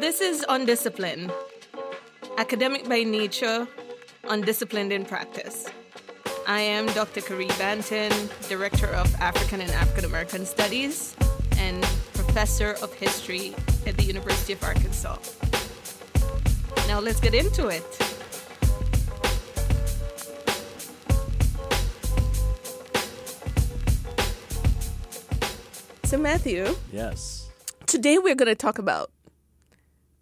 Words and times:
This 0.00 0.20
is 0.22 0.44
Undisciplined, 0.48 1.30
academic 2.38 2.88
by 2.88 3.02
nature, 3.02 3.68
undisciplined 4.28 4.92
in 4.92 5.04
practice. 5.04 5.66
I 6.46 6.60
am 6.60 6.86
Dr. 6.94 7.20
Caree 7.20 7.48
Banton, 7.60 8.10
Director 8.48 8.86
of 8.88 9.14
African 9.16 9.60
and 9.60 9.70
African 9.72 10.06
American 10.06 10.46
Studies 10.46 11.14
and 11.58 11.82
Professor 12.14 12.72
of 12.82 12.92
History 12.94 13.54
at 13.86 13.96
the 13.96 14.04
University 14.04 14.54
of 14.54 14.62
Arkansas. 14.64 15.18
Now 16.88 16.98
let's 17.00 17.20
get 17.20 17.34
into 17.34 17.68
it. 17.68 17.84
So, 26.04 26.18
Matthew, 26.18 26.74
Yes. 26.92 27.48
today 27.86 28.18
we're 28.18 28.34
going 28.34 28.48
to 28.48 28.56
talk 28.56 28.78
about 28.78 29.10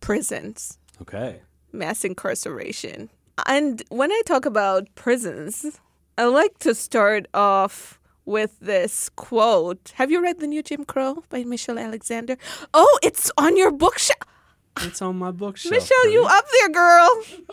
prisons, 0.09 0.79
Okay. 1.03 1.41
mass 1.73 2.05
incarceration. 2.05 3.11
And 3.47 3.83
when 3.91 4.11
I 4.11 4.21
talk 4.25 4.45
about 4.47 4.83
prisons, 4.95 5.81
I 6.17 6.25
like 6.25 6.59
to 6.67 6.75
start 6.75 7.27
off 7.35 8.01
with 8.25 8.59
this 8.61 9.09
quote. 9.17 9.93
Have 10.01 10.11
you 10.11 10.21
read 10.23 10.41
The 10.41 10.47
New 10.47 10.63
Jim 10.63 10.85
Crow 10.85 11.23
by 11.29 11.45
Michelle 11.45 11.79
Alexander? 11.79 12.37
Oh, 12.75 12.99
it's 13.03 13.31
on 13.37 13.57
your 13.57 13.71
bookshelf. 13.71 14.19
It's 14.81 15.03
on 15.03 15.17
my 15.19 15.31
bookshelf. 15.31 15.73
Michelle, 15.73 16.09
you 16.11 16.25
up 16.25 16.45
there, 16.57 16.69
girl? 16.71 17.09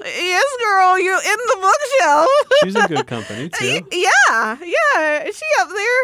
Yes, 0.05 0.49
girl, 0.63 0.99
you 0.99 1.13
in 1.31 1.39
the 1.51 1.57
bookshelf. 1.67 2.27
She's 2.63 2.75
in 2.75 2.87
good 2.87 3.07
company 3.07 3.49
too. 3.59 3.81
yeah, 3.91 4.57
yeah, 4.63 5.23
is 5.27 5.35
she 5.37 5.49
up 5.61 5.69
there? 5.69 6.03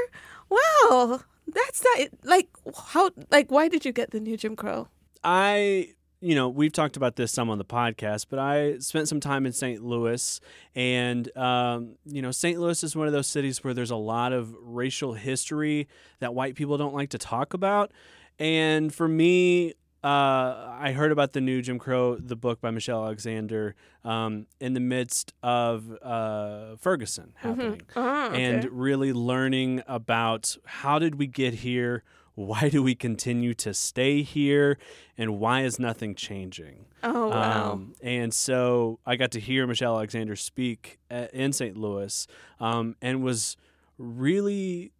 Wow, 0.50 1.22
that's 1.48 1.84
not 1.84 2.08
like 2.23 2.50
how 2.92 3.12
like 3.31 3.52
why 3.52 3.68
did 3.70 3.86
you 3.86 3.92
get 3.94 4.12
the 4.12 4.20
new 4.20 4.36
Jim 4.36 4.56
Crow? 4.56 4.88
I, 5.23 5.94
you 6.21 6.35
know, 6.35 6.48
we've 6.49 6.71
talked 6.71 6.98
about 6.98 7.16
this 7.16 7.31
some 7.31 7.49
on 7.49 7.57
the 7.57 7.66
podcast, 7.66 8.27
but 8.30 8.38
I 8.38 8.77
spent 8.77 9.08
some 9.08 9.19
time 9.19 9.45
in 9.47 9.53
St. 9.53 9.83
Louis, 9.83 10.39
and 10.75 11.36
um, 11.36 11.95
you 12.05 12.22
know, 12.22 12.31
St. 12.31 12.59
Louis 12.59 12.83
is 12.83 12.95
one 12.95 13.08
of 13.08 13.13
those 13.13 13.28
cities 13.28 13.63
where 13.63 13.73
there's 13.73 13.91
a 13.91 13.95
lot 13.95 14.31
of 14.31 14.55
racial 14.61 15.13
history 15.13 15.88
that 16.19 16.36
white 16.36 16.53
people 16.55 16.78
don't 16.78 16.94
like 16.94 17.09
to 17.09 17.17
talk 17.17 17.53
about, 17.53 17.91
and 18.39 18.94
for 18.94 19.08
me. 19.08 19.73
Uh, 20.03 20.78
I 20.80 20.94
heard 20.94 21.11
about 21.11 21.33
the 21.33 21.41
new 21.41 21.61
Jim 21.61 21.78
Crow, 21.78 22.16
the 22.16 22.35
book 22.35 22.59
by 22.59 22.72
Michelle 22.72 23.03
Alexander, 23.06 23.75
um, 24.03 24.47
in 24.59 24.73
the 24.73 24.80
midst 24.80 25.31
of 25.44 25.95
uh, 26.02 26.75
Ferguson 26.78 27.33
happening. 27.35 27.83
Oh, 27.95 28.25
okay. 28.30 28.44
and 28.44 28.66
really 28.72 29.13
learning 29.13 29.83
about 29.85 30.58
how 30.66 30.97
did 30.97 31.19
we 31.19 31.28
get 31.28 31.53
here 31.53 32.03
why 32.47 32.70
do 32.70 32.81
we 32.84 32.95
continue 32.95 33.53
to 33.53 33.73
stay 33.73 34.22
here 34.22 34.78
and 35.17 35.39
why 35.39 35.61
is 35.61 35.80
nothing 35.80 36.16
changing 36.16 36.86
oh 37.03 37.30
wow. 37.30 37.72
um, 37.73 37.94
and 38.02 38.34
so 38.34 39.00
i 39.06 39.16
got 39.16 39.31
to 39.31 39.39
hear 39.39 39.66
michelle 39.67 39.95
alexander 39.95 40.36
speak 40.36 41.00
at, 41.09 41.34
in 41.34 41.53
st 41.53 41.78
louis 41.78 42.28
um, 42.59 42.95
and 43.02 43.23
was 43.23 43.58
really 43.97 44.92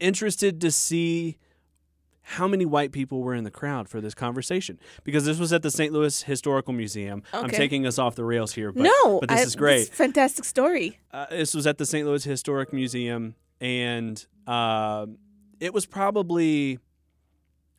interested 0.00 0.60
to 0.60 0.70
see 0.70 1.38
how 2.28 2.48
many 2.48 2.66
white 2.66 2.90
people 2.90 3.22
were 3.22 3.34
in 3.34 3.44
the 3.44 3.50
crowd 3.50 3.88
for 3.88 4.00
this 4.00 4.14
conversation 4.14 4.78
because 5.04 5.24
this 5.24 5.38
was 5.38 5.52
at 5.52 5.62
the 5.62 5.70
st 5.70 5.92
louis 5.92 6.22
historical 6.22 6.72
museum 6.72 7.22
i'm 7.32 7.48
taking 7.50 7.86
us 7.86 7.98
off 7.98 8.14
the 8.16 8.24
rails 8.24 8.52
here 8.52 8.72
but, 8.72 8.82
no, 8.82 9.20
but 9.20 9.28
this 9.28 9.40
I- 9.40 9.42
is 9.42 9.56
great 9.56 9.88
fantastic 9.88 10.44
story. 10.44 10.98
uh, 11.12 11.26
this 11.30 11.54
was 11.54 11.66
at 11.66 11.78
the 11.78 11.86
St. 11.86 12.06
Louis 12.06 12.22
Historic 12.24 12.72
Museum, 12.72 13.34
and 13.60 14.24
uh, 14.46 15.06
it 15.60 15.72
was 15.72 15.86
probably 15.86 16.78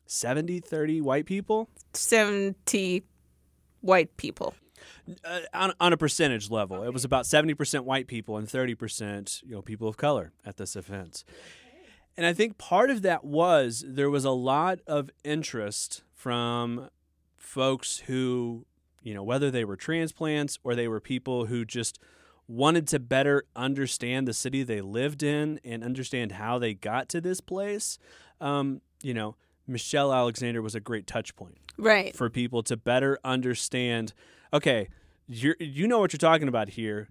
70, 0.06 0.60
30 0.60 1.00
white 1.00 1.26
people 1.26 1.68
Seventy 1.94 3.04
white 3.80 4.16
people. 4.16 4.54
uh, 5.24 5.40
on, 5.54 5.72
on 5.80 5.92
a 5.92 5.96
percentage 5.96 6.50
level. 6.50 6.82
It 6.82 6.92
was 6.92 7.04
about 7.04 7.24
70% 7.24 7.80
white 7.80 8.06
people 8.06 8.36
and 8.36 8.46
30% 8.46 9.42
you 9.44 9.52
know 9.52 9.62
people 9.62 9.88
of 9.88 9.96
color 9.96 10.32
at 10.44 10.56
this 10.56 10.76
event. 10.76 11.24
And 12.16 12.26
I 12.26 12.32
think 12.32 12.58
part 12.58 12.90
of 12.90 13.02
that 13.02 13.24
was 13.24 13.84
there 13.86 14.10
was 14.10 14.24
a 14.24 14.30
lot 14.30 14.80
of 14.86 15.08
interest 15.24 16.02
from 16.14 16.88
folks 17.36 17.98
who, 18.06 18.66
you 19.02 19.14
know, 19.14 19.22
whether 19.22 19.50
they 19.52 19.64
were 19.64 19.76
transplants 19.76 20.58
or 20.64 20.74
they 20.74 20.88
were 20.88 21.00
people 21.00 21.46
who 21.46 21.64
just 21.64 21.98
wanted 22.48 22.88
to 22.88 22.98
better 22.98 23.44
understand 23.54 24.26
the 24.26 24.32
city 24.34 24.62
they 24.62 24.80
lived 24.80 25.22
in 25.22 25.60
and 25.64 25.84
understand 25.84 26.32
how 26.32 26.58
they 26.58 26.72
got 26.74 27.08
to 27.10 27.20
this 27.20 27.40
place. 27.40 27.98
Um, 28.40 28.80
you 29.02 29.12
know, 29.14 29.36
Michelle 29.66 30.12
Alexander 30.14 30.62
was 30.62 30.74
a 30.74 30.80
great 30.80 31.06
touch 31.06 31.36
point 31.36 31.58
Right. 31.76 32.16
for 32.16 32.28
people 32.30 32.62
to 32.64 32.76
better 32.76 33.18
understand 33.22 34.14
okay 34.52 34.88
you 35.28 35.54
you 35.60 35.86
know 35.86 35.98
what 36.00 36.12
you're 36.12 36.18
talking 36.18 36.48
about 36.48 36.70
here 36.70 37.08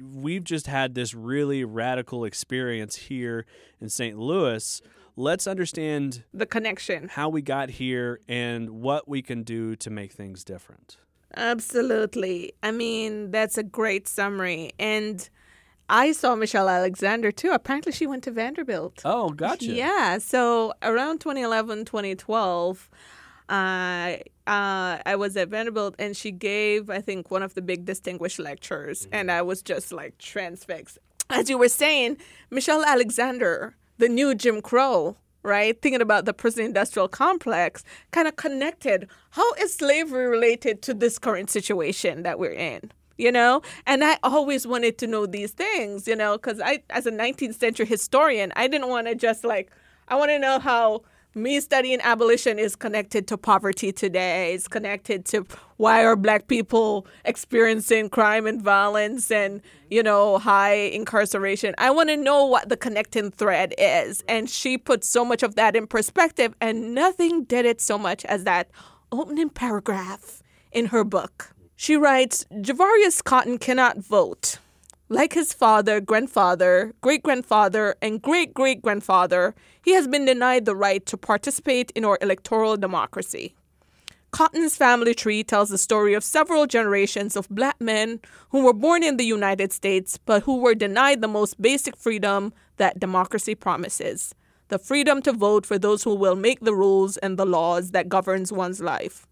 we've 0.00 0.44
just 0.44 0.68
had 0.68 0.94
this 0.94 1.12
really 1.12 1.64
radical 1.64 2.24
experience 2.24 2.94
here 2.96 3.44
in 3.80 3.88
St. 3.88 4.16
Louis 4.16 4.80
let's 5.16 5.46
understand 5.48 6.22
The 6.32 6.46
connection. 6.46 7.08
how 7.08 7.28
we 7.28 7.42
got 7.42 7.68
here 7.70 8.20
and 8.28 8.70
what 8.70 9.08
we 9.08 9.20
can 9.22 9.42
do 9.42 9.74
to 9.76 9.90
make 9.90 10.12
things 10.12 10.44
different 10.44 10.98
Absolutely. 11.36 12.52
I 12.62 12.70
mean, 12.70 13.30
that's 13.30 13.58
a 13.58 13.62
great 13.62 14.08
summary. 14.08 14.72
And 14.78 15.28
I 15.88 16.12
saw 16.12 16.34
Michelle 16.34 16.68
Alexander 16.68 17.32
too. 17.32 17.50
Apparently, 17.50 17.92
she 17.92 18.06
went 18.06 18.24
to 18.24 18.30
Vanderbilt. 18.30 19.02
oh 19.04 19.30
gotcha 19.30 19.66
Yeah. 19.66 20.18
So 20.18 20.74
around 20.82 21.20
2011, 21.20 21.84
2012, 21.84 22.90
uh, 23.48 23.52
uh, 23.52 24.16
I 24.46 25.16
was 25.16 25.36
at 25.36 25.48
Vanderbilt 25.48 25.94
and 25.98 26.16
she 26.16 26.30
gave, 26.30 26.90
I 26.90 27.00
think, 27.00 27.30
one 27.30 27.42
of 27.42 27.54
the 27.54 27.62
big 27.62 27.84
distinguished 27.84 28.38
lectures. 28.38 29.08
And 29.12 29.30
I 29.30 29.42
was 29.42 29.62
just 29.62 29.92
like 29.92 30.18
transfixed. 30.18 30.98
As 31.30 31.50
you 31.50 31.58
were 31.58 31.68
saying, 31.68 32.18
Michelle 32.50 32.84
Alexander, 32.84 33.76
the 33.98 34.08
new 34.08 34.34
Jim 34.34 34.62
Crow, 34.62 35.16
right? 35.48 35.80
Thinking 35.80 36.00
about 36.02 36.24
the 36.24 36.32
prison 36.32 36.64
industrial 36.64 37.08
complex, 37.08 37.82
kind 38.12 38.28
of 38.28 38.36
connected. 38.36 39.08
How 39.30 39.52
is 39.54 39.74
slavery 39.74 40.28
related 40.28 40.82
to 40.82 40.94
this 40.94 41.18
current 41.18 41.50
situation 41.50 42.22
that 42.22 42.38
we're 42.38 42.52
in? 42.52 42.92
you 43.18 43.32
know 43.32 43.60
and 43.84 44.04
i 44.04 44.16
always 44.22 44.66
wanted 44.66 44.96
to 44.96 45.06
know 45.06 45.26
these 45.26 45.50
things 45.50 46.06
you 46.06 46.14
know 46.14 46.38
because 46.38 46.60
i 46.60 46.80
as 46.90 47.04
a 47.04 47.10
19th 47.10 47.58
century 47.58 47.84
historian 47.84 48.52
i 48.56 48.68
didn't 48.68 48.88
want 48.88 49.06
to 49.08 49.14
just 49.14 49.44
like 49.44 49.70
i 50.06 50.14
want 50.14 50.30
to 50.30 50.38
know 50.38 50.58
how 50.58 51.02
me 51.38 51.60
studying 51.60 52.00
abolition 52.02 52.58
is 52.58 52.76
connected 52.76 53.26
to 53.28 53.38
poverty 53.38 53.92
today. 53.92 54.54
It's 54.54 54.68
connected 54.68 55.24
to 55.26 55.46
why 55.76 56.04
are 56.04 56.16
black 56.16 56.48
people 56.48 57.06
experiencing 57.24 58.10
crime 58.10 58.46
and 58.46 58.60
violence 58.60 59.30
and 59.30 59.62
you 59.90 60.02
know 60.02 60.38
high 60.38 60.74
incarceration. 60.74 61.74
I 61.78 61.90
want 61.90 62.08
to 62.08 62.16
know 62.16 62.44
what 62.44 62.68
the 62.68 62.76
connecting 62.76 63.30
thread 63.30 63.74
is. 63.78 64.22
And 64.28 64.50
she 64.50 64.76
put 64.76 65.04
so 65.04 65.24
much 65.24 65.42
of 65.42 65.54
that 65.54 65.76
in 65.76 65.86
perspective 65.86 66.54
and 66.60 66.94
nothing 66.94 67.44
did 67.44 67.64
it 67.64 67.80
so 67.80 67.96
much 67.96 68.24
as 68.24 68.44
that 68.44 68.70
opening 69.12 69.50
paragraph 69.50 70.42
in 70.72 70.86
her 70.86 71.04
book. 71.04 71.54
She 71.76 71.96
writes 71.96 72.44
Jarvious 72.60 73.22
Cotton 73.22 73.58
cannot 73.58 73.98
vote. 73.98 74.58
Like 75.10 75.32
his 75.32 75.54
father, 75.54 76.00
grandfather, 76.00 76.92
great 77.00 77.22
grandfather, 77.22 77.94
and 78.02 78.20
great 78.20 78.52
great 78.52 78.82
grandfather, 78.82 79.54
he 79.82 79.94
has 79.94 80.06
been 80.06 80.26
denied 80.26 80.66
the 80.66 80.76
right 80.76 81.04
to 81.06 81.16
participate 81.16 81.90
in 81.92 82.04
our 82.04 82.18
electoral 82.20 82.76
democracy. 82.76 83.54
Cotton's 84.32 84.76
family 84.76 85.14
tree 85.14 85.42
tells 85.42 85.70
the 85.70 85.78
story 85.78 86.12
of 86.12 86.22
several 86.22 86.66
generations 86.66 87.36
of 87.36 87.48
black 87.48 87.80
men 87.80 88.20
who 88.50 88.62
were 88.62 88.74
born 88.74 89.02
in 89.02 89.16
the 89.16 89.24
United 89.24 89.72
States 89.72 90.18
but 90.26 90.42
who 90.42 90.58
were 90.58 90.74
denied 90.74 91.22
the 91.22 91.28
most 91.28 91.60
basic 91.60 91.96
freedom 91.96 92.52
that 92.76 93.00
democracy 93.00 93.54
promises 93.54 94.34
the 94.68 94.78
freedom 94.78 95.22
to 95.22 95.32
vote 95.32 95.64
for 95.64 95.78
those 95.78 96.02
who 96.02 96.14
will 96.14 96.36
make 96.36 96.60
the 96.60 96.74
rules 96.74 97.16
and 97.16 97.38
the 97.38 97.46
laws 97.46 97.92
that 97.92 98.10
governs 98.10 98.52
one's 98.52 98.82
life. 98.82 99.26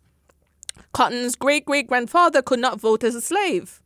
Cotton's 0.92 1.36
great 1.36 1.66
great 1.66 1.86
grandfather 1.86 2.40
could 2.40 2.58
not 2.58 2.80
vote 2.80 3.04
as 3.04 3.14
a 3.14 3.20
slave. 3.20 3.82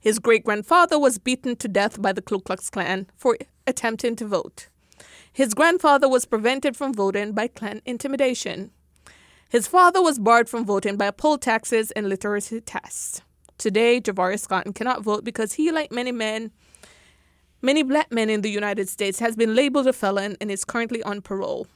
His 0.00 0.18
great 0.18 0.44
grandfather 0.44 0.98
was 0.98 1.18
beaten 1.18 1.56
to 1.56 1.68
death 1.68 2.00
by 2.00 2.12
the 2.12 2.22
Ku 2.22 2.40
Klux 2.40 2.70
Klan 2.70 3.06
for 3.16 3.36
attempting 3.66 4.16
to 4.16 4.26
vote. 4.26 4.68
His 5.32 5.54
grandfather 5.54 6.08
was 6.08 6.24
prevented 6.24 6.76
from 6.76 6.94
voting 6.94 7.32
by 7.32 7.48
Klan 7.48 7.80
intimidation. 7.84 8.70
His 9.48 9.66
father 9.66 10.02
was 10.02 10.18
barred 10.18 10.48
from 10.48 10.64
voting 10.64 10.96
by 10.96 11.10
poll 11.10 11.38
taxes 11.38 11.90
and 11.92 12.08
literacy 12.08 12.60
tests. 12.60 13.22
Today, 13.56 14.00
Jarvious 14.00 14.46
Cotton 14.46 14.72
cannot 14.72 15.02
vote 15.02 15.24
because 15.24 15.54
he, 15.54 15.72
like 15.72 15.90
many 15.90 16.12
men, 16.12 16.52
many 17.60 17.82
black 17.82 18.12
men 18.12 18.30
in 18.30 18.42
the 18.42 18.50
United 18.50 18.88
States, 18.88 19.18
has 19.18 19.36
been 19.36 19.54
labeled 19.54 19.86
a 19.86 19.92
felon 19.92 20.36
and 20.40 20.50
is 20.50 20.64
currently 20.64 21.02
on 21.02 21.22
parole. 21.22 21.66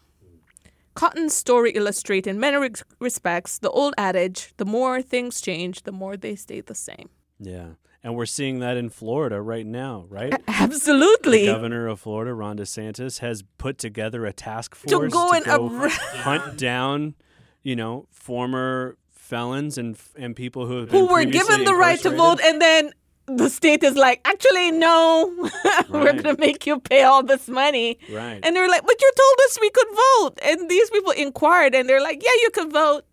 Cotton's 0.95 1.35
story 1.35 1.73
illustrates 1.73 2.29
in 2.29 2.39
many 2.39 2.71
respects 3.01 3.59
the 3.59 3.71
old 3.71 3.95
adage 3.97 4.53
the 4.59 4.65
more 4.65 5.01
things 5.01 5.41
change, 5.41 5.83
the 5.83 5.93
more 5.93 6.17
they 6.17 6.37
stay 6.37 6.61
the 6.61 6.75
same. 6.75 7.09
Yeah. 7.41 7.71
And 8.05 8.17
we're 8.17 8.27
seeing 8.27 8.59
that 8.59 8.77
in 8.77 8.91
Florida 8.91 9.41
right 9.41 9.65
now, 9.65 10.07
right? 10.09 10.35
Absolutely. 10.49 11.47
The 11.47 11.53
governor 11.53 11.87
of 11.87 12.01
Florida, 12.01 12.35
Ron 12.35 12.59
DeSantis, 12.59 13.21
has 13.21 13.45
put 13.59 13.79
together 13.79 14.27
a 14.27 14.33
task 14.33 14.75
force 14.75 14.91
To 14.91 15.09
go 15.09 15.33
and 15.33 15.45
go 15.45 15.89
hunt 15.89 16.59
down 16.59 17.15
you 17.63 17.77
know, 17.77 18.07
former 18.11 18.97
felons 19.11 19.79
and 19.79 19.97
and 20.17 20.35
people 20.37 20.67
who 20.67 20.79
have 20.79 20.91
who 20.91 21.07
were 21.07 21.25
given 21.25 21.65
the 21.65 21.75
right 21.75 22.01
to 22.01 22.11
vote, 22.11 22.41
and 22.43 22.61
then 22.61 22.93
the 23.27 23.49
state 23.49 23.83
is 23.85 23.95
like, 23.95 24.21
actually, 24.25 24.73
no, 24.73 25.33
we're 25.91 26.13
going 26.13 26.25
to 26.25 26.37
make 26.39 26.67
you 26.67 26.81
pay 26.81 27.05
all 27.05 27.23
this 27.23 27.49
money. 27.49 27.99
Right. 28.11 28.41
And 28.43 28.55
they're 28.55 28.69
like, 28.69 28.83
but 28.83 29.01
you 29.01 29.11
told 29.17 29.39
us 29.47 29.59
we 29.61 29.71
could 29.71 29.89
vote. 29.89 30.39
And 30.43 30.69
these 30.69 30.91
people 30.91 31.13
inquired, 31.13 31.75
and 31.75 31.89
they're 31.89 32.03
like, 32.03 32.23
yeah, 32.23 32.33
you 32.43 32.51
can 32.51 32.71
vote. 32.71 33.05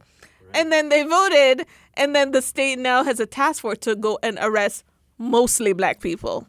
And 0.53 0.71
then 0.71 0.89
they 0.89 1.03
voted, 1.03 1.65
and 1.95 2.15
then 2.15 2.31
the 2.31 2.41
state 2.41 2.79
now 2.79 3.03
has 3.03 3.19
a 3.19 3.25
task 3.25 3.61
force 3.61 3.79
to 3.79 3.95
go 3.95 4.19
and 4.23 4.37
arrest 4.41 4.83
mostly 5.17 5.73
black 5.73 5.99
people. 6.01 6.47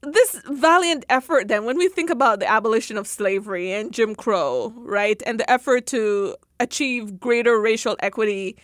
This 0.00 0.40
valiant 0.48 1.04
effort, 1.08 1.48
then, 1.48 1.64
when 1.64 1.76
we 1.76 1.88
think 1.88 2.08
about 2.08 2.38
the 2.38 2.48
abolition 2.48 2.96
of 2.96 3.06
slavery 3.06 3.72
and 3.72 3.92
Jim 3.92 4.14
Crow, 4.14 4.72
right, 4.76 5.20
and 5.26 5.40
the 5.40 5.50
effort 5.50 5.86
to 5.86 6.36
achieve 6.60 7.18
greater 7.18 7.60
racial 7.60 7.96
equity 8.00 8.56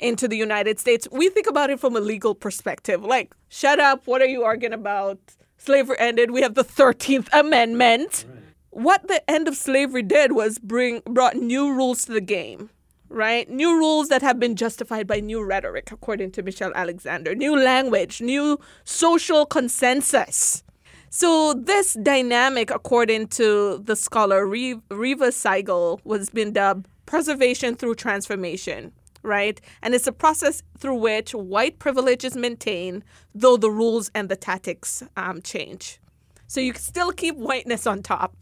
into 0.00 0.26
the 0.26 0.36
United 0.36 0.80
States, 0.80 1.06
we 1.12 1.28
think 1.28 1.46
about 1.46 1.70
it 1.70 1.78
from 1.78 1.94
a 1.94 2.00
legal 2.00 2.34
perspective. 2.34 3.04
Like, 3.04 3.32
shut 3.48 3.78
up, 3.78 4.08
what 4.08 4.20
are 4.20 4.26
you 4.26 4.42
arguing 4.42 4.72
about? 4.72 5.18
Slavery 5.56 5.96
ended, 6.00 6.32
we 6.32 6.42
have 6.42 6.54
the 6.54 6.64
13th 6.64 7.28
Amendment. 7.32 8.24
What 8.70 9.06
the 9.06 9.22
end 9.30 9.46
of 9.46 9.56
slavery 9.56 10.02
did 10.02 10.32
was 10.32 10.58
bring 10.58 11.02
brought 11.06 11.36
new 11.36 11.72
rules 11.72 12.06
to 12.06 12.12
the 12.12 12.20
game, 12.20 12.70
right? 13.12 13.48
New 13.48 13.76
rules 13.76 14.08
that 14.08 14.22
have 14.22 14.40
been 14.40 14.56
justified 14.56 15.06
by 15.06 15.20
new 15.20 15.44
rhetoric, 15.44 15.92
according 15.92 16.32
to 16.32 16.42
Michelle 16.42 16.72
Alexander, 16.74 17.34
new 17.34 17.56
language, 17.56 18.20
new 18.20 18.58
social 18.84 19.46
consensus. 19.46 20.64
So 21.10 21.52
this 21.52 21.92
dynamic, 22.02 22.70
according 22.70 23.28
to 23.28 23.78
the 23.84 23.96
scholar 23.96 24.46
Re- 24.46 24.80
Reva 24.90 25.30
Siegel, 25.30 26.00
was 26.04 26.30
been 26.30 26.52
dubbed 26.52 26.88
preservation 27.04 27.74
through 27.74 27.96
transformation, 27.96 28.92
right? 29.22 29.60
And 29.82 29.94
it's 29.94 30.06
a 30.06 30.12
process 30.12 30.62
through 30.78 30.94
which 30.94 31.34
white 31.34 31.78
privilege 31.78 32.24
is 32.24 32.34
maintained, 32.34 33.04
though 33.34 33.58
the 33.58 33.70
rules 33.70 34.10
and 34.14 34.30
the 34.30 34.36
tactics 34.36 35.02
um, 35.16 35.42
change. 35.42 36.00
So 36.46 36.60
you 36.60 36.72
still 36.74 37.12
keep 37.12 37.36
whiteness 37.36 37.86
on 37.86 38.02
top. 38.02 38.34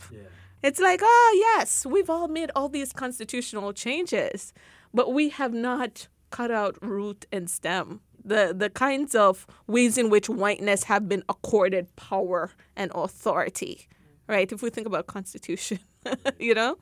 It's 0.62 0.80
like, 0.80 1.00
oh, 1.02 1.54
yes, 1.56 1.86
we've 1.86 2.10
all 2.10 2.28
made 2.28 2.50
all 2.54 2.68
these 2.68 2.92
constitutional 2.92 3.72
changes, 3.72 4.52
but 4.92 5.12
we 5.12 5.30
have 5.30 5.54
not 5.54 6.08
cut 6.30 6.50
out 6.50 6.76
root 6.82 7.26
and 7.32 7.48
stem. 7.48 8.00
The, 8.22 8.54
the 8.56 8.68
kinds 8.68 9.14
of 9.14 9.46
ways 9.66 9.96
in 9.96 10.10
which 10.10 10.28
whiteness 10.28 10.84
have 10.84 11.08
been 11.08 11.24
accorded 11.28 11.94
power 11.96 12.50
and 12.76 12.92
authority, 12.94 13.88
right? 14.26 14.50
If 14.52 14.62
we 14.62 14.68
think 14.68 14.86
about 14.86 15.06
constitution, 15.06 15.78
you 16.38 16.54
know? 16.54 16.76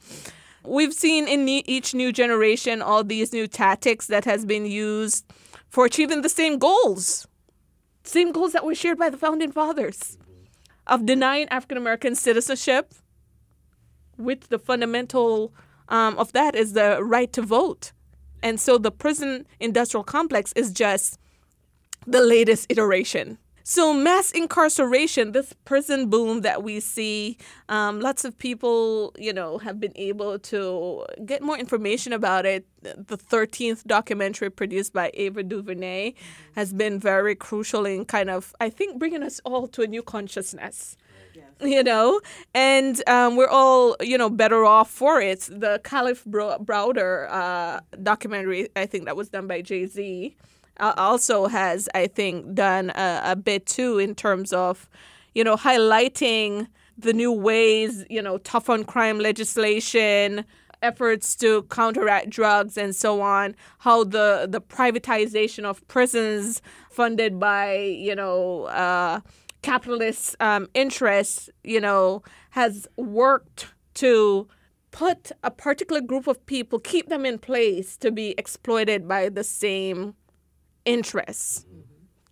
We've 0.64 0.92
seen 0.92 1.28
in 1.28 1.48
each 1.48 1.94
new 1.94 2.12
generation 2.12 2.82
all 2.82 3.04
these 3.04 3.32
new 3.32 3.46
tactics 3.46 4.08
that 4.08 4.25
has 4.25 4.44
been 4.44 4.66
used 4.66 5.25
for 5.69 5.84
achieving 5.86 6.22
the 6.22 6.28
same 6.28 6.58
goals, 6.58 7.28
same 8.02 8.32
goals 8.32 8.52
that 8.52 8.64
were 8.64 8.75
shared 8.75 8.98
by 8.98 9.08
the 9.08 9.16
founding 9.16 9.52
fathers 9.52 10.19
of 10.88 11.06
denying 11.06 11.48
African 11.50 11.78
American 11.78 12.16
citizenship, 12.16 12.92
which 14.18 14.48
the 14.48 14.58
fundamental 14.58 15.52
um, 15.88 16.18
of 16.18 16.32
that 16.32 16.54
is 16.54 16.74
the 16.74 17.02
right 17.02 17.32
to 17.32 17.42
vote. 17.42 17.92
And 18.42 18.60
so 18.60 18.78
the 18.78 18.90
prison 18.90 19.46
industrial 19.58 20.04
complex 20.04 20.52
is 20.52 20.70
just 20.72 21.18
the 22.06 22.20
latest 22.20 22.66
iteration. 22.68 23.38
So, 23.70 23.92
mass 23.92 24.30
incarceration, 24.30 25.32
this 25.32 25.52
prison 25.66 26.08
boom 26.08 26.40
that 26.40 26.62
we 26.62 26.80
see, 26.80 27.36
um, 27.68 28.00
lots 28.00 28.24
of 28.24 28.38
people, 28.38 29.14
you 29.18 29.30
know, 29.30 29.58
have 29.58 29.78
been 29.78 29.92
able 29.94 30.38
to 30.38 31.04
get 31.26 31.42
more 31.42 31.58
information 31.58 32.14
about 32.14 32.46
it. 32.46 32.66
The 32.80 33.18
13th 33.18 33.84
documentary 33.84 34.48
produced 34.48 34.94
by 34.94 35.10
Ava 35.12 35.42
DuVernay 35.42 36.14
has 36.54 36.72
been 36.72 36.98
very 36.98 37.34
crucial 37.34 37.84
in 37.84 38.06
kind 38.06 38.30
of, 38.30 38.54
I 38.58 38.70
think, 38.70 38.98
bringing 38.98 39.22
us 39.22 39.38
all 39.44 39.68
to 39.68 39.82
a 39.82 39.86
new 39.86 40.02
consciousness 40.02 40.96
you 41.61 41.82
know, 41.82 42.20
and 42.55 43.06
um, 43.08 43.37
we're 43.37 43.49
all, 43.49 43.96
you 44.00 44.17
know, 44.17 44.31
better 44.31 44.64
off 44.64 44.90
for 44.90 45.20
it. 45.20 45.40
The 45.50 45.81
Kalief 45.85 46.25
Bro- 46.25 46.58
Browder 46.61 47.31
uh, 47.31 47.81
documentary, 48.02 48.69
I 48.76 48.87
think 48.87 49.05
that 49.06 49.17
was 49.17 49.29
done 49.29 49.46
by 49.46 49.62
Jay 49.62 49.87
Z, 49.87 50.37
uh, 50.79 50.94
also 50.96 51.46
has, 51.46 51.88
I 51.94 52.06
think, 52.06 52.55
done 52.55 52.90
a, 52.90 53.20
a 53.25 53.37
bit 53.37 53.67
too 53.67 53.99
in 53.99 54.14
terms 54.14 54.52
of, 54.52 54.88
you 55.35 55.44
know, 55.44 55.56
highlighting 55.56 56.69
the 56.96 57.12
new 57.12 57.32
ways, 57.32 58.05
you 58.11 58.23
know, 58.23 58.38
tough 58.38 58.69
on 58.69 58.85
crime 58.85 59.19
legislation, 59.19 60.44
efforts 60.82 61.35
to 61.37 61.62
counteract 61.64 62.31
drugs 62.31 62.76
and 62.76 62.94
so 62.94 63.20
on 63.20 63.55
how 63.79 64.05
the 64.05 64.46
the 64.49 64.61
privatization 64.61 65.64
of 65.64 65.87
prisons 65.88 66.62
funded 66.90 67.38
by 67.40 67.76
you 67.76 68.14
know 68.14 68.64
uh, 68.64 69.20
capitalist 69.62 70.37
um, 70.40 70.69
interests 70.75 71.50
you 71.64 71.81
know 71.81 72.22
has 72.50 72.87
worked 72.96 73.75
to 73.94 74.49
put 74.90 75.32
a 75.43 75.50
particular 75.50 76.00
group 76.00 76.26
of 76.26 76.44
people 76.46 76.78
keep 76.78 77.08
them 77.08 77.26
in 77.26 77.38
place 77.38 77.96
to 77.96 78.10
be 78.10 78.34
exploited 78.38 79.06
by 79.06 79.28
the 79.28 79.44
same 79.44 80.14
interests. 80.84 81.66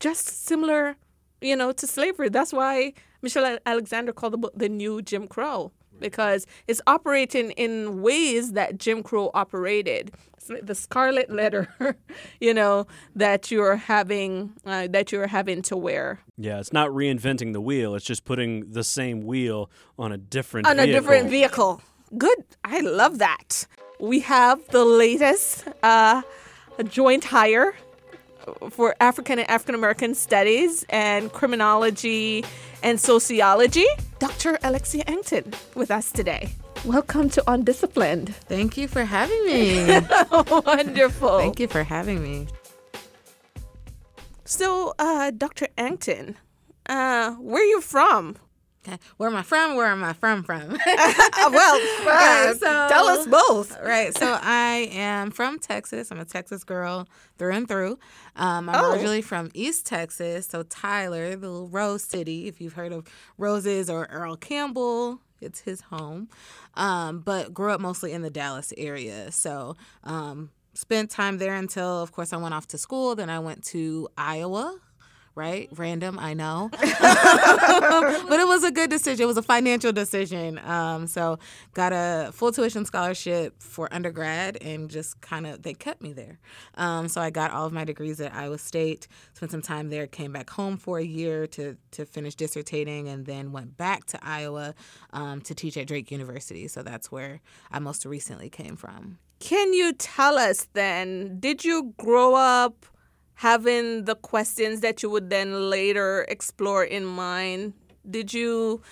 Just 0.01 0.47
similar 0.47 0.97
you 1.41 1.57
know 1.57 1.73
to 1.73 1.87
slavery. 1.87 2.29
That's 2.29 2.53
why 2.53 2.95
michelle 3.23 3.59
alexander 3.67 4.13
called 4.13 4.33
the 4.33 4.39
book 4.39 4.53
the 4.55 4.69
new 4.69 5.03
jim 5.03 5.27
crow 5.27 5.73
because 6.01 6.47
it's 6.67 6.81
operating 6.87 7.51
in 7.53 8.03
ways 8.03 8.53
that 8.53 8.79
Jim 8.79 9.03
Crow 9.03 9.31
operated. 9.35 10.13
Like 10.49 10.65
the 10.65 10.77
scarlet 10.77 11.29
letter, 11.29 11.69
you 12.41 12.55
know, 12.55 12.87
that 13.17 13.51
you're 13.51 13.75
having 13.75 14.53
uh, 14.65 14.87
that 14.89 15.11
you're 15.11 15.27
having 15.27 15.61
to 15.63 15.77
wear 15.77 16.21
Yeah, 16.39 16.61
it's 16.61 16.73
not 16.73 16.91
reinventing 16.91 17.53
the 17.53 17.61
wheel. 17.61 17.97
It's 17.97 18.05
just 18.05 18.25
putting 18.25 18.71
the 18.71 18.85
same 18.85 19.23
wheel 19.27 19.69
on 19.99 20.13
a 20.13 20.17
different 20.17 20.69
on 20.69 20.79
a 20.79 20.85
vehicle. 20.85 21.01
different 21.01 21.31
vehicle. 21.31 21.81
Good, 22.17 22.45
I 22.63 22.79
love 22.81 23.19
that. 23.19 23.67
We 23.99 24.21
have 24.21 24.65
the 24.69 24.85
latest 24.85 25.67
uh, 25.83 26.23
joint 26.85 27.25
hire 27.25 27.75
for 28.71 28.95
African 29.01 29.39
and 29.39 29.49
African 29.51 29.75
American 29.75 30.15
studies 30.15 30.85
and 30.89 31.33
criminology 31.33 32.45
and 32.83 33.01
sociology. 33.01 33.87
Dr. 34.19 34.59
Alexia 34.63 35.05
Angton 35.05 35.55
with 35.75 35.91
us 35.91 36.11
today. 36.13 36.51
Welcome 36.85 37.31
to 37.31 37.43
Undisciplined. 37.51 38.35
Thank 38.35 38.77
you 38.77 38.87
for 38.89 39.05
having 39.05 39.45
me. 39.47 39.87
Wonderful. 40.31 41.39
Thank 41.39 41.59
you 41.59 41.69
for 41.69 41.83
having 41.83 42.23
me. 42.23 42.47
So, 44.45 44.95
uh, 44.99 45.33
Dr. 45.33 45.67
Angton, 45.77 46.37
uh, 46.89 47.33
where 47.33 47.63
are 47.63 47.67
you 47.67 47.81
from? 47.81 48.37
Where 49.17 49.29
am 49.29 49.37
I 49.37 49.43
from? 49.43 49.77
Where 49.77 49.87
am 49.87 50.03
I 50.05 50.13
from 50.13 50.43
from? 50.43 50.77
Uh, 51.39 51.51
well, 51.53 51.81
uh, 52.09 52.55
so- 52.55 52.89
tell 52.89 53.07
us 53.09 53.27
both. 53.27 53.79
right. 53.83 54.17
So 54.17 54.39
I 54.43 54.89
am 54.93 55.31
from 55.31 55.59
Texas. 55.59 56.11
I'm 56.11 56.19
a 56.19 56.25
Texas 56.25 56.65
girl 56.65 57.07
through 57.39 57.53
and 57.53 57.69
through. 57.69 57.99
Um, 58.37 58.69
I'm 58.69 58.85
Oh. 58.85 58.93
originally 58.93 59.23
from 59.23 59.51
East 59.55 59.87
Texas. 59.87 60.47
So 60.47 60.63
Tyler, 60.65 61.37
the 61.37 61.49
little 61.49 61.69
Rose 61.69 62.03
City, 62.03 62.49
if 62.49 62.61
you've 62.61 62.73
heard 62.75 62.93
of 62.93 63.07
Roses 63.39 63.89
or 63.91 64.07
Earl 64.07 64.37
Campbell, 64.37 65.21
it's 65.41 65.61
his 65.61 65.83
home. 65.83 66.29
Um, 66.75 67.21
but 67.21 67.53
grew 67.55 67.71
up 67.71 67.81
mostly 67.81 68.13
in 68.13 68.23
the 68.23 68.31
Dallas 68.31 68.73
area. 68.77 69.31
So 69.33 69.77
um, 70.05 70.51
spent 70.75 71.11
time 71.11 71.39
there 71.39 71.55
until, 71.55 72.03
of 72.03 72.13
course, 72.13 72.33
I 72.33 72.37
went 72.39 72.55
off 72.55 72.67
to 72.69 72.79
school. 72.79 73.15
Then 73.15 73.31
I 73.31 73.39
went 73.39 73.63
to 73.67 74.09
Iowa. 74.17 74.79
Right, 75.37 75.69
random, 75.77 76.19
I 76.19 76.33
know, 76.33 76.71
but 76.73 78.41
it 78.41 78.47
was 78.47 78.65
a 78.65 78.71
good 78.71 78.89
decision. 78.89 79.25
It 79.25 79.27
was 79.27 79.37
a 79.37 79.43
financial 79.43 79.93
decision. 79.93 80.59
Um, 80.61 81.07
so 81.07 81.39
got 81.75 81.93
a 81.93 82.31
full 82.33 82.53
tuition 82.53 82.87
scholarship 82.87 83.63
for 83.63 83.93
undergrad, 83.93 84.57
and 84.63 84.89
just 84.89 85.21
kind 85.21 85.47
of 85.47 85.61
they 85.61 85.75
kept 85.75 86.01
me 86.01 86.15
there. 86.15 86.39
Um, 86.77 87.09
so 87.09 87.21
I 87.21 87.29
got 87.29 87.51
all 87.51 87.67
of 87.67 87.75
my 87.75 87.85
degrees 87.85 88.19
at 88.19 88.35
Iowa 88.35 88.57
State. 88.57 89.09
Spent 89.35 89.53
some 89.53 89.61
time 89.61 89.91
there. 89.91 90.07
Came 90.07 90.33
back 90.33 90.49
home 90.49 90.79
for 90.79 90.99
a 90.99 91.05
year 91.05 91.47
to 91.49 91.77
to 91.91 92.07
finish 92.07 92.35
dissertating, 92.35 93.07
and 93.07 93.27
then 93.27 93.53
went 93.53 93.77
back 93.77 94.07
to 94.07 94.19
Iowa 94.23 94.75
um, 95.13 95.43
to 95.43 95.55
teach 95.55 95.77
at 95.77 95.87
Drake 95.87 96.11
University. 96.11 96.67
So 96.67 96.83
that's 96.83 97.13
where 97.13 97.43
I 97.71 97.79
most 97.79 98.07
recently 98.07 98.49
came 98.49 98.75
from. 98.75 99.19
Can 99.39 99.75
you 99.75 99.93
tell 99.93 100.39
us 100.39 100.67
then, 100.73 101.39
did 101.41 101.63
you 101.63 101.93
grow 101.99 102.35
up 102.35 102.87
having 103.37 104.05
the 104.05 104.15
questions 104.15 104.81
that 104.81 105.03
you 105.03 105.11
would 105.11 105.31
then 105.31 105.71
later 105.71 106.27
explore 106.29 106.85
in 106.85 107.05
mind? 107.05 107.75
Did 108.09 108.33
you 108.33 108.83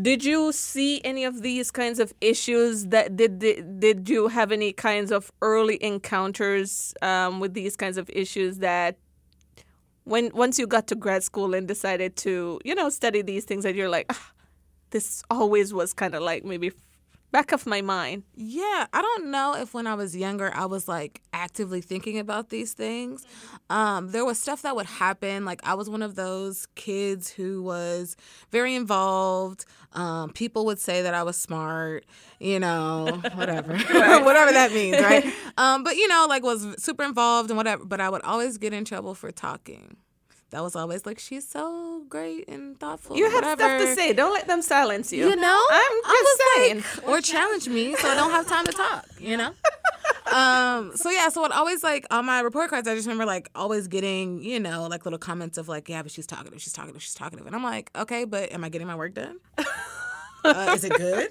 did 0.00 0.24
you 0.24 0.52
see 0.52 1.00
any 1.04 1.24
of 1.24 1.42
these 1.42 1.70
kinds 1.70 1.98
of 1.98 2.14
issues 2.20 2.86
that 2.86 3.16
did 3.16 3.38
did, 3.38 3.80
did 3.80 4.08
you 4.08 4.28
have 4.28 4.52
any 4.52 4.72
kinds 4.72 5.10
of 5.10 5.30
early 5.42 5.82
encounters 5.82 6.94
um, 7.02 7.40
with 7.40 7.54
these 7.54 7.76
kinds 7.76 7.98
of 7.98 8.08
issues 8.10 8.58
that 8.58 8.96
when 10.04 10.30
once 10.32 10.58
you 10.58 10.66
got 10.66 10.86
to 10.86 10.94
grad 10.94 11.22
school 11.22 11.54
and 11.54 11.68
decided 11.68 12.16
to 12.16 12.60
you 12.64 12.74
know 12.74 12.88
study 12.88 13.20
these 13.20 13.44
things 13.44 13.64
that 13.64 13.74
you're 13.74 13.88
like 13.88 14.06
ah, 14.10 14.32
this 14.90 15.22
always 15.28 15.74
was 15.74 15.92
kind 15.92 16.14
of 16.14 16.22
like 16.22 16.44
maybe 16.44 16.72
back 17.30 17.52
of 17.52 17.66
my 17.66 17.80
mind. 17.80 18.24
Yeah, 18.34 18.86
I 18.92 19.02
don't 19.02 19.30
know 19.30 19.54
if 19.54 19.74
when 19.74 19.86
I 19.86 19.94
was 19.94 20.16
younger 20.16 20.52
I 20.54 20.66
was 20.66 20.88
like 20.88 21.20
actively 21.32 21.80
thinking 21.80 22.18
about 22.18 22.50
these 22.50 22.72
things. 22.72 23.24
Um, 23.68 24.10
there 24.10 24.24
was 24.24 24.38
stuff 24.38 24.62
that 24.62 24.74
would 24.76 24.86
happen. 24.86 25.44
Like 25.44 25.60
I 25.64 25.74
was 25.74 25.88
one 25.88 26.02
of 26.02 26.14
those 26.14 26.66
kids 26.74 27.30
who 27.30 27.62
was 27.62 28.16
very 28.50 28.74
involved. 28.74 29.64
Um, 29.92 30.30
people 30.30 30.64
would 30.66 30.78
say 30.78 31.02
that 31.02 31.14
I 31.14 31.22
was 31.22 31.36
smart, 31.36 32.04
you 32.38 32.60
know, 32.60 33.20
whatever, 33.34 33.72
whatever 33.76 34.52
that 34.52 34.72
means, 34.72 35.00
right? 35.00 35.24
Um, 35.56 35.82
but 35.84 35.96
you 35.96 36.08
know, 36.08 36.26
like 36.28 36.42
was 36.42 36.66
super 36.78 37.02
involved 37.04 37.50
and 37.50 37.56
whatever. 37.56 37.84
But 37.84 38.00
I 38.00 38.08
would 38.08 38.22
always 38.22 38.56
get 38.56 38.72
in 38.72 38.84
trouble 38.86 39.14
for 39.14 39.30
talking. 39.30 39.96
That 40.50 40.62
was 40.62 40.74
always 40.74 41.06
like 41.06 41.18
she's 41.18 41.46
so 41.48 42.02
great 42.08 42.48
and 42.48 42.78
thoughtful. 42.78 43.16
You 43.16 43.24
have 43.24 43.34
whatever. 43.34 43.62
stuff 43.62 43.80
to 43.80 43.94
say. 43.94 44.12
Don't 44.12 44.32
let 44.32 44.48
them 44.48 44.62
silence 44.62 45.12
you. 45.12 45.28
You 45.28 45.36
know, 45.36 45.62
I'm 45.70 45.92
just 46.02 46.06
I 46.06 46.22
was 46.24 46.40
saying. 46.56 46.84
like, 46.96 47.08
or 47.08 47.20
challenge 47.20 47.68
me 47.68 47.94
so 47.94 48.08
I 48.08 48.14
don't 48.14 48.30
have 48.32 48.46
time 48.48 48.66
to 48.66 48.72
talk. 48.72 49.06
You 49.20 49.36
know. 49.36 49.52
um. 50.32 50.92
So 50.96 51.10
yeah. 51.10 51.28
So 51.28 51.44
it 51.44 51.52
always 51.52 51.84
like 51.84 52.06
on 52.10 52.24
my 52.24 52.40
report 52.40 52.70
cards, 52.70 52.88
I 52.88 52.94
just 52.94 53.06
remember 53.06 53.26
like 53.26 53.50
always 53.54 53.86
getting 53.86 54.42
you 54.42 54.58
know 54.58 54.86
like 54.88 55.04
little 55.04 55.18
comments 55.18 55.58
of 55.58 55.68
like 55.68 55.88
yeah, 55.88 56.02
but 56.02 56.10
she's 56.10 56.26
talkative, 56.26 56.60
she's 56.60 56.72
talkative, 56.72 57.02
she's 57.02 57.14
talkative, 57.14 57.46
and 57.46 57.54
I'm 57.54 57.62
like 57.62 57.90
okay, 57.94 58.24
but 58.24 58.50
am 58.50 58.64
I 58.64 58.70
getting 58.70 58.86
my 58.86 58.94
work 58.96 59.14
done? 59.14 59.38
Uh, 60.44 60.72
is 60.74 60.84
it 60.84 60.92
good? 60.94 61.30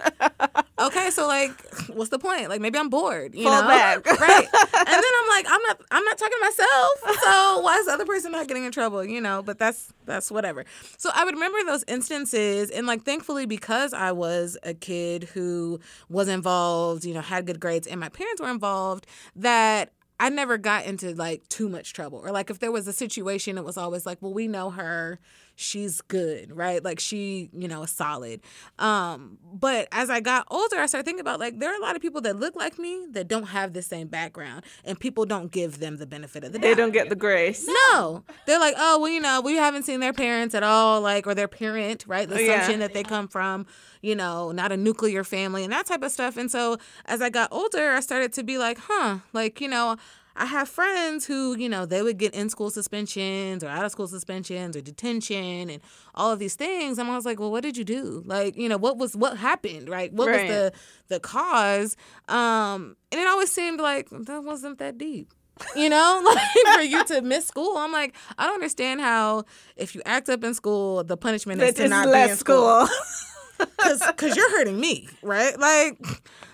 Okay, 0.79 1.09
so 1.09 1.27
like, 1.27 1.51
what's 1.89 2.09
the 2.09 2.19
point? 2.19 2.47
Like, 2.49 2.61
maybe 2.61 2.79
I'm 2.79 2.89
bored, 2.89 3.35
you 3.35 3.43
Fall 3.43 3.63
know? 3.63 3.67
back. 3.67 4.05
right? 4.19 4.47
And 4.53 4.87
then 4.87 5.03
I'm 5.21 5.29
like, 5.29 5.45
I'm 5.49 5.61
not, 5.63 5.81
I'm 5.91 6.03
not 6.05 6.17
talking 6.17 6.37
to 6.39 6.45
myself. 6.45 7.19
So 7.29 7.59
why 7.59 7.77
is 7.77 7.85
the 7.85 7.91
other 7.91 8.05
person 8.05 8.31
not 8.31 8.47
getting 8.47 8.63
in 8.63 8.71
trouble? 8.71 9.03
You 9.03 9.19
know? 9.19 9.41
But 9.43 9.59
that's 9.59 9.93
that's 10.05 10.31
whatever. 10.31 10.63
So 10.97 11.09
I 11.13 11.25
would 11.25 11.33
remember 11.33 11.57
those 11.65 11.83
instances, 11.87 12.69
and 12.69 12.87
like, 12.87 13.03
thankfully, 13.03 13.45
because 13.45 13.93
I 13.93 14.13
was 14.13 14.57
a 14.63 14.73
kid 14.73 15.25
who 15.25 15.79
was 16.07 16.27
involved, 16.29 17.03
you 17.03 17.13
know, 17.13 17.21
had 17.21 17.45
good 17.45 17.59
grades, 17.59 17.87
and 17.87 17.99
my 17.99 18.09
parents 18.09 18.41
were 18.41 18.49
involved, 18.49 19.05
that 19.35 19.91
I 20.19 20.29
never 20.29 20.57
got 20.57 20.85
into 20.85 21.13
like 21.13 21.47
too 21.49 21.69
much 21.69 21.93
trouble. 21.93 22.19
Or 22.19 22.31
like 22.31 22.49
if 22.49 22.59
there 22.59 22.71
was 22.71 22.87
a 22.87 22.93
situation, 22.93 23.57
it 23.57 23.63
was 23.65 23.77
always 23.77 24.05
like, 24.05 24.19
well, 24.21 24.33
we 24.33 24.47
know 24.47 24.69
her. 24.69 25.19
She's 25.61 25.99
good, 25.99 26.55
right? 26.55 26.81
Like 26.81 27.01
she, 27.01 27.49
you 27.51 27.67
know, 27.67 27.83
is 27.83 27.91
solid. 27.91 28.39
Um, 28.79 29.37
but 29.43 29.89
as 29.91 30.09
I 30.09 30.21
got 30.21 30.47
older, 30.49 30.77
I 30.77 30.85
started 30.85 31.03
thinking 31.03 31.19
about 31.19 31.37
like 31.41 31.59
there 31.59 31.69
are 31.69 31.77
a 31.77 31.81
lot 31.81 31.97
of 31.97 32.01
people 32.01 32.21
that 32.21 32.37
look 32.39 32.55
like 32.55 32.79
me 32.79 33.07
that 33.11 33.27
don't 33.27 33.47
have 33.47 33.73
the 33.73 33.81
same 33.81 34.07
background, 34.07 34.63
and 34.85 34.97
people 34.97 35.25
don't 35.25 35.51
give 35.51 35.79
them 35.79 35.97
the 35.97 36.05
benefit 36.07 36.45
of 36.45 36.53
the 36.53 36.59
doubt. 36.59 36.63
They 36.69 36.75
don't 36.75 36.93
get 36.93 37.09
the 37.09 37.15
grace. 37.17 37.67
No, 37.91 38.23
they're 38.45 38.57
like, 38.59 38.75
oh, 38.77 38.99
well, 38.99 39.11
you 39.11 39.19
know, 39.19 39.41
we 39.41 39.55
haven't 39.57 39.83
seen 39.83 39.99
their 39.99 40.13
parents 40.13 40.55
at 40.55 40.63
all, 40.63 41.01
like, 41.01 41.27
or 41.27 41.35
their 41.35 41.49
parent, 41.49 42.05
right? 42.07 42.29
The 42.29 42.35
Yeah. 42.41 42.53
assumption 42.53 42.79
that 42.79 42.93
they 42.93 43.03
come 43.03 43.27
from, 43.27 43.65
you 44.01 44.15
know, 44.15 44.53
not 44.53 44.71
a 44.71 44.77
nuclear 44.77 45.25
family 45.25 45.65
and 45.65 45.73
that 45.73 45.87
type 45.87 46.03
of 46.03 46.11
stuff. 46.13 46.37
And 46.37 46.49
so 46.49 46.77
as 47.05 47.21
I 47.21 47.29
got 47.29 47.51
older, 47.51 47.91
I 47.91 47.99
started 47.99 48.31
to 48.33 48.43
be 48.43 48.57
like, 48.57 48.77
huh, 48.81 49.17
like, 49.33 49.59
you 49.59 49.67
know, 49.67 49.97
I 50.35 50.45
have 50.45 50.69
friends 50.69 51.25
who, 51.25 51.55
you 51.57 51.67
know, 51.67 51.85
they 51.85 52.01
would 52.01 52.17
get 52.17 52.33
in 52.33 52.49
school 52.49 52.69
suspensions 52.69 53.63
or 53.63 53.67
out 53.67 53.83
of 53.83 53.91
school 53.91 54.07
suspensions 54.07 54.77
or 54.77 54.81
detention 54.81 55.69
and 55.69 55.81
all 56.15 56.31
of 56.31 56.39
these 56.39 56.55
things. 56.55 56.97
And 56.97 57.09
I 57.09 57.15
was 57.15 57.25
like, 57.25 57.39
well, 57.39 57.51
what 57.51 57.63
did 57.63 57.75
you 57.75 57.83
do? 57.83 58.23
Like, 58.25 58.55
you 58.55 58.69
know, 58.69 58.77
what 58.77 58.97
was 58.97 59.15
what 59.15 59.37
happened, 59.37 59.89
right? 59.89 60.13
What 60.13 60.27
Right. 60.27 60.47
was 60.47 60.47
the 60.47 60.73
the 61.15 61.19
cause? 61.19 61.97
Um, 62.27 62.95
and 63.11 63.19
it 63.19 63.27
always 63.27 63.51
seemed 63.51 63.79
like 63.81 64.09
that 64.11 64.43
wasn't 64.43 64.79
that 64.79 64.97
deep 64.97 65.33
you 65.75 65.89
know 65.89 66.21
like 66.25 66.73
for 66.75 66.81
you 66.83 67.03
to 67.03 67.21
miss 67.21 67.45
school 67.45 67.75
i'm 67.75 67.91
like 67.91 68.15
i 68.37 68.45
don't 68.45 68.53
understand 68.53 69.01
how 69.01 69.43
if 69.75 69.93
you 69.93 70.01
act 70.05 70.29
up 70.29 70.41
in 70.41 70.53
school 70.53 71.03
the 71.03 71.17
punishment 71.17 71.59
is 71.61 71.73
That 71.73 71.75
to 71.81 71.83
is 71.83 71.89
not 71.89 72.05
be 72.13 72.17
in 72.29 72.37
school 72.37 72.85
school. 72.85 72.97
because 73.59 74.35
you're 74.35 74.51
hurting 74.57 74.79
me 74.79 75.07
right 75.21 75.59
like 75.59 75.99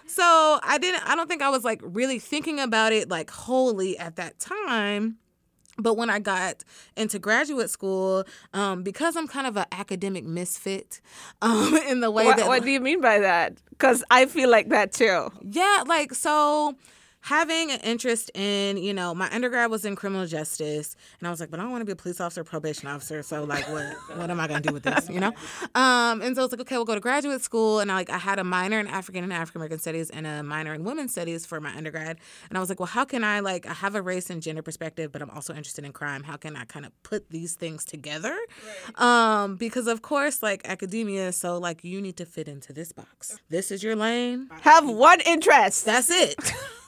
so 0.07 0.59
i 0.63 0.77
didn't 0.79 1.07
i 1.07 1.15
don't 1.15 1.27
think 1.27 1.41
i 1.41 1.49
was 1.49 1.63
like 1.63 1.81
really 1.83 2.19
thinking 2.19 2.59
about 2.59 2.91
it 2.91 3.09
like 3.09 3.29
wholly 3.29 3.97
at 3.97 4.15
that 4.15 4.39
time 4.39 5.17
but 5.77 5.95
when 5.95 6.09
I 6.09 6.19
got 6.19 6.63
into 6.95 7.19
graduate 7.19 7.69
school, 7.69 8.23
um, 8.53 8.83
because 8.83 9.15
I'm 9.15 9.27
kind 9.27 9.45
of 9.45 9.57
an 9.57 9.65
academic 9.71 10.23
misfit, 10.23 11.01
um, 11.41 11.75
in 11.87 11.99
the 11.99 12.11
way 12.11 12.25
what, 12.25 12.37
that 12.37 12.47
what 12.47 12.63
do 12.63 12.71
you 12.71 12.79
mean 12.79 13.01
by 13.01 13.19
that? 13.19 13.57
Because 13.71 14.03
I 14.09 14.25
feel 14.25 14.49
like 14.49 14.69
that 14.69 14.93
too. 14.93 15.31
yeah, 15.43 15.83
like 15.85 16.13
so 16.13 16.75
having 17.25 17.71
an 17.71 17.79
interest 17.79 18.29
in, 18.35 18.77
you 18.77 18.93
know, 18.93 19.15
my 19.15 19.27
undergrad 19.33 19.71
was 19.71 19.83
in 19.83 19.95
criminal 19.95 20.27
justice 20.27 20.95
and 21.19 21.27
I 21.27 21.31
was 21.31 21.39
like, 21.39 21.49
but 21.49 21.59
I 21.59 21.63
don't 21.63 21.71
want 21.71 21.81
to 21.81 21.85
be 21.85 21.91
a 21.91 21.95
police 21.95 22.21
officer, 22.21 22.43
probation 22.43 22.87
officer, 22.87 23.23
so 23.23 23.43
like 23.43 23.67
what 23.67 23.95
what 24.15 24.29
am 24.29 24.39
I 24.39 24.47
gonna 24.47 24.61
do 24.61 24.71
with 24.71 24.83
this, 24.83 25.09
you 25.09 25.19
know? 25.19 25.33
Um 25.73 26.21
and 26.21 26.35
so 26.35 26.43
it's 26.43 26.53
like, 26.53 26.61
okay, 26.61 26.75
we'll 26.75 26.85
go 26.85 26.93
to 26.93 27.01
graduate 27.01 27.41
school 27.41 27.79
and 27.79 27.91
I 27.91 27.95
like 27.95 28.11
I 28.11 28.19
had 28.19 28.37
a 28.37 28.43
minor 28.43 28.79
in 28.79 28.85
African 28.85 29.23
and 29.23 29.33
African 29.33 29.59
American 29.59 29.79
studies 29.79 30.11
and 30.11 30.27
a 30.27 30.43
minor 30.43 30.75
in 30.75 30.83
women's 30.83 31.13
studies 31.13 31.47
for 31.47 31.59
my 31.59 31.75
undergrad. 31.75 32.19
And 32.49 32.59
I 32.59 32.61
was 32.61 32.69
like, 32.69 32.79
well, 32.79 32.85
how 32.85 33.05
can 33.05 33.23
I 33.23 33.39
like 33.39 33.65
I 33.65 33.73
have 33.73 33.95
a 33.95 34.03
race 34.03 34.29
and 34.29 34.39
gender 34.39 34.61
perspective, 34.61 35.11
but 35.11 35.23
I'm 35.23 35.31
also 35.31 35.55
interested 35.55 35.83
in 35.83 35.93
crime. 35.93 36.21
How 36.21 36.37
can 36.37 36.55
I 36.55 36.65
kind 36.65 36.85
of 36.85 36.91
put 37.01 37.31
these 37.31 37.55
things 37.55 37.85
together? 37.85 38.37
Um, 38.95 39.55
because 39.55 39.87
of 39.87 40.03
course, 40.03 40.43
like 40.43 40.61
academia, 40.65 41.31
so 41.31 41.57
like 41.57 41.83
you 41.83 42.01
need 42.01 42.17
to 42.17 42.25
fit 42.25 42.47
into 42.47 42.71
this 42.71 42.91
box. 42.91 43.35
This 43.49 43.71
is 43.71 43.81
your 43.81 43.95
lane. 43.95 44.47
Have 44.61 44.87
one 44.87 45.21
interest. 45.21 45.85
That's 45.85 46.11
it. 46.11 46.35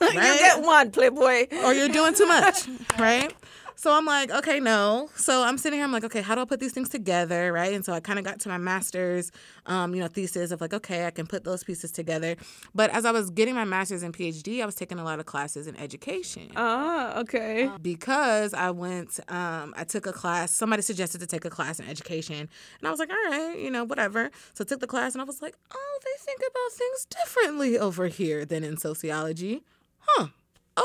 you 0.00 0.27
right? 0.30 0.38
get 0.40 0.62
one, 0.62 0.90
Playboy. 0.90 1.46
or 1.64 1.74
you're 1.74 1.88
doing 1.88 2.14
too 2.14 2.26
much, 2.26 2.68
right? 2.98 3.32
So 3.80 3.92
I'm 3.96 4.04
like, 4.06 4.32
okay, 4.32 4.58
no. 4.58 5.08
So 5.14 5.44
I'm 5.44 5.56
sitting 5.56 5.78
here, 5.78 5.84
I'm 5.84 5.92
like, 5.92 6.02
okay, 6.02 6.20
how 6.20 6.34
do 6.34 6.40
I 6.40 6.44
put 6.46 6.58
these 6.58 6.72
things 6.72 6.88
together, 6.88 7.52
right? 7.52 7.72
And 7.72 7.84
so 7.84 7.92
I 7.92 8.00
kind 8.00 8.18
of 8.18 8.24
got 8.24 8.40
to 8.40 8.48
my 8.48 8.58
master's, 8.58 9.30
um, 9.66 9.94
you 9.94 10.00
know, 10.00 10.08
thesis 10.08 10.50
of 10.50 10.60
like, 10.60 10.74
okay, 10.74 11.06
I 11.06 11.12
can 11.12 11.28
put 11.28 11.44
those 11.44 11.62
pieces 11.62 11.92
together. 11.92 12.34
But 12.74 12.90
as 12.90 13.04
I 13.04 13.12
was 13.12 13.30
getting 13.30 13.54
my 13.54 13.62
master's 13.64 14.02
and 14.02 14.12
PhD, 14.12 14.60
I 14.64 14.66
was 14.66 14.74
taking 14.74 14.98
a 14.98 15.04
lot 15.04 15.20
of 15.20 15.26
classes 15.26 15.68
in 15.68 15.76
education 15.76 16.50
Ah, 16.56 17.20
okay. 17.20 17.70
because 17.80 18.52
I 18.52 18.72
went, 18.72 19.20
um, 19.28 19.72
I 19.76 19.84
took 19.84 20.06
a 20.06 20.12
class. 20.12 20.50
Somebody 20.50 20.82
suggested 20.82 21.20
to 21.20 21.28
take 21.28 21.44
a 21.44 21.50
class 21.50 21.78
in 21.78 21.88
education, 21.88 22.48
and 22.80 22.88
I 22.88 22.90
was 22.90 22.98
like, 22.98 23.10
all 23.10 23.30
right, 23.30 23.56
you 23.56 23.70
know, 23.70 23.84
whatever. 23.84 24.32
So 24.54 24.64
I 24.64 24.66
took 24.66 24.80
the 24.80 24.88
class, 24.88 25.14
and 25.14 25.22
I 25.22 25.24
was 25.24 25.40
like, 25.40 25.54
oh, 25.72 25.98
they 26.04 26.24
think 26.24 26.40
about 26.40 26.72
things 26.72 27.04
differently 27.04 27.78
over 27.78 28.08
here 28.08 28.44
than 28.44 28.64
in 28.64 28.76
sociology, 28.76 29.62
huh? 30.00 30.28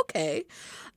Okay. 0.01 0.43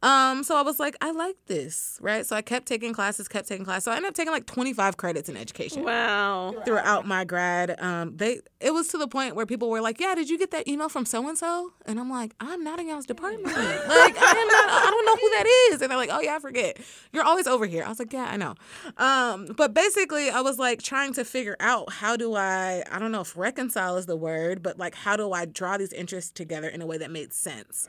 Um, 0.02 0.44
so 0.44 0.56
I 0.56 0.62
was 0.62 0.78
like, 0.78 0.94
I 1.00 1.10
like 1.10 1.36
this, 1.46 1.98
right? 2.02 2.24
So 2.26 2.36
I 2.36 2.42
kept 2.42 2.66
taking 2.66 2.92
classes, 2.92 3.28
kept 3.28 3.48
taking 3.48 3.64
classes. 3.64 3.84
So 3.84 3.92
I 3.92 3.96
ended 3.96 4.10
up 4.10 4.14
taking 4.14 4.30
like 4.30 4.44
25 4.46 4.98
credits 4.98 5.30
in 5.30 5.38
education 5.38 5.84
Wow. 5.84 6.54
throughout 6.66 7.06
my 7.06 7.24
grad. 7.24 7.80
Um, 7.80 8.14
they 8.16 8.40
it 8.60 8.72
was 8.74 8.88
to 8.88 8.98
the 8.98 9.08
point 9.08 9.34
where 9.36 9.46
people 9.46 9.70
were 9.70 9.80
like, 9.80 9.98
"Yeah, 9.98 10.14
did 10.14 10.28
you 10.28 10.38
get 10.38 10.50
that 10.50 10.68
email 10.68 10.90
from 10.90 11.06
so 11.06 11.26
and 11.28 11.36
so?" 11.36 11.72
And 11.86 11.98
I'm 11.98 12.10
like, 12.10 12.34
"I'm 12.40 12.62
not 12.62 12.78
in 12.78 12.88
y'all's 12.88 13.06
department. 13.06 13.46
like, 13.56 13.56
I 13.56 13.70
am 13.86 14.48
not. 14.48 14.86
I 14.86 14.90
don't 14.90 15.06
know 15.06 15.16
who 15.16 15.30
that 15.30 15.46
is." 15.72 15.80
And 15.82 15.90
they're 15.90 15.98
like, 15.98 16.10
"Oh 16.12 16.20
yeah, 16.20 16.36
I 16.36 16.38
forget. 16.40 16.76
You're 17.12 17.24
always 17.24 17.46
over 17.46 17.64
here." 17.64 17.82
I 17.84 17.88
was 17.88 17.98
like, 17.98 18.12
"Yeah, 18.12 18.26
I 18.30 18.36
know." 18.36 18.54
Um, 18.98 19.46
but 19.56 19.72
basically, 19.72 20.28
I 20.30 20.42
was 20.42 20.58
like 20.58 20.82
trying 20.82 21.14
to 21.14 21.24
figure 21.24 21.56
out 21.58 21.90
how 21.90 22.16
do 22.16 22.34
I 22.34 22.82
I 22.92 22.98
don't 22.98 23.12
know 23.12 23.22
if 23.22 23.36
reconcile 23.36 23.96
is 23.96 24.04
the 24.06 24.16
word, 24.16 24.62
but 24.62 24.78
like 24.78 24.94
how 24.94 25.16
do 25.16 25.32
I 25.32 25.46
draw 25.46 25.78
these 25.78 25.92
interests 25.94 26.30
together 26.30 26.68
in 26.68 26.82
a 26.82 26.86
way 26.86 26.98
that 26.98 27.10
made 27.10 27.32
sense. 27.32 27.88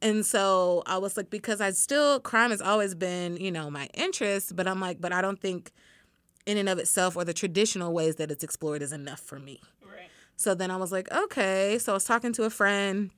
And 0.00 0.24
so 0.24 0.82
I 0.86 0.98
was 0.98 1.16
like, 1.16 1.28
because 1.28 1.60
I 1.60 1.70
still, 1.72 2.20
crime 2.20 2.50
has 2.50 2.60
always 2.60 2.94
been, 2.94 3.36
you 3.36 3.50
know, 3.50 3.70
my 3.70 3.88
interest, 3.94 4.54
but 4.54 4.68
I'm 4.68 4.80
like, 4.80 5.00
but 5.00 5.12
I 5.12 5.20
don't 5.20 5.40
think 5.40 5.72
in 6.46 6.56
and 6.56 6.68
of 6.68 6.78
itself 6.78 7.16
or 7.16 7.24
the 7.24 7.34
traditional 7.34 7.92
ways 7.92 8.16
that 8.16 8.30
it's 8.30 8.44
explored 8.44 8.80
is 8.80 8.92
enough 8.92 9.20
for 9.20 9.38
me. 9.38 9.60
So 10.36 10.54
then 10.54 10.70
I 10.70 10.76
was 10.76 10.92
like, 10.92 11.10
okay. 11.10 11.78
So 11.78 11.92
I 11.92 11.94
was 11.94 12.04
talking 12.04 12.32
to 12.34 12.44
a 12.44 12.50
friend 12.50 13.10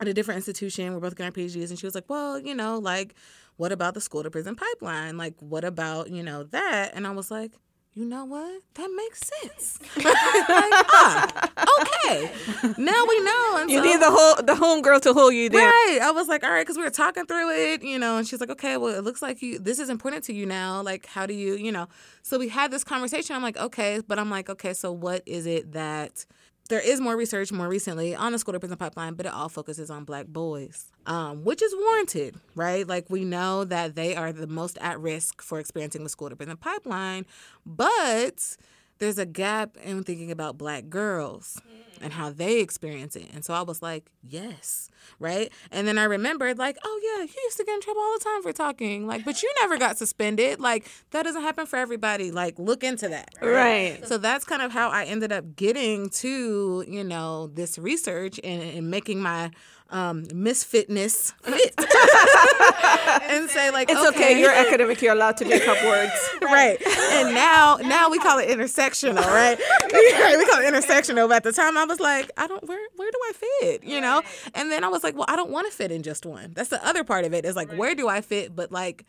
at 0.00 0.06
a 0.06 0.14
different 0.14 0.36
institution. 0.36 0.94
We're 0.94 1.00
both 1.00 1.16
getting 1.16 1.26
our 1.26 1.32
PhDs. 1.32 1.70
And 1.70 1.78
she 1.78 1.84
was 1.84 1.96
like, 1.96 2.08
well, 2.08 2.38
you 2.38 2.54
know, 2.54 2.78
like, 2.78 3.14
what 3.56 3.72
about 3.72 3.94
the 3.94 4.00
school 4.00 4.22
to 4.22 4.30
prison 4.30 4.54
pipeline? 4.54 5.18
Like, 5.18 5.34
what 5.40 5.64
about, 5.64 6.10
you 6.10 6.22
know, 6.22 6.44
that? 6.44 6.92
And 6.94 7.08
I 7.08 7.10
was 7.10 7.30
like, 7.30 7.52
you 7.94 8.04
know 8.04 8.24
what? 8.24 8.62
That 8.74 8.88
makes 8.96 9.20
sense. 9.42 9.78
like, 9.96 10.06
ah, 10.16 11.50
okay. 11.80 12.30
Now 12.78 13.04
we 13.08 13.20
know. 13.20 13.56
And 13.58 13.70
You 13.70 13.78
so- 13.78 13.84
need 13.84 14.00
the 14.00 14.10
whole 14.10 14.36
the 14.36 14.54
homegirl 14.54 15.00
to 15.02 15.12
hold 15.12 15.34
you 15.34 15.48
there. 15.48 15.68
Right. 15.68 15.98
I 16.02 16.10
was 16.12 16.28
like, 16.28 16.44
all 16.44 16.50
right, 16.50 16.62
because 16.64 16.76
we 16.76 16.84
were 16.84 16.90
talking 16.90 17.26
through 17.26 17.50
it, 17.50 17.82
you 17.82 17.98
know, 17.98 18.18
and 18.18 18.26
she's 18.26 18.40
like, 18.40 18.50
okay, 18.50 18.76
well, 18.76 18.94
it 18.94 19.02
looks 19.04 19.22
like 19.22 19.42
you, 19.42 19.58
this 19.58 19.78
is 19.78 19.90
important 19.90 20.24
to 20.24 20.32
you 20.32 20.46
now. 20.46 20.82
Like, 20.82 21.06
how 21.06 21.26
do 21.26 21.34
you, 21.34 21.54
you 21.56 21.72
know? 21.72 21.88
So 22.22 22.38
we 22.38 22.48
had 22.48 22.70
this 22.70 22.84
conversation. 22.84 23.34
I'm 23.36 23.42
like, 23.42 23.56
okay, 23.58 24.00
but 24.06 24.18
I'm 24.18 24.30
like, 24.30 24.48
okay, 24.48 24.72
so 24.72 24.92
what 24.92 25.22
is 25.26 25.46
it 25.46 25.72
that 25.72 26.24
there 26.70 26.80
is 26.80 27.00
more 27.00 27.16
research 27.16 27.52
more 27.52 27.68
recently 27.68 28.14
on 28.14 28.32
the 28.32 28.38
school 28.38 28.52
to 28.52 28.60
prison 28.60 28.78
pipeline, 28.78 29.14
but 29.14 29.26
it 29.26 29.32
all 29.32 29.48
focuses 29.48 29.90
on 29.90 30.04
black 30.04 30.28
boys, 30.28 30.86
um, 31.04 31.44
which 31.44 31.60
is 31.60 31.74
warranted, 31.76 32.36
right? 32.54 32.86
Like, 32.86 33.10
we 33.10 33.24
know 33.24 33.64
that 33.64 33.96
they 33.96 34.14
are 34.14 34.32
the 34.32 34.46
most 34.46 34.78
at 34.80 34.98
risk 35.00 35.42
for 35.42 35.58
experiencing 35.58 36.04
the 36.04 36.08
school 36.08 36.30
to 36.30 36.36
prison 36.36 36.56
pipeline, 36.56 37.26
but 37.66 38.56
there's 39.00 39.18
a 39.18 39.26
gap 39.26 39.76
in 39.82 40.04
thinking 40.04 40.30
about 40.30 40.56
black 40.56 40.88
girls 40.88 41.60
and 42.02 42.12
how 42.14 42.30
they 42.30 42.60
experience 42.60 43.14
it. 43.16 43.26
And 43.34 43.44
so 43.44 43.52
I 43.52 43.62
was 43.62 43.82
like, 43.82 44.10
yes, 44.22 44.90
right? 45.18 45.52
And 45.70 45.86
then 45.86 45.98
I 45.98 46.04
remembered, 46.04 46.56
like, 46.58 46.78
oh, 46.82 47.00
yeah, 47.02 47.24
you 47.24 47.34
used 47.44 47.56
to 47.58 47.64
get 47.64 47.74
in 47.74 47.80
trouble 47.80 48.00
all 48.00 48.14
the 48.18 48.24
time 48.24 48.42
for 48.42 48.52
talking. 48.52 49.06
Like, 49.06 49.24
but 49.24 49.42
you 49.42 49.52
never 49.60 49.76
got 49.76 49.98
suspended. 49.98 50.60
Like, 50.60 50.88
that 51.10 51.24
doesn't 51.24 51.42
happen 51.42 51.66
for 51.66 51.76
everybody. 51.76 52.30
Like, 52.30 52.58
look 52.58 52.84
into 52.84 53.08
that. 53.08 53.34
Right. 53.42 54.00
So 54.06 54.16
that's 54.16 54.44
kind 54.46 54.62
of 54.62 54.72
how 54.72 54.88
I 54.88 55.04
ended 55.04 55.30
up 55.32 55.56
getting 55.56 56.08
to, 56.10 56.84
you 56.88 57.04
know, 57.04 57.48
this 57.48 57.78
research 57.78 58.40
and, 58.42 58.62
and 58.62 58.90
making 58.90 59.20
my 59.20 59.50
um, 59.90 60.24
misfitness 60.26 61.32
fit 61.42 61.74
and 63.30 63.50
say 63.50 63.70
like 63.70 63.90
It's 63.90 64.08
okay. 64.10 64.40
You're 64.40 64.52
academic. 64.52 65.02
You're 65.02 65.12
allowed 65.12 65.36
to 65.38 65.44
make 65.44 65.66
up 65.66 65.82
words. 65.84 66.12
right. 66.42 66.80
And 66.86 67.34
now 67.34 67.78
now 67.82 68.08
we 68.08 68.18
call 68.18 68.38
it 68.38 68.48
intersectional, 68.48 69.16
right? 69.26 69.58
we 69.58 70.46
call 70.46 70.60
it 70.60 70.72
intersectional. 70.72 71.28
But 71.28 71.36
at 71.36 71.42
the 71.44 71.52
time 71.52 71.76
I 71.76 71.84
was 71.84 72.00
like, 72.00 72.30
I 72.36 72.46
don't 72.46 72.66
where 72.68 72.80
where 72.96 73.10
do 73.10 73.18
I 73.28 73.32
fit? 73.32 73.84
You 73.84 74.00
know? 74.00 74.22
And 74.54 74.70
then 74.70 74.84
I 74.84 74.88
was 74.88 75.02
like, 75.02 75.16
well, 75.16 75.26
I 75.28 75.36
don't 75.36 75.50
want 75.50 75.70
to 75.70 75.76
fit 75.76 75.90
in 75.90 76.02
just 76.02 76.24
one. 76.24 76.52
That's 76.54 76.70
the 76.70 76.84
other 76.86 77.04
part 77.04 77.24
of 77.24 77.34
it. 77.34 77.44
Is 77.44 77.56
like 77.56 77.72
where 77.72 77.94
do 77.94 78.08
I 78.08 78.20
fit? 78.20 78.54
But 78.54 78.70
like 78.72 79.04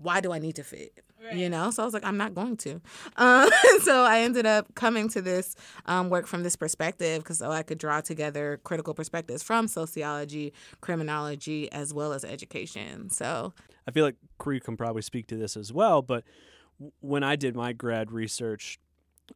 why 0.00 0.20
do 0.20 0.32
I 0.32 0.38
need 0.38 0.56
to 0.56 0.64
fit? 0.64 1.02
You 1.32 1.48
know, 1.48 1.70
so 1.70 1.82
I 1.82 1.84
was 1.84 1.94
like, 1.94 2.04
I'm 2.04 2.16
not 2.16 2.34
going 2.34 2.56
to. 2.58 2.80
Um, 3.16 3.48
so 3.82 4.02
I 4.02 4.20
ended 4.20 4.44
up 4.46 4.74
coming 4.74 5.08
to 5.08 5.22
this 5.22 5.56
um, 5.86 6.10
work 6.10 6.26
from 6.26 6.42
this 6.42 6.54
perspective 6.54 7.22
because 7.22 7.38
so 7.38 7.50
I 7.50 7.62
could 7.62 7.78
draw 7.78 8.00
together 8.00 8.60
critical 8.62 8.92
perspectives 8.94 9.42
from 9.42 9.68
sociology, 9.68 10.52
criminology, 10.80 11.72
as 11.72 11.94
well 11.94 12.12
as 12.12 12.24
education. 12.24 13.08
So 13.10 13.54
I 13.88 13.90
feel 13.90 14.04
like 14.04 14.16
Cree 14.38 14.60
can 14.60 14.76
probably 14.76 15.02
speak 15.02 15.28
to 15.28 15.36
this 15.36 15.56
as 15.56 15.72
well, 15.72 16.02
but 16.02 16.24
when 17.00 17.22
I 17.22 17.36
did 17.36 17.56
my 17.56 17.72
grad 17.72 18.12
research, 18.12 18.78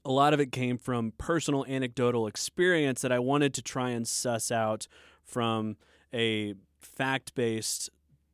a 0.05 0.13
lot 0.13 0.35
of 0.35 0.41
it 0.41 0.53
came 0.53 0.79
from 0.79 1.13
personal 1.17 1.65
anecdotal 1.67 2.27
experience 2.27 3.03
that 3.03 3.13
I 3.13 3.19
wanted 3.19 3.55
to 3.55 3.63
try 3.63 3.91
and 3.91 4.07
suss 4.07 4.51
out 4.51 4.87
from 5.25 5.77
a 6.13 6.55
fact 6.79 7.35
based, 7.35 7.91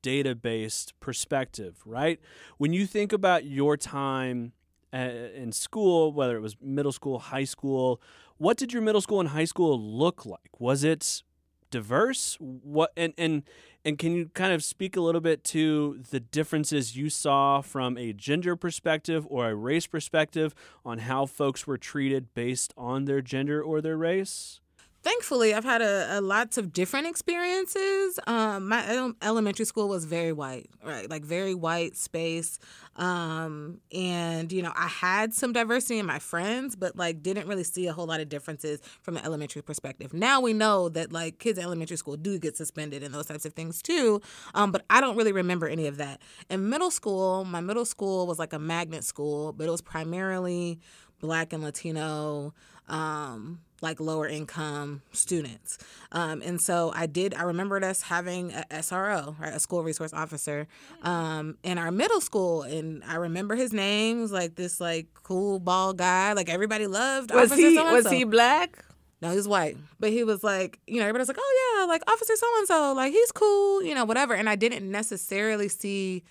data 0.07 0.37
based 0.37 0.95
perspective, 1.01 1.83
right? 1.85 2.21
When 2.59 2.73
you 2.73 2.87
think 2.87 3.13
about 3.13 3.45
your 3.45 3.77
time 3.77 4.53
uh, 4.95 4.99
in 5.35 5.51
school, 5.51 6.13
whether 6.13 6.37
it 6.37 6.41
was 6.41 6.55
middle 6.63 6.93
school, 6.93 7.19
high 7.19 7.43
school, 7.43 8.01
what 8.37 8.57
did 8.57 8.73
your 8.73 8.83
middle 8.83 9.01
school 9.01 9.19
and 9.19 9.31
high 9.31 9.47
school 9.47 9.77
look 9.81 10.25
like? 10.25 10.61
Was 10.61 10.85
it 10.85 11.25
diverse? 11.73 12.37
What 12.39 12.93
and 12.97 13.15
and 13.19 13.43
and 13.85 13.99
can 13.99 14.15
you 14.15 14.31
kind 14.33 14.53
of 14.53 14.63
speak 14.63 14.97
a 14.97 15.01
little 15.01 15.21
bit 15.21 15.43
to 15.57 16.01
the 16.13 16.21
differences 16.21 16.97
you 16.97 17.11
saw 17.11 17.61
from 17.61 17.99
a 17.99 18.13
gender 18.13 18.55
perspective 18.55 19.27
or 19.29 19.49
a 19.49 19.57
race 19.57 19.89
perspective 19.89 20.55
on 20.85 20.99
how 21.01 21.27
folks 21.27 21.67
were 21.67 21.79
treated 21.79 22.33
based 22.33 22.73
on 22.77 23.07
their 23.07 23.21
gender 23.21 23.61
or 23.61 23.81
their 23.81 23.97
race? 23.97 24.61
Thankfully 25.07 25.55
i've 25.55 25.65
had 25.65 25.83
a, 25.83 26.19
a 26.19 26.21
lots 26.21 26.59
of 26.59 26.73
different 26.73 27.07
experiences. 27.07 28.19
Um, 28.27 28.69
my 28.69 28.85
ele- 28.89 29.15
elementary 29.23 29.65
school 29.65 29.89
was 29.89 30.05
very 30.05 30.33
white 30.33 30.69
right 30.85 31.09
like 31.09 31.25
very 31.25 31.55
white 31.55 31.97
space. 31.97 32.59
Um, 32.97 33.79
and 33.93 34.51
you 34.51 34.63
know 34.63 34.73
i 34.75 34.89
had 34.89 35.33
some 35.33 35.53
diversity 35.53 35.99
in 35.99 36.07
my 36.07 36.19
friends 36.19 36.75
but 36.75 36.97
like 36.97 37.23
didn't 37.23 37.47
really 37.47 37.63
see 37.63 37.87
a 37.87 37.93
whole 37.93 38.07
lot 38.07 38.21
of 38.21 38.29
differences 38.29 38.81
from 39.03 39.17
an 39.17 39.25
elementary 39.25 39.63
perspective. 39.63 40.13
Now 40.13 40.41
we 40.41 40.53
know 40.53 40.89
that 40.89 41.13
like 41.13 41.39
kids 41.39 41.59
in 41.59 41.65
elementary 41.65 41.99
school 41.99 42.17
do 42.17 42.39
get 42.39 42.57
suspended 42.57 43.03
and 43.05 43.15
those 43.15 43.27
types 43.27 43.45
of 43.45 43.53
things 43.53 43.83
too 43.83 44.21
um, 44.55 44.73
but 44.73 44.85
i 44.91 45.01
don't 45.01 45.17
really 45.17 45.33
remember 45.33 45.69
any 45.69 45.87
of 45.87 45.99
that. 45.99 46.21
In 46.51 46.69
middle 46.69 46.91
school 46.91 47.45
my 47.45 47.61
middle 47.61 47.85
school 47.85 48.27
was 48.27 48.41
like 48.41 48.53
a 48.53 48.59
magnet 48.59 49.05
school 49.05 49.53
but 49.53 49.69
it 49.69 49.71
was 49.71 49.83
primarily 49.83 50.81
black 51.21 51.53
and 51.53 51.63
latino 51.63 52.53
um, 52.89 53.61
like 53.83 54.01
lower 54.01 54.27
income 54.27 55.03
students. 55.13 55.79
Um, 56.13 56.43
and 56.43 56.61
so 56.61 56.93
I 56.95 57.07
did, 57.07 57.35
I 57.35 57.43
remembered 57.43 57.85
us 57.85 58.03
having 58.03 58.53
a 58.53 58.65
SRO, 58.71 59.39
right, 59.39 59.53
a 59.53 59.61
school 59.61 59.83
resource 59.83 60.13
officer, 60.13 60.67
um, 61.03 61.57
in 61.63 61.79
our 61.79 61.91
middle 61.91 62.21
school. 62.21 62.63
And 62.63 63.03
I 63.05 63.17
remember 63.17 63.55
his 63.55 63.73
name 63.73 64.21
was 64.23 64.33
like 64.33 64.55
this 64.55 64.81
like 64.81 65.07
cool 65.23 65.59
bald 65.59 65.99
guy. 65.99 66.33
Like 66.33 66.49
everybody 66.49 66.87
loved 66.87 67.33
Was 67.33 67.53
Officer 67.53 67.69
he 67.69 67.75
so-and-so. 67.77 67.95
was 67.95 68.11
he 68.11 68.25
black? 68.25 68.85
No, 69.23 69.31
he 69.31 69.37
was 69.37 69.49
white. 69.49 69.77
But 69.99 70.11
he 70.11 70.25
was 70.25 70.45
like, 70.45 70.79
you 70.87 70.97
know, 70.97 71.03
everybody's 71.03 71.29
like, 71.29 71.39
oh 71.41 71.77
yeah, 71.79 71.87
like 71.87 72.03
Officer 72.11 72.37
so 72.37 72.47
and 72.59 72.67
so, 72.69 72.93
like 72.95 73.13
he's 73.13 73.33
cool, 73.33 73.83
you 73.83 73.95
know, 73.95 74.05
whatever. 74.05 74.35
And 74.35 74.49
I 74.49 74.57
didn't 74.57 74.91
necessarily 74.91 75.69
see 75.69 76.23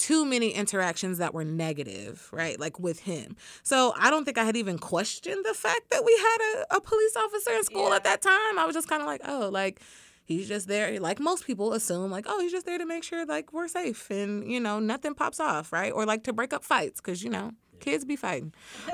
too 0.00 0.24
many 0.24 0.50
interactions 0.50 1.18
that 1.18 1.34
were 1.34 1.44
negative, 1.44 2.28
right? 2.32 2.58
Like 2.58 2.80
with 2.80 3.00
him. 3.00 3.36
So 3.62 3.92
I 3.98 4.10
don't 4.10 4.24
think 4.24 4.38
I 4.38 4.44
had 4.44 4.56
even 4.56 4.78
questioned 4.78 5.44
the 5.44 5.54
fact 5.54 5.90
that 5.90 6.04
we 6.04 6.16
had 6.16 6.38
a, 6.54 6.76
a 6.76 6.80
police 6.80 7.16
officer 7.16 7.52
in 7.52 7.64
school 7.64 7.92
at 7.92 8.04
that 8.04 8.22
time. 8.22 8.58
I 8.58 8.64
was 8.66 8.74
just 8.74 8.88
kind 8.88 9.02
of 9.02 9.06
like, 9.06 9.20
oh, 9.26 9.50
like 9.52 9.80
he's 10.24 10.48
just 10.48 10.68
there 10.68 11.00
like 11.00 11.18
most 11.18 11.44
people 11.44 11.72
assume 11.72 12.08
like 12.08 12.24
oh 12.28 12.38
he's 12.40 12.52
just 12.52 12.64
there 12.64 12.78
to 12.78 12.86
make 12.86 13.02
sure 13.02 13.26
like 13.26 13.52
we're 13.52 13.66
safe 13.66 14.08
and 14.10 14.48
you 14.48 14.60
know 14.60 14.78
nothing 14.78 15.12
pops 15.12 15.40
off 15.40 15.72
right 15.72 15.92
or 15.92 16.06
like 16.06 16.22
to 16.22 16.32
break 16.32 16.52
up 16.52 16.62
fights 16.62 17.00
because 17.00 17.24
you 17.24 17.28
know 17.28 17.50
kids 17.80 18.04
be 18.04 18.14
fighting 18.14 18.52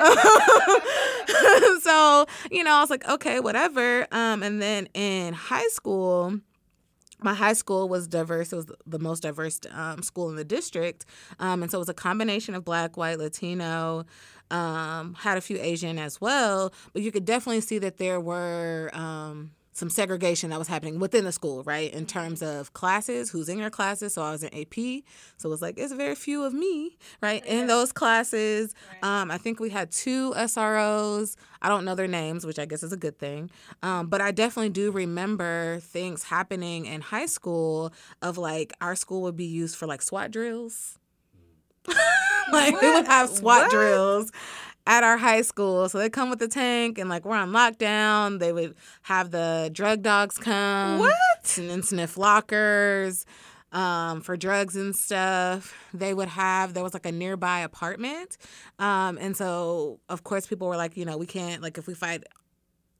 so 1.83 2.25
you 2.51 2.65
know 2.65 2.73
i 2.73 2.81
was 2.81 2.89
like 2.89 3.07
okay 3.07 3.39
whatever 3.39 4.07
um 4.13 4.43
and 4.43 4.63
then 4.63 4.89
in 4.95 5.35
high 5.35 5.69
school 5.69 6.41
my 7.19 7.35
high 7.35 7.53
school 7.53 7.89
was 7.89 8.07
diverse. 8.07 8.53
It 8.53 8.57
was 8.57 8.67
the 8.87 8.99
most 8.99 9.23
diverse 9.23 9.61
um, 9.71 10.03
school 10.03 10.29
in 10.31 10.37
the 10.37 10.45
district. 10.45 11.07
Um, 11.39 11.63
and 11.63 11.71
so 11.71 11.79
it 11.79 11.81
was 11.81 11.89
a 11.89 11.95
combination 11.95 12.55
of 12.55 12.65
black, 12.65 12.97
white, 12.97 13.19
Latino, 13.19 14.05
um, 14.51 15.15
had 15.15 15.39
a 15.39 15.41
few 15.41 15.59
Asian 15.59 15.99
as 15.99 16.21
well. 16.21 16.73
But 16.93 17.03
you 17.03 17.13
could 17.13 17.25
definitely 17.25 17.63
see 17.63 17.79
that 17.79 17.99
there 17.99 18.21
were 18.21 18.91
um, 18.93 19.53
some 19.77 19.91
segregation 19.91 20.49
that 20.49 20.59
was 20.59 20.69
happening 20.69 20.99
within 20.99 21.25
the 21.25 21.33
school, 21.33 21.63
right? 21.65 21.93
In 21.93 22.07
terms 22.07 22.41
of 22.41 22.73
classes, 22.73 23.29
who's 23.29 23.47
in 23.51 23.59
your 23.59 23.69
classes. 23.69 24.15
So 24.15 24.23
I 24.23 24.31
was 24.31 24.43
in 24.43 24.49
AP. 24.55 25.05
So 25.37 25.49
it 25.49 25.51
was 25.51 25.61
like, 25.61 25.79
it's 25.79 25.93
very 25.93 26.15
few 26.15 26.45
of 26.45 26.55
me, 26.55 26.97
right? 27.21 27.45
In 27.45 27.67
those 27.67 27.93
classes. 27.93 28.75
Um, 29.03 29.31
I 29.31 29.37
think 29.37 29.61
we 29.61 29.69
had 29.69 29.91
two 29.91 30.33
SROs. 30.35 31.37
I 31.61 31.69
don't 31.69 31.85
know 31.85 31.95
their 31.95 32.09
names, 32.09 32.47
which 32.47 32.59
I 32.59 32.65
guess 32.65 32.83
is 32.83 32.93
a 32.95 32.97
good 32.97 33.19
thing. 33.19 33.51
Um, 33.83 34.07
but 34.07 34.23
I 34.23 34.31
definitely 34.31 34.71
do 34.71 34.91
remember 34.91 35.81
things 35.81 36.23
happening 36.23 36.87
in 36.87 37.03
high 37.03 37.27
school 37.27 37.93
of 38.23 38.39
like 38.39 38.73
our 38.81 38.97
school 38.97 39.21
would 39.23 39.37
be 39.37 39.45
used 39.45 39.77
for 39.77 39.87
like 39.87 40.01
SWAT 40.01 40.31
drills. 40.31 40.99
like 42.51 42.81
we 42.81 42.91
would 42.93 43.07
have 43.07 43.29
SWAT 43.29 43.43
What? 43.65 43.71
drills 43.71 44.33
at 44.87 45.03
our 45.03 45.17
high 45.17 45.43
school. 45.43 45.89
So 45.89 45.99
they 45.99 46.09
come 46.09 46.31
with 46.31 46.39
the 46.39 46.49
tank 46.49 46.99
and 46.99 47.11
like 47.11 47.25
we're 47.25 47.37
on 47.37 47.51
lockdown. 47.51 48.39
They 48.39 48.53
would 48.53 48.75
have 49.03 49.31
the 49.31 49.71
drug 49.73 50.03
dogs 50.03 50.39
come. 50.39 51.01
What? 51.01 51.59
And 51.59 51.71
then 51.71 51.83
sniff 51.83 52.17
lockers 52.17 53.27
um, 53.73 54.21
for 54.21 54.37
drugs 54.37 54.77
and 54.77 54.95
stuff. 54.95 55.75
They 55.93 56.15
would 56.15 56.29
have, 56.29 56.75
there 56.75 56.83
was 56.83 56.95
like 56.95 57.07
a 57.07 57.13
nearby 57.13 57.61
apartment. 57.61 58.39
Um, 58.79 59.19
and 59.19 59.37
so, 59.37 60.01
of 60.09 60.25
course, 60.25 60.47
people 60.47 60.69
were 60.69 60.77
like, 60.77 60.97
you 60.97 61.05
know, 61.05 61.17
we 61.17 61.27
can't, 61.27 61.63
like, 61.63 61.79
if 61.79 61.87
we 61.87 61.95
fight 61.95 62.25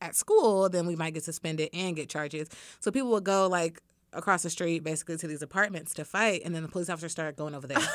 at 0.01 0.15
school, 0.15 0.69
then 0.69 0.87
we 0.87 0.97
might 0.97 1.15
get 1.15 1.25
suspended 1.25 1.71
and 1.73 1.97
get 1.97 2.09
charges. 2.09 2.49
So 2.81 2.91
people 2.91 3.11
would 3.13 3.25
go 3.25 3.47
like 3.49 3.81
across 4.13 4.43
the 4.43 4.51
street 4.51 4.85
basically 4.85 5.17
to 5.17 5.27
these 5.27 5.43
apartments 5.43 5.95
to 5.95 6.05
fight. 6.05 6.43
And 6.45 6.55
then 6.55 6.63
the 6.63 6.69
police 6.69 6.91
officers 6.91 7.13
started 7.13 7.37
going 7.37 7.55
over 7.55 7.67
there. 7.67 7.79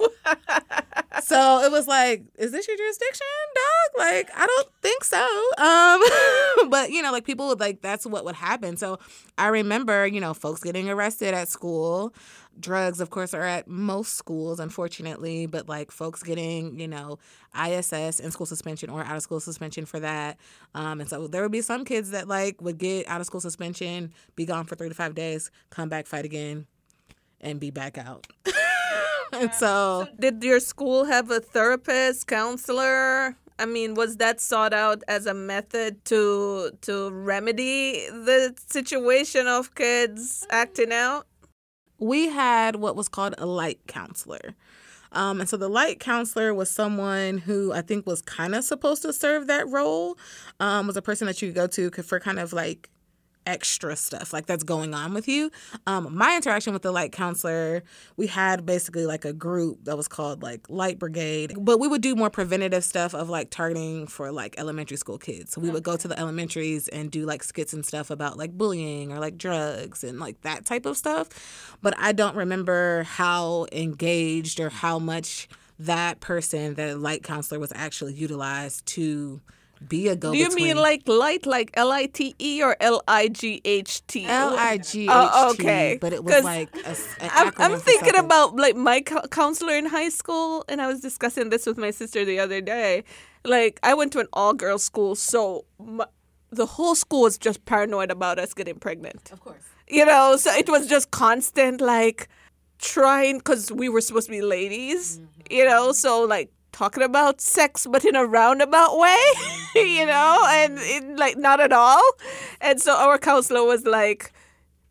so 1.20 1.62
it 1.62 1.70
was 1.70 1.86
like, 1.86 2.24
is 2.36 2.52
this 2.52 2.66
your 2.68 2.76
jurisdiction, 2.76 3.26
dog? 3.54 3.98
Like, 3.98 4.30
I 4.34 4.46
don't 4.46 4.68
think 4.82 5.04
so. 5.04 5.22
Um, 5.58 6.70
but 6.70 6.90
you 6.90 7.02
know, 7.02 7.12
like 7.12 7.24
people 7.24 7.48
would 7.48 7.60
like 7.60 7.80
that's 7.80 8.06
what 8.06 8.24
would 8.24 8.34
happen. 8.34 8.76
So 8.76 8.98
I 9.36 9.48
remember, 9.48 10.06
you 10.06 10.20
know, 10.20 10.34
folks 10.34 10.60
getting 10.62 10.88
arrested 10.88 11.34
at 11.34 11.48
school. 11.48 12.12
Drugs, 12.60 13.00
of 13.00 13.10
course, 13.10 13.34
are 13.34 13.44
at 13.44 13.68
most 13.68 14.14
schools, 14.14 14.58
unfortunately, 14.58 15.46
but 15.46 15.68
like 15.68 15.92
folks 15.92 16.24
getting, 16.24 16.80
you 16.80 16.88
know, 16.88 17.18
ISS 17.54 18.18
in 18.18 18.32
school 18.32 18.46
suspension 18.46 18.90
or 18.90 19.04
out 19.04 19.14
of 19.14 19.22
school 19.22 19.38
suspension 19.38 19.86
for 19.86 20.00
that. 20.00 20.38
Um, 20.74 21.00
and 21.00 21.08
so 21.08 21.28
there 21.28 21.42
would 21.42 21.52
be 21.52 21.62
some 21.62 21.84
kids 21.84 22.10
that 22.10 22.26
like 22.26 22.60
would 22.60 22.78
get 22.78 23.06
out 23.06 23.20
of 23.20 23.26
school 23.26 23.40
suspension, 23.40 24.12
be 24.34 24.44
gone 24.44 24.64
for 24.64 24.74
three 24.74 24.88
to 24.88 24.94
five 24.94 25.14
days, 25.14 25.52
come 25.70 25.88
back, 25.88 26.08
fight 26.08 26.24
again, 26.24 26.66
and 27.40 27.60
be 27.60 27.70
back 27.70 27.96
out. 27.96 28.26
and 29.32 29.52
so 29.54 30.08
Did 30.18 30.42
your 30.42 30.60
school 30.60 31.04
have 31.04 31.30
a 31.30 31.40
therapist, 31.40 32.26
counselor? 32.26 33.36
I 33.60 33.66
mean, 33.66 33.94
was 33.94 34.18
that 34.18 34.40
sought 34.40 34.72
out 34.72 35.02
as 35.08 35.26
a 35.26 35.34
method 35.34 36.04
to 36.06 36.70
to 36.82 37.10
remedy 37.10 38.08
the 38.08 38.54
situation 38.68 39.48
of 39.48 39.74
kids 39.74 40.46
acting 40.50 40.92
out? 40.92 41.26
we 41.98 42.28
had 42.28 42.76
what 42.76 42.96
was 42.96 43.08
called 43.08 43.34
a 43.38 43.46
light 43.46 43.80
counselor. 43.86 44.54
Um, 45.10 45.40
and 45.40 45.48
so 45.48 45.56
the 45.56 45.68
light 45.68 46.00
counselor 46.00 46.52
was 46.52 46.70
someone 46.70 47.38
who 47.38 47.72
I 47.72 47.80
think 47.80 48.06
was 48.06 48.20
kind 48.20 48.54
of 48.54 48.64
supposed 48.64 49.02
to 49.02 49.12
serve 49.12 49.46
that 49.46 49.66
role, 49.68 50.18
um, 50.60 50.86
was 50.86 50.96
a 50.96 51.02
person 51.02 51.26
that 51.26 51.40
you 51.40 51.48
could 51.48 51.54
go 51.54 51.66
to 51.66 51.90
for 52.02 52.20
kind 52.20 52.38
of 52.38 52.52
like 52.52 52.90
extra 53.48 53.96
stuff 53.96 54.34
like 54.34 54.44
that's 54.44 54.62
going 54.62 54.92
on 54.92 55.14
with 55.14 55.26
you. 55.26 55.50
Um, 55.86 56.14
my 56.14 56.36
interaction 56.36 56.74
with 56.74 56.82
the 56.82 56.92
light 56.92 57.12
counselor, 57.12 57.82
we 58.18 58.26
had 58.26 58.66
basically 58.66 59.06
like 59.06 59.24
a 59.24 59.32
group 59.32 59.84
that 59.84 59.96
was 59.96 60.06
called 60.06 60.42
like 60.42 60.68
Light 60.68 60.98
Brigade, 60.98 61.54
but 61.58 61.80
we 61.80 61.88
would 61.88 62.02
do 62.02 62.14
more 62.14 62.28
preventative 62.28 62.84
stuff 62.84 63.14
of 63.14 63.30
like 63.30 63.48
targeting 63.48 64.06
for 64.06 64.30
like 64.30 64.54
elementary 64.58 64.98
school 64.98 65.16
kids. 65.16 65.52
So 65.52 65.62
we 65.62 65.70
would 65.70 65.82
go 65.82 65.96
to 65.96 66.06
the 66.06 66.18
elementaries 66.18 66.88
and 66.88 67.10
do 67.10 67.24
like 67.24 67.42
skits 67.42 67.72
and 67.72 67.84
stuff 67.84 68.10
about 68.10 68.36
like 68.36 68.52
bullying 68.52 69.10
or 69.10 69.18
like 69.18 69.38
drugs 69.38 70.04
and 70.04 70.20
like 70.20 70.42
that 70.42 70.66
type 70.66 70.84
of 70.84 70.98
stuff. 70.98 71.28
But 71.80 71.94
I 71.98 72.12
don't 72.12 72.36
remember 72.36 73.04
how 73.04 73.66
engaged 73.72 74.60
or 74.60 74.68
how 74.68 74.98
much 74.98 75.48
that 75.78 76.20
person, 76.20 76.74
that 76.74 76.98
light 76.98 77.22
counselor, 77.22 77.58
was 77.58 77.72
actually 77.74 78.12
utilized 78.12 78.84
to 78.86 79.40
be 79.86 80.08
a 80.08 80.16
go. 80.16 80.32
Do 80.32 80.38
you 80.38 80.54
mean 80.54 80.76
like 80.76 81.06
light, 81.06 81.46
like 81.46 81.70
L 81.74 81.92
I 81.92 82.06
T 82.06 82.34
E 82.38 82.62
or 82.62 82.76
L 82.80 83.02
I 83.06 83.28
G 83.28 83.60
H 83.64 84.06
T? 84.06 84.24
L 84.24 84.56
I 84.56 84.78
G 84.78 85.02
H 85.02 85.06
T? 85.06 85.08
Oh, 85.10 85.50
okay. 85.52 85.98
But 86.00 86.12
it 86.12 86.24
was 86.24 86.34
oh, 86.34 86.40
like 86.40 86.74
a, 86.76 86.88
s- 86.88 87.16
an 87.20 87.30
I'm, 87.32 87.52
I'm 87.58 87.78
thinking 87.78 88.14
something. 88.14 88.24
about 88.24 88.56
like 88.56 88.76
my 88.76 89.00
cou- 89.00 89.28
counselor 89.28 89.74
in 89.74 89.86
high 89.86 90.08
school, 90.08 90.64
and 90.68 90.80
I 90.80 90.86
was 90.86 91.00
discussing 91.00 91.50
this 91.50 91.66
with 91.66 91.78
my 91.78 91.90
sister 91.90 92.24
the 92.24 92.40
other 92.40 92.60
day. 92.60 93.04
Like, 93.44 93.78
I 93.82 93.94
went 93.94 94.12
to 94.14 94.18
an 94.18 94.26
all 94.32 94.52
girls 94.52 94.82
school, 94.82 95.14
so 95.14 95.64
m 95.80 96.02
the 96.50 96.66
whole 96.66 96.94
school 96.94 97.22
was 97.22 97.36
just 97.38 97.64
paranoid 97.66 98.10
about 98.10 98.38
us 98.38 98.54
getting 98.54 98.78
pregnant. 98.78 99.30
Of 99.32 99.40
course. 99.40 99.62
You 99.86 100.06
know, 100.06 100.36
so 100.36 100.50
it 100.52 100.68
was 100.68 100.86
just 100.86 101.10
constant, 101.10 101.80
like, 101.80 102.28
trying, 102.78 103.38
because 103.38 103.70
we 103.70 103.88
were 103.88 104.00
supposed 104.00 104.26
to 104.26 104.32
be 104.32 104.40
ladies, 104.40 105.18
mm-hmm. 105.18 105.52
you 105.52 105.64
know, 105.64 105.92
so 105.92 106.24
like 106.24 106.50
talking 106.78 107.02
about 107.02 107.40
sex, 107.40 107.88
but 107.90 108.04
in 108.04 108.14
a 108.14 108.24
roundabout 108.24 108.96
way, 108.96 109.24
you 109.74 110.06
know, 110.06 110.44
and 110.48 110.78
it, 110.78 111.18
like 111.18 111.36
not 111.36 111.58
at 111.58 111.72
all. 111.72 112.02
And 112.60 112.80
so 112.80 112.94
our 112.94 113.18
counselor 113.18 113.64
was 113.64 113.84
like, 113.84 114.32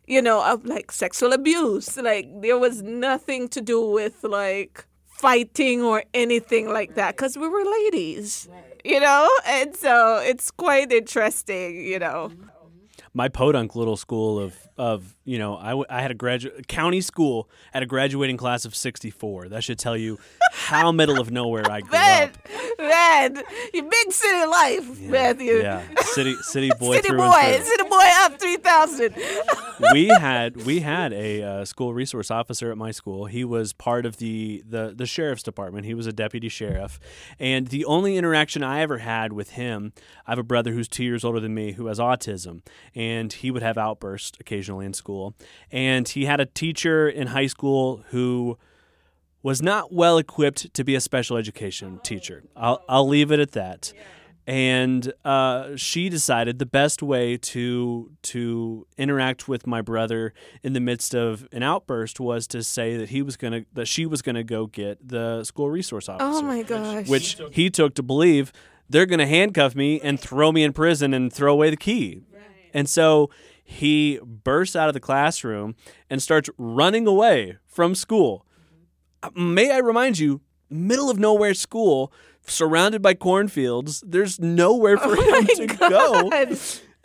you 0.06 0.20
know, 0.20 0.44
of 0.44 0.66
like 0.66 0.92
sexual 0.92 1.32
abuse. 1.32 1.96
Like 1.96 2.28
there 2.42 2.58
was 2.58 2.82
nothing 2.82 3.48
to 3.48 3.62
do 3.62 3.80
with 3.90 4.22
like 4.22 4.84
fighting 5.06 5.82
or 5.82 6.04
anything 6.12 6.68
like 6.68 6.94
that 6.94 7.16
because 7.16 7.38
we 7.38 7.48
were 7.48 7.64
ladies, 7.64 8.48
you 8.84 9.00
know? 9.00 9.28
And 9.46 9.74
so 9.74 10.18
it's 10.18 10.50
quite 10.50 10.92
interesting, 10.92 11.86
you 11.86 11.98
know. 11.98 12.30
Mm-hmm. 12.30 12.48
my 13.14 13.28
podunk 13.28 13.74
little 13.74 13.96
school 13.96 14.38
of 14.38 14.67
of 14.78 15.16
you 15.24 15.38
know 15.38 15.56
I, 15.56 15.70
w- 15.70 15.86
I 15.90 16.00
had 16.02 16.10
a 16.10 16.14
graduate 16.14 16.68
county 16.68 17.00
school 17.00 17.48
at 17.74 17.82
a 17.82 17.86
graduating 17.86 18.36
class 18.36 18.64
of 18.64 18.74
64 18.74 19.48
that 19.50 19.64
should 19.64 19.78
tell 19.78 19.96
you 19.96 20.18
how 20.52 20.92
middle 20.92 21.20
of 21.20 21.30
nowhere 21.30 21.70
i 21.70 21.80
grew 21.82 21.90
Man, 21.90 22.28
up 22.28 22.78
man, 22.78 23.42
you 23.74 23.82
big 23.82 24.12
city 24.12 24.46
life, 24.46 25.00
Matthew. 25.00 25.54
yeah 25.54 25.82
city 26.02 26.34
city 26.42 26.70
boy 26.78 26.96
City 26.96 27.08
through 27.08 27.18
boy, 27.18 27.24
and 27.34 27.56
through. 27.64 27.66
city 27.76 27.82
boy 27.88 28.04
up 28.20 28.40
3,000. 28.40 29.14
we 29.92 30.06
had 30.08 30.64
we 30.64 30.80
had 30.80 31.12
a 31.12 31.42
uh, 31.42 31.64
school 31.64 31.92
resource 31.94 32.30
officer 32.30 32.70
at 32.70 32.78
my 32.78 32.90
school. 32.90 33.26
He 33.26 33.44
was 33.44 33.72
part 33.72 34.06
of 34.06 34.16
the, 34.18 34.62
the 34.68 34.92
the 34.96 35.06
sheriff's 35.06 35.42
department. 35.42 35.86
He 35.86 35.94
was 35.94 36.06
a 36.06 36.12
deputy 36.12 36.48
sheriff, 36.48 36.98
and 37.38 37.66
the 37.68 37.84
only 37.84 38.16
interaction 38.16 38.62
I 38.62 38.80
ever 38.80 38.98
had 38.98 39.32
with 39.32 39.50
him, 39.50 39.92
I 40.26 40.30
have 40.32 40.38
a 40.38 40.42
brother 40.42 40.72
who's 40.72 40.88
two 40.88 41.04
years 41.04 41.24
older 41.24 41.40
than 41.40 41.54
me 41.54 41.72
who 41.72 41.86
has 41.86 41.98
autism, 41.98 42.62
and 42.94 43.32
he 43.32 43.50
would 43.50 43.62
have 43.62 43.76
outbursts 43.78 44.36
occasionally 44.40 44.67
in 44.68 44.92
school. 44.92 45.34
And 45.70 46.08
he 46.08 46.24
had 46.26 46.40
a 46.40 46.46
teacher 46.46 47.08
in 47.08 47.28
high 47.28 47.46
school 47.46 48.04
who 48.10 48.58
was 49.42 49.62
not 49.62 49.92
well 49.92 50.18
equipped 50.18 50.72
to 50.74 50.84
be 50.84 50.94
a 50.94 51.00
special 51.00 51.36
education 51.36 52.00
teacher. 52.02 52.42
I'll 52.56 52.84
I'll 52.88 53.08
leave 53.08 53.32
it 53.32 53.40
at 53.40 53.52
that. 53.52 53.92
And 54.46 55.12
uh, 55.26 55.76
she 55.76 56.08
decided 56.08 56.58
the 56.58 56.66
best 56.66 57.02
way 57.02 57.36
to 57.36 58.10
to 58.22 58.86
interact 58.96 59.46
with 59.46 59.66
my 59.66 59.82
brother 59.82 60.32
in 60.62 60.72
the 60.72 60.80
midst 60.80 61.14
of 61.14 61.46
an 61.52 61.62
outburst 61.62 62.18
was 62.18 62.46
to 62.48 62.62
say 62.62 62.96
that 62.96 63.10
he 63.10 63.20
was 63.20 63.36
gonna 63.36 63.64
that 63.74 63.86
she 63.86 64.06
was 64.06 64.22
gonna 64.22 64.44
go 64.44 64.66
get 64.66 65.06
the 65.06 65.44
school 65.44 65.68
resource 65.70 66.08
officer. 66.08 66.26
Oh 66.26 66.40
my 66.40 66.62
gosh. 66.62 67.08
Which 67.08 67.38
he 67.52 67.68
took 67.68 67.94
to 67.96 68.02
believe 68.02 68.52
they're 68.88 69.06
gonna 69.06 69.26
handcuff 69.26 69.74
me 69.74 70.00
and 70.00 70.18
throw 70.18 70.50
me 70.50 70.64
in 70.64 70.72
prison 70.72 71.12
and 71.12 71.30
throw 71.30 71.52
away 71.52 71.68
the 71.68 71.76
key. 71.76 72.22
And 72.72 72.88
so 72.88 73.28
he 73.70 74.18
bursts 74.24 74.74
out 74.74 74.88
of 74.88 74.94
the 74.94 75.00
classroom 75.00 75.76
and 76.08 76.22
starts 76.22 76.48
running 76.56 77.06
away 77.06 77.58
from 77.66 77.94
school. 77.94 78.46
Uh, 79.22 79.28
May 79.36 79.70
I 79.70 79.76
remind 79.78 80.18
you, 80.18 80.40
middle 80.70 81.10
of 81.10 81.18
nowhere 81.18 81.52
school, 81.52 82.10
surrounded 82.46 83.02
by 83.02 83.12
cornfields. 83.12 84.02
There's 84.06 84.40
nowhere 84.40 84.96
for 85.06 85.14
him 85.14 85.44
to 85.46 85.66
go. 85.66 86.30
And 86.32 86.56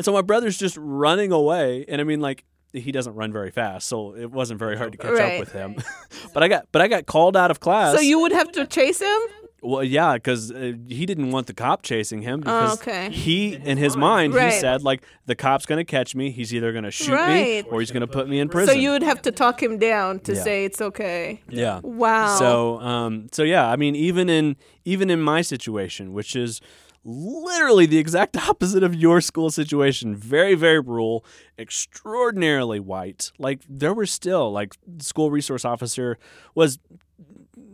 so 0.05 0.13
my 0.13 0.21
brother's 0.21 0.57
just 0.57 0.77
running 0.79 1.33
away. 1.33 1.83
And 1.89 1.99
I 1.99 2.05
mean, 2.05 2.21
like, 2.21 2.45
he 2.71 2.93
doesn't 2.93 3.13
run 3.13 3.33
very 3.33 3.51
fast, 3.51 3.87
so 3.89 4.15
it 4.15 4.31
wasn't 4.31 4.57
very 4.57 4.77
hard 4.77 4.93
to 4.93 4.97
catch 4.97 5.11
Right. 5.11 5.33
up 5.33 5.39
with 5.41 5.51
him. 5.51 5.75
but 6.33 6.43
I 6.43 6.47
got, 6.47 6.67
but 6.71 6.81
I 6.81 6.87
got 6.87 7.05
called 7.07 7.35
out 7.35 7.51
of 7.51 7.59
class. 7.59 7.93
So 7.93 7.99
you 8.01 8.19
would 8.21 8.31
have 8.31 8.53
to 8.53 8.65
chase 8.65 9.01
him? 9.01 9.19
Well, 9.63 9.83
yeah, 9.83 10.15
because 10.15 10.51
uh, 10.51 10.73
he 10.87 11.05
didn't 11.05 11.31
want 11.31 11.47
the 11.47 11.53
cop 11.53 11.83
chasing 11.83 12.21
him 12.21 12.41
because 12.41 12.71
Oh, 12.71 12.73
okay. 12.73 13.09
he, 13.09 13.55
in 13.55 13.77
his 13.77 13.95
mind, 13.95 14.33
Right. 14.33 14.51
he 14.53 14.59
said 14.59 14.83
like 14.83 15.03
the 15.25 15.35
cop's 15.35 15.65
gonna 15.65 15.85
catch 15.85 16.13
me. 16.15 16.31
He's 16.31 16.53
either 16.53 16.73
gonna 16.73 16.91
shoot 16.91 17.13
Right. 17.13 17.63
me 17.65 17.69
or 17.71 17.79
he's 17.79 17.91
gonna 17.91 18.05
put 18.07 18.27
me 18.27 18.39
in 18.39 18.49
prison. 18.49 18.73
So 18.75 18.79
you 18.79 18.91
would 18.91 19.03
have 19.03 19.21
to 19.21 19.31
talk 19.31 19.63
him 19.63 19.77
down 19.77 20.19
to 20.21 20.33
Yeah. 20.33 20.43
say 20.43 20.65
it's 20.65 20.81
okay. 20.81 21.41
yeah. 21.49 21.79
Wow. 21.83 22.35
So, 22.37 22.79
um, 22.81 23.27
so 23.31 23.43
yeah, 23.43 23.69
I 23.69 23.75
mean, 23.77 23.95
even 23.95 24.29
in 24.29 24.57
even 24.85 25.09
in 25.09 25.21
my 25.21 25.41
situation, 25.41 26.11
which 26.11 26.35
is 26.35 26.59
literally 27.05 27.85
the 27.85 27.97
exact 27.97 28.35
opposite 28.49 28.83
of 28.83 28.93
your 28.95 29.21
school 29.21 29.49
situation, 29.49 30.15
very 30.15 30.55
very 30.55 30.79
rural, 30.79 31.23
extraordinarily 31.57 32.79
white. 32.79 33.31
Like 33.37 33.61
there 33.69 33.93
were 33.93 34.05
still 34.05 34.51
like 34.51 34.75
school 34.99 35.31
resource 35.31 35.63
officer 35.65 36.17
was 36.55 36.79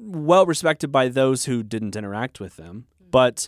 well 0.10 0.46
respected 0.46 0.92
by 0.92 1.08
those 1.10 1.46
who 1.46 1.64
didn't 1.64 1.96
interact 1.96 2.40
with 2.40 2.56
them, 2.56 2.86
but 3.12 3.48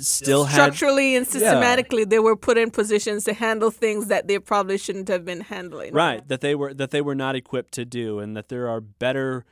still 0.00 0.44
had 0.44 0.54
Structurally 0.54 1.16
and 1.16 1.26
systematically, 1.26 2.04
they 2.04 2.18
were 2.18 2.36
put 2.36 2.58
in 2.58 2.70
positions 2.70 3.24
to 3.24 3.32
handle 3.32 3.70
things 3.70 4.08
that 4.08 4.28
they 4.28 4.38
probably 4.38 4.78
shouldn't 4.78 5.08
have 5.08 5.24
been 5.24 5.40
handling. 5.40 5.94
right 5.94 6.26
that 6.28 6.40
they 6.40 6.54
were 6.54 6.74
that 6.74 6.90
they 6.90 7.00
were 7.00 7.14
not 7.14 7.34
equipped 7.34 7.72
to 7.74 7.84
do 7.84 8.18
and 8.18 8.36
that 8.36 8.48
there 8.48 8.68
are 8.68 8.80
better 8.80 9.44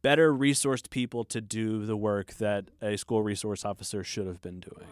better 0.00 0.32
resourced 0.32 0.90
people 0.90 1.24
to 1.24 1.40
do 1.40 1.84
the 1.84 1.96
work 1.96 2.34
that 2.34 2.66
a 2.80 2.96
school 2.96 3.22
resource 3.22 3.64
officer 3.64 4.02
should 4.02 4.26
have 4.26 4.40
been 4.40 4.60
doing 4.60 4.86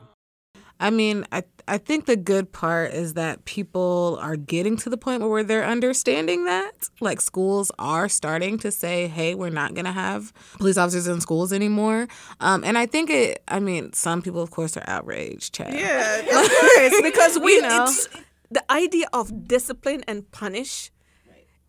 I 0.78 0.90
mean, 0.90 1.24
I 1.32 1.42
I 1.68 1.78
think 1.78 2.04
the 2.06 2.16
good 2.16 2.52
part 2.52 2.92
is 2.92 3.14
that 3.14 3.44
people 3.44 4.18
are 4.20 4.36
getting 4.36 4.76
to 4.78 4.90
the 4.90 4.96
point 4.96 5.22
where 5.28 5.42
they're 5.42 5.64
understanding 5.64 6.44
that. 6.44 6.90
Like 7.00 7.20
schools 7.20 7.72
are 7.78 8.08
starting 8.08 8.58
to 8.58 8.70
say, 8.70 9.08
"Hey, 9.08 9.34
we're 9.34 9.50
not 9.50 9.74
going 9.74 9.86
to 9.86 9.92
have 9.92 10.32
police 10.58 10.76
officers 10.76 11.06
in 11.08 11.20
schools 11.20 11.52
anymore." 11.52 12.08
Um, 12.40 12.62
and 12.62 12.76
I 12.78 12.86
think 12.86 13.10
it. 13.10 13.42
I 13.48 13.58
mean, 13.58 13.92
some 13.94 14.20
people, 14.22 14.42
of 14.42 14.50
course, 14.50 14.76
are 14.76 14.84
outraged. 14.86 15.54
Chad. 15.54 15.72
Yeah, 15.74 16.20
of 16.20 16.48
course, 16.50 17.02
because 17.02 17.38
we 17.38 17.54
You 17.56 17.62
know. 17.62 17.84
it's 17.84 18.08
the 18.50 18.62
idea 18.70 19.06
of 19.12 19.48
discipline 19.48 20.04
and 20.06 20.30
punish 20.30 20.90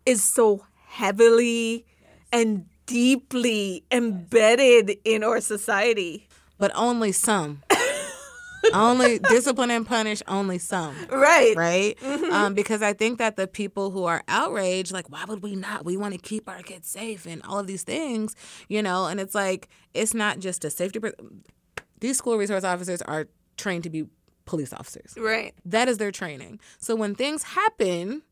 is 0.06 0.22
so 0.22 0.64
heavily 0.86 1.86
and 2.32 2.66
deeply 2.86 3.84
embedded 3.90 4.96
in 5.04 5.24
our 5.24 5.40
society. 5.40 6.28
but 6.58 6.70
only 6.74 7.12
some. 7.12 7.62
Only 8.74 9.18
discipline 9.18 9.70
and 9.70 9.86
punish 9.86 10.22
only 10.28 10.58
some. 10.58 10.94
Right. 11.10 11.54
right? 11.56 12.02
Um, 12.32 12.54
because 12.54 12.82
I 12.82 12.92
think 12.92 13.18
that 13.18 13.36
the 13.36 13.46
people 13.46 13.90
who 13.90 14.04
are 14.04 14.22
outraged, 14.28 14.92
like, 14.92 15.10
why 15.10 15.24
would 15.26 15.42
we 15.42 15.56
not? 15.56 15.84
We 15.84 15.96
want 15.96 16.14
to 16.14 16.20
keep 16.20 16.48
our 16.48 16.62
kids 16.62 16.88
safe 16.88 17.26
and 17.26 17.42
all 17.42 17.58
of 17.58 17.66
these 17.66 17.82
things, 17.82 18.34
you 18.68 18.82
know. 18.82 19.06
And 19.06 19.18
it's 19.20 19.34
like 19.34 19.68
it's 19.94 20.14
not 20.14 20.38
just 20.38 20.64
a 20.64 20.70
safety. 20.70 21.00
Pr- 21.00 21.08
These 22.00 22.18
school 22.18 22.36
resource 22.38 22.64
officers 22.64 23.02
are 23.02 23.28
trained 23.56 23.84
to 23.84 23.90
be 23.90 24.04
police 24.44 24.72
officers. 24.72 25.14
Right. 25.16 25.54
That 25.64 25.88
is 25.88 25.98
their 25.98 26.12
training. 26.12 26.60
So 26.78 26.94
when 26.94 27.14
things 27.14 27.42
happen, 27.42 28.22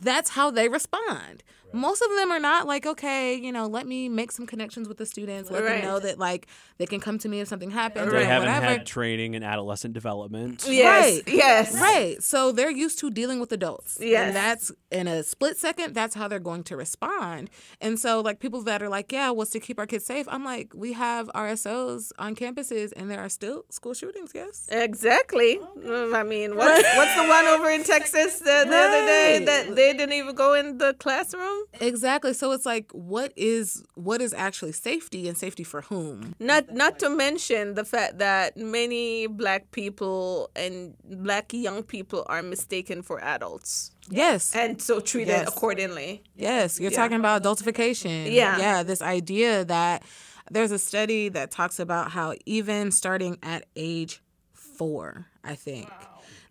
that's 0.00 0.30
how 0.30 0.50
they 0.50 0.68
respond. 0.68 1.42
Most 1.74 2.00
of 2.02 2.08
them 2.16 2.30
are 2.30 2.38
not 2.38 2.66
like, 2.66 2.86
okay, 2.86 3.34
you 3.34 3.52
know, 3.52 3.66
let 3.66 3.86
me 3.86 4.08
make 4.08 4.32
some 4.32 4.46
connections 4.46 4.88
with 4.88 4.96
the 4.98 5.06
students, 5.06 5.50
let 5.50 5.62
Right. 5.62 5.80
them 5.80 5.84
know 5.84 5.98
that 6.00 6.18
like 6.18 6.46
they 6.78 6.86
can 6.86 7.00
come 7.00 7.18
to 7.18 7.28
me 7.28 7.40
if 7.40 7.48
something 7.48 7.70
happens 7.70 8.10
they 8.12 8.22
or 8.22 8.24
haven't 8.24 8.48
whatever. 8.48 8.66
had 8.66 8.86
training 8.86 9.34
in 9.34 9.42
adolescent 9.42 9.92
development 9.94 10.64
Yes. 10.68 11.14
Right. 11.26 11.34
Yes. 11.34 11.74
Right. 11.74 12.22
So 12.22 12.52
they're 12.52 12.70
used 12.70 12.98
to 13.00 13.10
dealing 13.10 13.40
with 13.40 13.52
adults. 13.52 13.98
Yes. 14.00 14.26
And 14.28 14.36
that's 14.36 14.72
in 14.90 15.08
a 15.08 15.22
split 15.22 15.56
second, 15.56 15.94
that's 15.94 16.14
how 16.14 16.28
they're 16.28 16.38
going 16.38 16.62
to 16.64 16.76
respond. 16.76 17.50
And 17.80 17.98
so, 17.98 18.20
like, 18.20 18.38
people 18.40 18.62
that 18.62 18.82
are 18.82 18.88
like, 18.88 19.10
yeah, 19.12 19.30
what's 19.30 19.50
to 19.52 19.60
keep 19.60 19.78
our 19.78 19.86
kids 19.86 20.04
safe? 20.04 20.26
I'm 20.30 20.44
like, 20.44 20.72
we 20.74 20.92
have 20.94 21.28
RSOs 21.34 22.12
on 22.18 22.34
campuses 22.36 22.92
and 22.96 23.10
there 23.10 23.20
are 23.20 23.28
still 23.28 23.64
school 23.70 23.94
shootings, 23.94 24.30
yes? 24.34 24.68
Exactly. 24.70 25.58
Mm, 25.78 26.14
I 26.14 26.22
mean, 26.22 26.56
what's, 26.56 26.82
what's 26.96 27.14
the 27.16 27.24
one 27.28 27.44
over 27.46 27.68
in 27.70 27.82
Texas 27.84 28.38
the, 28.38 28.44
the 28.44 28.76
other 28.76 29.06
day 29.06 29.42
that 29.44 29.74
they 29.74 29.84
they 29.84 29.92
didn't 29.92 30.14
even 30.14 30.34
go 30.34 30.54
in 30.54 30.78
the 30.78 30.94
classroom. 30.94 31.63
Exactly. 31.80 32.32
So 32.34 32.52
it's 32.52 32.66
like, 32.66 32.90
what 32.92 33.32
is 33.36 33.84
what 33.94 34.20
is 34.20 34.32
actually 34.32 34.72
safety 34.72 35.28
and 35.28 35.36
safety 35.36 35.64
for 35.64 35.82
whom? 35.82 36.34
Not 36.38 36.72
not 36.72 36.98
to 37.00 37.10
mention 37.10 37.74
the 37.74 37.84
fact 37.84 38.18
that 38.18 38.56
many 38.56 39.26
black 39.26 39.70
people 39.72 40.50
and 40.54 40.94
black 41.04 41.52
young 41.52 41.82
people 41.82 42.24
are 42.28 42.42
mistaken 42.42 43.02
for 43.02 43.22
adults 43.22 43.90
Yes. 44.08 44.54
and 44.54 44.80
so 44.80 45.00
treated 45.00 45.32
Yes. 45.32 45.48
accordingly. 45.48 46.22
Yes, 46.36 46.78
you're 46.78 46.90
Yeah. 46.92 46.96
talking 46.96 47.16
about 47.18 47.42
adultification. 47.42 48.32
Yeah. 48.32 48.58
Yeah, 48.58 48.82
this 48.82 49.02
idea 49.02 49.64
that 49.64 50.02
there's 50.50 50.70
a 50.72 50.78
study 50.78 51.28
that 51.30 51.50
talks 51.50 51.78
about 51.80 52.10
how 52.12 52.34
even 52.46 52.90
starting 52.92 53.38
at 53.42 53.64
age 53.76 54.22
four, 54.52 55.26
I 55.42 55.54
think, 55.54 55.88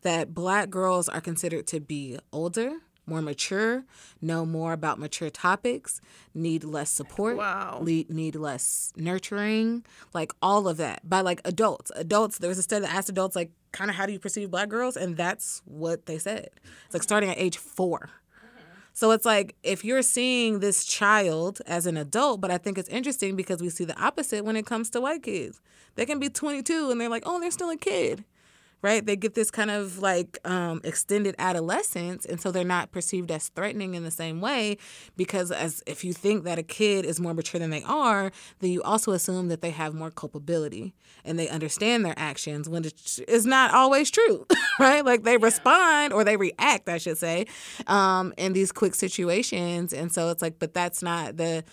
that 0.02 0.34
black 0.34 0.69
girls 0.69 1.08
are 1.10 1.21
considered 1.21 1.67
to 1.67 1.80
be 1.80 2.17
older, 2.32 2.78
more 3.06 3.22
mature, 3.22 3.84
know 4.22 4.46
more 4.46 4.74
about 4.74 5.00
mature 5.00 5.30
topics, 5.30 6.00
need 6.34 6.63
less 6.63 6.89
support, 6.89 7.38
Wow. 7.38 7.82
need 7.84 8.36
less 8.36 8.94
nurturing, 8.96 9.86
like 10.13 10.32
all 10.42 10.68
of 10.68 10.78
that 10.78 11.08
by 11.08 11.22
like 11.22 11.42
adults. 11.46 11.92
Adults, 11.96 12.38
there 12.38 12.48
was 12.50 12.58
a 12.58 12.63
study 12.63 12.86
that 12.86 12.94
asked 12.94 13.10
adults, 13.10 13.36
like, 13.36 13.52
kind 13.72 13.89
of 13.89 13.96
how 13.96 14.06
do 14.06 14.13
you 14.13 14.20
perceive 14.20 14.52
black 14.52 14.70
girls? 14.70 14.96
And 14.96 15.18
that's 15.18 15.62
what 15.66 16.06
they 16.06 16.18
said. 16.18 16.50
It's 16.86 16.94
like 16.94 17.04
starting 17.04 17.30
at 17.30 17.38
age 17.39 17.58
four. 17.58 18.10
So 18.96 19.10
it's 19.10 19.26
like 19.26 19.56
if 19.63 19.84
you're 19.84 20.04
seeing 20.04 20.60
this 20.60 20.86
child 20.86 21.62
as 21.66 21.88
an 21.88 21.98
adult, 21.98 22.42
but 22.42 22.52
I 22.52 22.60
think 22.60 22.78
it's 22.78 22.89
interesting 22.89 23.36
because 23.36 23.60
we 23.60 23.70
see 23.70 23.86
the 23.86 24.00
opposite 24.00 24.46
when 24.46 24.56
it 24.56 24.68
comes 24.68 24.92
to 24.92 25.02
white 25.02 25.24
kids. 25.24 25.60
They 25.96 26.06
can 26.06 26.20
be 26.20 26.30
22 26.30 26.92
and 26.92 27.02
they're 27.02 27.10
like, 27.10 27.24
oh, 27.26 27.39
they're 27.39 27.50
still 27.50 27.72
a 27.72 27.76
kid, 27.78 28.24
right? 28.84 29.04
They 29.04 29.15
get 29.15 29.34
this 29.34 29.50
kind 29.50 29.72
of 29.72 30.00
like 30.00 30.38
um, 30.46 30.82
extended 30.84 31.36
adolescence, 31.39 32.26
and 32.26 32.39
so 32.39 32.52
they're 32.52 32.65
not 32.65 32.91
perceived 32.91 33.32
as 33.32 33.48
threatening 33.48 33.96
in 33.96 34.04
the 34.04 34.12
same 34.12 34.41
way 34.41 34.78
because 35.15 35.52
as 35.52 35.82
if 35.88 36.04
you 36.04 36.13
think 36.13 36.43
that 36.43 36.60
a 36.60 36.63
kid 36.63 37.06
is 37.06 37.19
more 37.19 37.34
mature 37.34 37.60
than 37.60 37.69
they 37.69 37.82
are, 37.84 38.32
then 38.60 38.69
you 38.69 38.84
also 38.84 39.13
assume 39.13 39.48
that 39.48 39.62
they 39.62 39.72
have 39.72 39.96
more 39.96 40.12
culpability 40.12 40.93
and 41.24 41.39
they 41.39 41.48
understand 41.48 42.06
their 42.06 42.13
actions 42.17 42.67
when 42.67 42.84
it 42.84 43.19
is 43.28 43.46
not 43.46 43.74
always 43.74 44.12
true, 44.12 44.46
right? 44.80 45.04
Like 45.04 45.24
they 45.24 45.38
respond 45.38 46.12
or 46.12 46.26
they 46.26 46.36
react, 46.36 46.89
I 46.89 46.98
should 46.98 47.17
say, 47.17 47.48
um, 47.88 48.34
in 48.38 48.52
these 48.52 48.74
quick 48.74 48.96
situations, 48.96 49.93
and 49.93 50.12
so 50.12 50.30
it's 50.30 50.41
like, 50.41 50.60
but 50.60 50.74
that's 50.74 51.02
not 51.02 51.38
the 51.38 51.63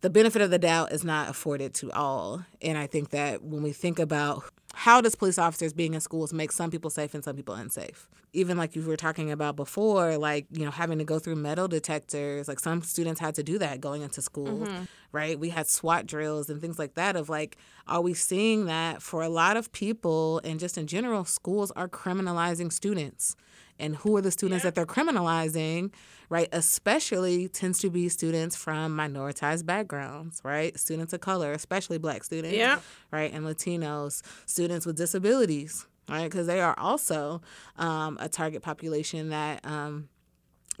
the 0.00 0.10
benefit 0.10 0.40
of 0.42 0.50
the 0.50 0.60
doubt 0.60 0.92
is 0.92 1.02
not 1.02 1.28
afforded 1.28 1.74
to 1.74 1.90
all. 1.90 2.44
And 2.62 2.78
I 2.78 2.86
think 2.86 3.10
that 3.10 3.42
when 3.42 3.64
we 3.64 3.72
think 3.72 3.98
about 3.98 4.44
how 4.78 5.00
does 5.00 5.16
police 5.16 5.38
officers 5.38 5.72
being 5.72 5.94
in 5.94 6.00
schools 6.00 6.32
make 6.32 6.52
some 6.52 6.70
people 6.70 6.88
safe 6.88 7.12
and 7.12 7.24
some 7.24 7.34
people 7.34 7.52
unsafe? 7.52 8.08
Even 8.32 8.56
like 8.56 8.76
you 8.76 8.82
were 8.82 8.96
talking 8.96 9.32
about 9.32 9.56
before, 9.56 10.16
like, 10.18 10.46
you 10.52 10.64
know, 10.64 10.70
having 10.70 10.98
to 10.98 11.04
go 11.04 11.18
through 11.18 11.34
metal 11.34 11.66
detectors, 11.66 12.46
like 12.46 12.60
some 12.60 12.80
students 12.82 13.20
had 13.20 13.34
to 13.34 13.42
do 13.42 13.58
that 13.58 13.80
going 13.80 14.02
into 14.02 14.22
school, 14.22 14.60
mm-hmm. 14.60 14.84
right? 15.10 15.36
We 15.36 15.48
had 15.48 15.66
SWAT 15.66 16.06
drills 16.06 16.48
and 16.48 16.60
things 16.60 16.78
like 16.78 16.94
that 16.94 17.16
of 17.16 17.28
like, 17.28 17.56
are 17.88 18.00
we 18.00 18.14
seeing 18.14 18.66
that 18.66 19.02
for 19.02 19.20
a 19.20 19.28
lot 19.28 19.56
of 19.56 19.72
people 19.72 20.40
and 20.44 20.60
just 20.60 20.78
in 20.78 20.86
general, 20.86 21.24
schools 21.24 21.72
are 21.72 21.88
criminalizing 21.88 22.72
students 22.72 23.34
and 23.78 23.96
who 23.96 24.16
are 24.16 24.20
the 24.22 24.30
students 24.30 24.64
that 24.64 24.74
they're 24.74 24.86
criminalizing 24.86 25.92
right 26.30 26.48
especially 26.52 27.48
tends 27.48 27.78
to 27.80 27.90
be 27.90 28.08
students 28.08 28.54
from 28.56 28.96
minoritized 28.96 29.64
backgrounds 29.66 30.40
right? 30.44 30.78
Students 30.78 31.12
of 31.12 31.20
color 31.20 31.52
especially 31.52 31.98
black 31.98 32.24
students 32.24 32.56
Yeah. 32.56 32.80
right 33.10 33.32
and 33.32 33.44
latinos 33.44 34.22
students 34.46 34.84
with 34.86 34.96
disabilities 34.96 35.86
right? 36.08 36.24
Because 36.24 36.46
they 36.46 36.60
are 36.60 36.74
also 36.78 37.42
um, 37.76 38.16
a 38.20 38.28
target 38.28 38.62
population 38.62 39.28
that 39.28 39.64
um, 39.66 40.08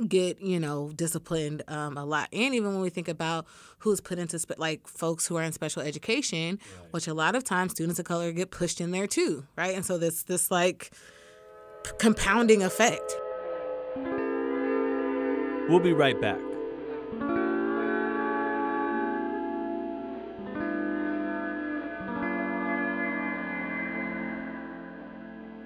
get 0.06 0.40
you 0.40 0.60
know 0.60 0.90
disciplined 0.94 1.62
um, 1.68 1.96
a 1.98 2.04
lot. 2.04 2.28
And 2.32 2.54
even 2.54 2.72
when 2.72 2.80
we 2.80 2.88
think 2.88 3.08
about 3.08 3.46
who's 3.78 4.00
put 4.00 4.18
into 4.18 4.38
spe- 4.38 4.58
like 4.58 4.86
folks 4.86 5.26
who 5.26 5.36
are 5.36 5.42
in 5.42 5.52
special 5.52 5.82
education 5.82 6.58
which 6.92 7.08
a 7.08 7.14
lot 7.14 7.34
of 7.34 7.42
times 7.44 7.72
students 7.72 7.98
of 7.98 8.04
color 8.06 8.30
get 8.32 8.50
pushed 8.50 8.80
in 8.80 8.90
there 8.92 9.06
too 9.06 9.44
right? 9.56 9.74
And 9.74 9.84
so 9.84 9.98
this 9.98 10.22
this 10.22 10.50
like 10.50 10.90
p- 10.92 10.96
compounding 11.98 12.62
effect 12.62 13.14
We'll 15.68 15.80
be 15.80 15.92
right 15.92 16.18
back. 16.18 16.38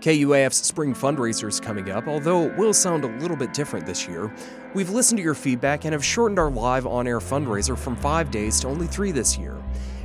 KUAF's 0.01 0.57
spring 0.57 0.93
fundraiser 0.93 1.47
is 1.47 1.61
coming 1.61 1.89
up, 1.89 2.09
although 2.09 2.47
it 2.47 2.57
will 2.57 2.75
sound 2.75 3.05
a 3.05 3.17
little 3.19 3.37
bit 3.37 3.55
different 3.55 3.87
this 3.87 4.09
year. 4.09 4.35
We've 4.75 4.91
listened 4.91 5.19
to 5.19 5.23
your 5.23 5.37
feedback 5.37 5.85
and 5.85 5.93
have 5.93 6.05
shortened 6.05 6.41
our 6.41 6.51
live 6.51 6.89
on 6.89 7.07
air 7.07 7.21
fundraiser 7.21 7.79
from 7.79 7.95
five 7.95 8.33
days 8.33 8.59
to 8.61 8.67
only 8.67 8.89
three 8.89 9.13
this 9.13 9.39
year. 9.39 9.57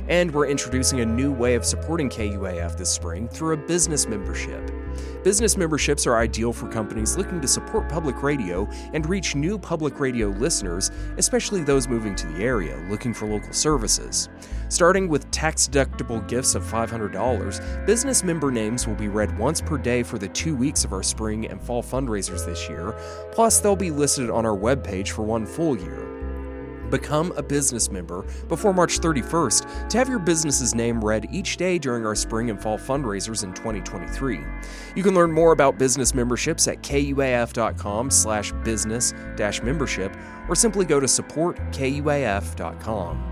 And 0.08 0.32
we're 0.32 0.46
introducing 0.46 1.00
a 1.00 1.06
new 1.06 1.30
way 1.30 1.54
of 1.54 1.66
supporting 1.66 2.08
KUAF 2.08 2.76
this 2.76 2.90
spring 2.90 3.28
through 3.28 3.52
a 3.52 3.56
business 3.58 4.08
membership. 4.08 4.70
Business 5.22 5.56
memberships 5.56 6.06
are 6.06 6.16
ideal 6.16 6.52
for 6.52 6.66
companies 6.68 7.16
looking 7.16 7.40
to 7.42 7.48
support 7.48 7.88
public 7.90 8.22
radio 8.22 8.66
and 8.94 9.06
reach 9.06 9.34
new 9.34 9.58
public 9.58 10.00
radio 10.00 10.28
listeners, 10.28 10.90
especially 11.18 11.62
those 11.62 11.88
moving 11.88 12.14
to 12.14 12.26
the 12.28 12.42
area 12.42 12.82
looking 12.88 13.12
for 13.12 13.26
local 13.26 13.52
services. 13.52 14.30
Starting 14.70 15.08
with 15.08 15.30
tax 15.30 15.68
deductible 15.68 16.26
gifts 16.26 16.54
of 16.54 16.62
$500, 16.62 17.86
business 17.86 18.24
member 18.24 18.50
names 18.50 18.86
will 18.86 18.94
be 18.94 19.08
read 19.08 19.36
once 19.38 19.60
per 19.60 19.76
day 19.76 20.02
for 20.02 20.18
the 20.18 20.28
two 20.28 20.56
weeks 20.56 20.84
of 20.84 20.92
our 20.92 21.02
spring 21.02 21.46
and 21.46 21.60
fall 21.60 21.82
fundraisers 21.82 22.46
this 22.46 22.68
year, 22.68 22.94
plus, 23.30 23.60
they'll 23.60 23.76
be 23.76 23.90
listed 23.90 24.30
on 24.30 24.46
our 24.46 24.56
webpage 24.56 25.10
for 25.10 25.22
one 25.22 25.44
full 25.44 25.76
year. 25.76 26.17
Become 26.90 27.32
a 27.36 27.42
business 27.42 27.90
member 27.90 28.24
before 28.48 28.72
March 28.72 29.00
31st 29.00 29.88
to 29.88 29.98
have 29.98 30.08
your 30.08 30.18
business's 30.18 30.74
name 30.74 31.04
read 31.04 31.26
each 31.30 31.56
day 31.56 31.78
during 31.78 32.06
our 32.06 32.14
spring 32.14 32.50
and 32.50 32.60
fall 32.60 32.78
fundraisers 32.78 33.44
in 33.44 33.52
2023. 33.52 34.40
You 34.94 35.02
can 35.02 35.14
learn 35.14 35.32
more 35.32 35.52
about 35.52 35.78
business 35.78 36.14
memberships 36.14 36.68
at 36.68 36.82
kuaf.com 36.82 38.10
slash 38.10 38.52
business 38.64 39.14
dash 39.36 39.62
membership 39.62 40.16
or 40.48 40.54
simply 40.54 40.84
go 40.84 41.00
to 41.00 41.06
supportkuaf.com. 41.06 43.28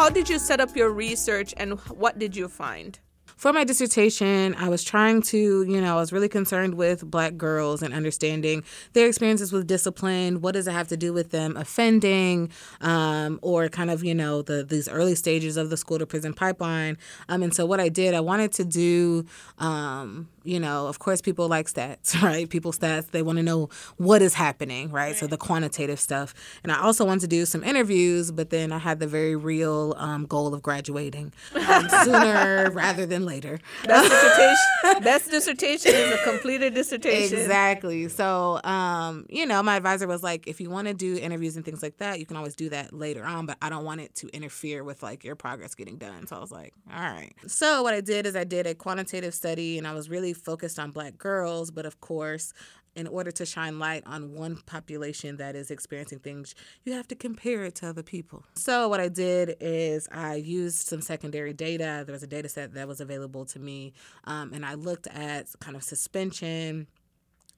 How 0.00 0.08
did 0.08 0.30
you 0.30 0.38
set 0.38 0.60
up 0.60 0.74
your 0.74 0.90
research 0.90 1.52
and 1.58 1.78
what 1.90 2.18
did 2.18 2.34
you 2.34 2.48
find? 2.48 2.98
For 3.40 3.54
my 3.54 3.64
dissertation, 3.64 4.54
I 4.56 4.68
was 4.68 4.84
trying 4.84 5.22
to, 5.22 5.62
you 5.62 5.80
know, 5.80 5.96
I 5.96 6.00
was 6.00 6.12
really 6.12 6.28
concerned 6.28 6.74
with 6.74 7.10
black 7.10 7.38
girls 7.38 7.80
and 7.82 7.94
understanding 7.94 8.62
their 8.92 9.08
experiences 9.08 9.50
with 9.50 9.66
discipline. 9.66 10.42
What 10.42 10.52
does 10.52 10.68
it 10.68 10.72
have 10.72 10.88
to 10.88 10.96
do 10.98 11.14
with 11.14 11.30
them 11.30 11.56
offending, 11.56 12.50
um, 12.82 13.38
or 13.40 13.70
kind 13.70 13.90
of, 13.90 14.04
you 14.04 14.14
know, 14.14 14.42
the 14.42 14.62
these 14.62 14.90
early 14.90 15.14
stages 15.14 15.56
of 15.56 15.70
the 15.70 15.78
school 15.78 15.98
to 15.98 16.04
prison 16.04 16.34
pipeline? 16.34 16.98
Um, 17.30 17.42
and 17.42 17.54
so 17.54 17.64
what 17.64 17.80
I 17.80 17.88
did, 17.88 18.12
I 18.12 18.20
wanted 18.20 18.52
to 18.52 18.64
do, 18.66 19.24
um, 19.56 20.28
you 20.44 20.60
know, 20.60 20.86
of 20.86 20.98
course, 20.98 21.22
people 21.22 21.48
like 21.48 21.66
stats, 21.66 22.20
right? 22.22 22.46
People 22.46 22.72
stats, 22.72 23.10
they 23.10 23.22
want 23.22 23.38
to 23.38 23.42
know 23.42 23.70
what 23.96 24.20
is 24.20 24.34
happening, 24.34 24.90
right? 24.90 25.16
So 25.16 25.26
the 25.26 25.38
quantitative 25.38 25.98
stuff. 25.98 26.34
And 26.62 26.70
I 26.70 26.82
also 26.82 27.06
wanted 27.06 27.22
to 27.22 27.28
do 27.28 27.46
some 27.46 27.64
interviews, 27.64 28.30
but 28.32 28.50
then 28.50 28.70
I 28.70 28.78
had 28.78 29.00
the 29.00 29.06
very 29.06 29.34
real 29.34 29.94
um, 29.96 30.26
goal 30.26 30.52
of 30.52 30.60
graduating 30.60 31.32
um, 31.54 31.88
sooner 32.04 32.70
rather 32.70 33.06
than 33.06 33.29
later. 33.30 33.60
Best 33.84 34.10
dissertation. 34.10 35.02
Best 35.04 35.30
dissertation 35.30 35.94
is 35.94 36.20
a 36.20 36.24
completed 36.24 36.74
dissertation. 36.74 37.38
Exactly. 37.38 38.08
So, 38.08 38.60
um, 38.64 39.26
you 39.28 39.46
know, 39.46 39.62
my 39.62 39.76
advisor 39.76 40.06
was 40.06 40.22
like, 40.22 40.46
if 40.48 40.60
you 40.60 40.68
want 40.68 40.88
to 40.88 40.94
do 40.94 41.16
interviews 41.16 41.56
and 41.56 41.64
things 41.64 41.82
like 41.82 41.98
that, 41.98 42.18
you 42.18 42.26
can 42.26 42.36
always 42.36 42.56
do 42.56 42.68
that 42.70 42.92
later 42.92 43.24
on, 43.24 43.46
but 43.46 43.56
I 43.62 43.70
don't 43.70 43.84
want 43.84 44.00
it 44.00 44.14
to 44.16 44.28
interfere 44.28 44.82
with 44.82 45.02
like 45.02 45.22
your 45.24 45.36
progress 45.36 45.74
getting 45.74 45.96
done. 45.96 46.26
So 46.26 46.36
I 46.36 46.40
was 46.40 46.50
like, 46.50 46.74
all 46.92 47.00
right. 47.00 47.32
So 47.46 47.82
what 47.82 47.94
I 47.94 48.00
did 48.00 48.26
is 48.26 48.34
I 48.34 48.44
did 48.44 48.66
a 48.66 48.74
quantitative 48.74 49.32
study 49.34 49.78
and 49.78 49.86
I 49.86 49.94
was 49.94 50.10
really 50.10 50.32
focused 50.32 50.78
on 50.78 50.90
black 50.90 51.16
girls, 51.16 51.70
but 51.70 51.86
of 51.86 52.00
course, 52.00 52.52
in 52.94 53.06
order 53.06 53.30
to 53.30 53.46
shine 53.46 53.78
light 53.78 54.02
on 54.06 54.32
one 54.34 54.56
population 54.66 55.36
that 55.36 55.54
is 55.54 55.70
experiencing 55.70 56.18
things, 56.18 56.54
you 56.84 56.92
have 56.92 57.08
to 57.08 57.14
compare 57.14 57.64
it 57.64 57.76
to 57.76 57.88
other 57.88 58.02
people. 58.02 58.44
So, 58.54 58.88
what 58.88 59.00
I 59.00 59.08
did 59.08 59.56
is 59.60 60.08
I 60.10 60.36
used 60.36 60.86
some 60.86 61.00
secondary 61.00 61.52
data. 61.52 62.02
There 62.04 62.12
was 62.12 62.22
a 62.22 62.28
data 62.28 62.48
set 62.48 62.74
that 62.74 62.88
was 62.88 63.00
available 63.00 63.44
to 63.46 63.58
me, 63.58 63.92
um, 64.24 64.52
and 64.52 64.64
I 64.64 64.74
looked 64.74 65.06
at 65.08 65.46
kind 65.60 65.76
of 65.76 65.82
suspension, 65.82 66.88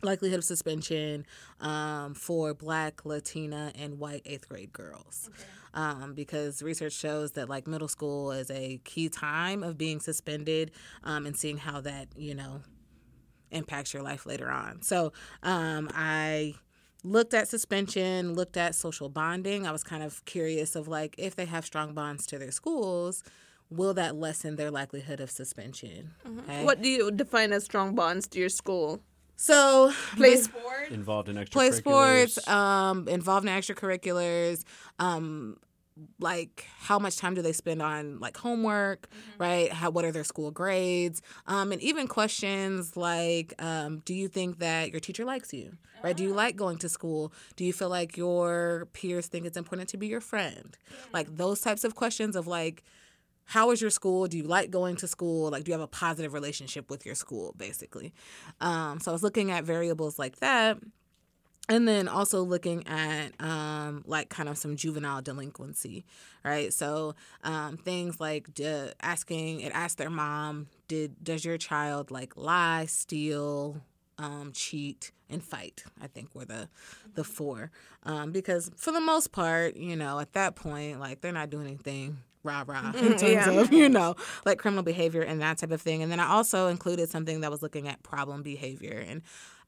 likelihood 0.02 0.38
of 0.38 0.44
suspension 0.44 1.24
um, 1.60 2.14
for 2.14 2.54
black, 2.54 3.04
Latina, 3.04 3.72
and 3.74 3.98
white 3.98 4.22
eighth 4.24 4.48
grade 4.48 4.72
girls. 4.72 5.30
Um, 5.74 6.12
because 6.12 6.62
research 6.62 6.92
shows 6.92 7.32
that 7.32 7.48
like 7.48 7.66
middle 7.66 7.88
school 7.88 8.30
is 8.30 8.50
a 8.50 8.78
key 8.84 9.08
time 9.08 9.62
of 9.62 9.78
being 9.78 10.00
suspended 10.00 10.70
um, 11.02 11.24
and 11.24 11.34
seeing 11.34 11.56
how 11.56 11.80
that, 11.80 12.08
you 12.14 12.34
know, 12.34 12.60
impacts 13.52 13.92
your 13.94 14.02
life 14.02 14.26
later 14.26 14.50
on. 14.50 14.82
So 14.82 15.12
um, 15.42 15.90
I 15.94 16.54
looked 17.04 17.34
at 17.34 17.48
suspension, 17.48 18.34
looked 18.34 18.56
at 18.56 18.74
social 18.74 19.08
bonding. 19.08 19.66
I 19.66 19.72
was 19.72 19.82
kind 19.84 20.02
of 20.02 20.24
curious 20.24 20.74
of 20.76 20.88
like 20.88 21.14
if 21.18 21.36
they 21.36 21.46
have 21.46 21.64
strong 21.64 21.94
bonds 21.94 22.26
to 22.26 22.38
their 22.38 22.50
schools, 22.50 23.22
will 23.70 23.94
that 23.94 24.16
lessen 24.16 24.56
their 24.56 24.70
likelihood 24.70 25.20
of 25.20 25.30
suspension? 25.30 26.12
Okay? 26.26 26.64
What 26.64 26.82
do 26.82 26.88
you 26.88 27.10
define 27.10 27.52
as 27.52 27.64
strong 27.64 27.94
bonds 27.94 28.26
to 28.28 28.38
your 28.38 28.48
school? 28.48 29.00
So 29.36 29.92
Play 30.16 30.36
bas- 30.36 30.44
sport? 30.44 30.90
Involved 30.90 31.28
in 31.28 31.36
extracurriculars. 31.36 31.50
play 31.50 31.70
sports, 31.72 32.48
um, 32.48 33.08
involved 33.08 33.46
in 33.48 33.52
extracurriculars, 33.52 34.62
um, 34.98 35.56
like 36.20 36.66
how 36.78 36.98
much 36.98 37.16
time 37.16 37.34
do 37.34 37.42
they 37.42 37.52
spend 37.52 37.82
on 37.82 38.18
like 38.20 38.36
homework, 38.36 39.08
right? 39.38 39.72
How 39.72 39.90
what 39.90 40.04
are 40.04 40.12
their 40.12 40.24
school 40.24 40.50
grades, 40.50 41.22
um, 41.46 41.72
and 41.72 41.80
even 41.82 42.06
questions 42.06 42.96
like, 42.96 43.54
um, 43.58 44.00
do 44.04 44.14
you 44.14 44.28
think 44.28 44.58
that 44.58 44.90
your 44.90 45.00
teacher 45.00 45.24
likes 45.24 45.52
you, 45.52 45.76
right? 46.02 46.16
Do 46.16 46.22
you 46.22 46.32
like 46.32 46.56
going 46.56 46.78
to 46.78 46.88
school? 46.88 47.32
Do 47.56 47.64
you 47.64 47.72
feel 47.72 47.88
like 47.88 48.16
your 48.16 48.88
peers 48.92 49.26
think 49.26 49.46
it's 49.46 49.56
important 49.56 49.88
to 49.90 49.96
be 49.96 50.06
your 50.06 50.20
friend? 50.20 50.76
Like 51.12 51.36
those 51.36 51.60
types 51.60 51.84
of 51.84 51.94
questions 51.94 52.36
of 52.36 52.46
like. 52.46 52.82
How 53.44 53.72
is 53.72 53.80
your 53.80 53.90
school? 53.90 54.28
Do 54.28 54.38
you 54.38 54.44
like 54.44 54.70
going 54.70 54.94
to 54.96 55.08
school? 55.08 55.50
Like, 55.50 55.64
do 55.64 55.70
you 55.70 55.72
have 55.72 55.82
a 55.82 55.88
positive 55.88 56.32
relationship 56.32 56.88
with 56.88 57.04
your 57.04 57.16
school, 57.16 57.54
basically? 57.58 58.14
Um, 58.60 59.00
so 59.00 59.10
I 59.10 59.12
was 59.12 59.24
looking 59.24 59.50
at 59.50 59.64
variables 59.64 60.16
like 60.16 60.36
that 60.38 60.78
and 61.72 61.88
then 61.88 62.08
also 62.08 62.42
looking 62.42 62.86
at 62.86 63.30
um, 63.40 64.04
like 64.06 64.28
kind 64.28 64.48
of 64.48 64.58
some 64.58 64.76
juvenile 64.76 65.22
delinquency 65.22 66.04
right? 66.44 66.72
So 66.72 67.14
um, 67.44 67.76
things 67.76 68.20
like 68.20 68.48
asking 69.00 69.60
it 69.60 69.72
asked 69.74 69.98
their 69.98 70.10
mom 70.10 70.68
did 70.88 71.22
does 71.22 71.44
your 71.44 71.58
child 71.58 72.10
like 72.10 72.36
lie 72.36 72.86
steal 72.86 73.80
um, 74.18 74.52
cheat 74.54 75.12
and 75.30 75.42
fight? 75.42 75.84
I 76.00 76.06
think 76.06 76.34
were 76.34 76.44
the 76.44 76.68
the 77.14 77.24
four. 77.24 77.70
Um, 78.04 78.32
because 78.32 78.70
for 78.76 78.92
the 78.92 79.00
most 79.00 79.32
part 79.32 79.76
you 79.76 79.96
know 79.96 80.18
at 80.18 80.32
that 80.32 80.56
point 80.56 81.00
like 81.00 81.20
they're 81.20 81.32
not 81.32 81.50
doing 81.50 81.66
anything 81.66 82.18
rah 82.44 82.64
rah 82.66 82.90
in 82.96 83.10
terms 83.10 83.22
yeah. 83.22 83.50
of 83.50 83.72
you 83.72 83.88
know 83.88 84.16
like 84.44 84.58
criminal 84.58 84.82
behavior 84.82 85.22
and 85.22 85.40
that 85.40 85.58
type 85.58 85.70
of 85.70 85.80
thing. 85.80 86.02
And 86.02 86.10
then 86.10 86.20
i 86.20 86.28
also 86.28 86.68
included 86.68 87.10
something 87.10 87.40
that 87.40 87.50
was 87.50 87.62
looking 87.62 87.88
at 87.88 88.02
problem 88.02 88.42
behavior 88.42 89.04
and 89.06 89.22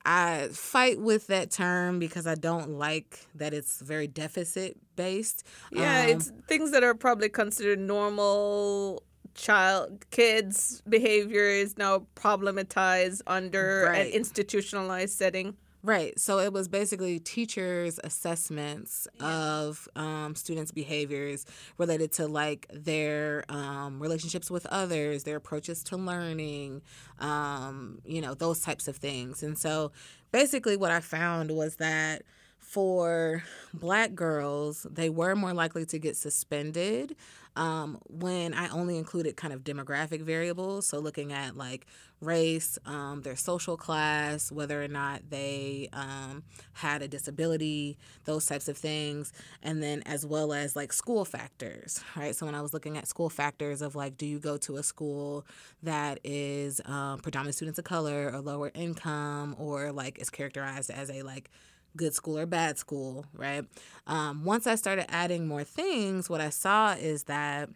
I 0.07 0.49
fight 0.53 1.01
with 1.01 1.29
that 1.29 1.51
term 1.51 1.99
because 1.99 2.27
I 2.27 2.35
don't 2.35 2.73
like 2.79 3.27
that 3.37 3.55
it's 3.55 3.81
very 3.81 4.07
deficit 4.07 4.77
based. 4.97 5.45
Yeah, 5.73 6.03
Um, 6.03 6.09
it's 6.11 6.33
things 6.47 6.73
that 6.73 6.85
are 6.85 6.95
probably 6.95 7.29
considered 7.29 7.79
normal 7.79 9.03
child 9.35 10.05
kids 10.11 10.83
behavior 10.89 11.47
is 11.47 11.77
now 11.77 12.07
problematized 12.15 13.23
under 13.27 13.87
an 13.87 14.07
institutionalized 14.09 15.17
setting. 15.17 15.57
Right. 15.85 16.19
So 16.19 16.39
it 16.39 16.51
was 16.51 16.67
basically 16.67 17.19
teachers' 17.19 18.01
assessments 18.03 19.07
of 19.21 19.87
um, 19.95 20.35
students' 20.35 20.73
behaviors 20.73 21.45
related 21.77 22.11
to 22.13 22.27
like 22.27 22.67
their 22.73 23.45
um, 23.51 24.01
relationships 24.01 24.51
with 24.51 24.65
others, 24.71 25.25
their 25.25 25.37
approaches 25.37 25.85
to 25.85 25.99
learning, 25.99 26.81
um, 27.19 27.99
you 28.07 28.23
know, 28.23 28.33
those 28.33 28.61
types 28.61 28.89
of 28.89 28.97
things. 28.97 29.43
And 29.43 29.59
so 29.59 29.93
basically, 30.33 30.79
what 30.79 30.91
I 30.91 31.01
found 31.01 31.51
was 31.51 31.77
that 31.77 32.23
for 32.59 33.45
black 33.75 34.15
girls, 34.15 34.87
they 34.91 35.11
were 35.11 35.37
more 35.37 35.53
likely 35.53 35.85
to 35.85 35.99
get 35.99 36.17
suspended 36.17 37.15
um, 37.57 37.99
when 38.09 38.55
I 38.55 38.69
only 38.69 38.97
included 38.97 39.37
kind 39.37 39.53
of 39.53 39.63
demographic 39.63 40.23
variables. 40.23 40.87
So 40.87 40.99
looking 40.99 41.33
at 41.33 41.57
like 41.57 41.87
race, 42.25 42.79
um, 42.87 43.23
their 43.23 43.37
social 43.37 43.77
class, 43.77 44.51
whether 44.51 44.83
or 44.83 44.89
not 44.89 45.31
they 45.31 45.89
um, 45.93 46.43
had 46.75 47.03
a 47.03 47.09
disability, 47.09 47.97
those 48.25 48.47
types 48.47 48.69
of 48.69 48.77
things. 48.77 49.33
And 49.63 49.83
then 49.83 50.03
as 50.07 50.27
well 50.27 50.53
as 50.53 50.75
like 50.77 50.93
school 50.93 51.25
factors, 51.25 52.01
right? 52.17 52.35
So 52.35 52.47
when 52.47 52.55
I 52.55 52.63
was 52.63 52.73
looking 52.73 52.97
at 52.97 53.07
school 53.07 53.31
factors 53.31 53.83
of 53.83 53.95
like, 53.95 54.17
do 54.17 54.27
you 54.27 54.39
go 54.39 54.57
to 54.59 54.77
a 54.77 54.83
school 54.83 55.47
that 55.83 56.21
is 56.25 56.81
um, 56.87 57.21
predominant 57.21 57.55
students 57.55 57.79
of 57.79 57.85
color 57.85 58.31
or 58.33 58.41
lower 58.41 58.71
income 58.75 59.55
or 59.59 59.93
like 59.93 60.19
is 60.19 60.31
characterized 60.31 60.91
as 60.91 61.11
a 61.11 61.23
like 61.23 61.51
good 61.97 62.15
school 62.15 62.39
or 62.39 62.47
bad 62.47 62.79
school, 62.79 63.27
right? 63.35 63.65
Um, 64.07 64.45
once 64.45 64.67
I 64.67 64.75
started 64.75 65.07
adding 65.09 65.47
more 65.47 65.65
things, 65.65 66.29
what 66.29 66.41
I 66.41 66.51
saw 66.51 66.93
is 66.95 67.25
that 67.25 67.71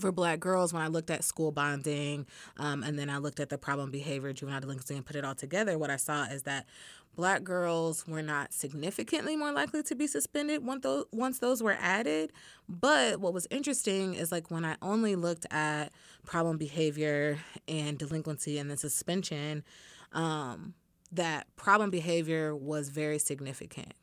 for 0.00 0.12
black 0.12 0.40
girls, 0.40 0.72
when 0.72 0.82
I 0.82 0.88
looked 0.88 1.10
at 1.10 1.24
school 1.24 1.52
bonding 1.52 2.26
um, 2.58 2.82
and 2.82 2.98
then 2.98 3.08
I 3.10 3.18
looked 3.18 3.40
at 3.40 3.48
the 3.48 3.58
problem 3.58 3.90
behavior, 3.90 4.32
juvenile 4.32 4.60
delinquency, 4.60 4.96
and 4.96 5.06
put 5.06 5.16
it 5.16 5.24
all 5.24 5.34
together, 5.34 5.78
what 5.78 5.90
I 5.90 5.96
saw 5.96 6.24
is 6.24 6.42
that 6.42 6.66
black 7.16 7.44
girls 7.44 8.06
were 8.08 8.22
not 8.22 8.52
significantly 8.52 9.36
more 9.36 9.52
likely 9.52 9.82
to 9.84 9.94
be 9.94 10.06
suspended 10.06 10.64
once 10.64 10.82
those, 10.82 11.04
once 11.12 11.38
those 11.38 11.62
were 11.62 11.76
added. 11.80 12.32
But 12.68 13.20
what 13.20 13.32
was 13.32 13.46
interesting 13.50 14.14
is 14.14 14.32
like 14.32 14.50
when 14.50 14.64
I 14.64 14.76
only 14.82 15.14
looked 15.14 15.46
at 15.50 15.92
problem 16.26 16.58
behavior 16.58 17.38
and 17.68 17.98
delinquency 17.98 18.58
and 18.58 18.68
then 18.68 18.76
suspension, 18.76 19.62
um, 20.12 20.74
that 21.12 21.46
problem 21.56 21.90
behavior 21.90 22.56
was 22.56 22.88
very 22.88 23.18
significant. 23.18 23.94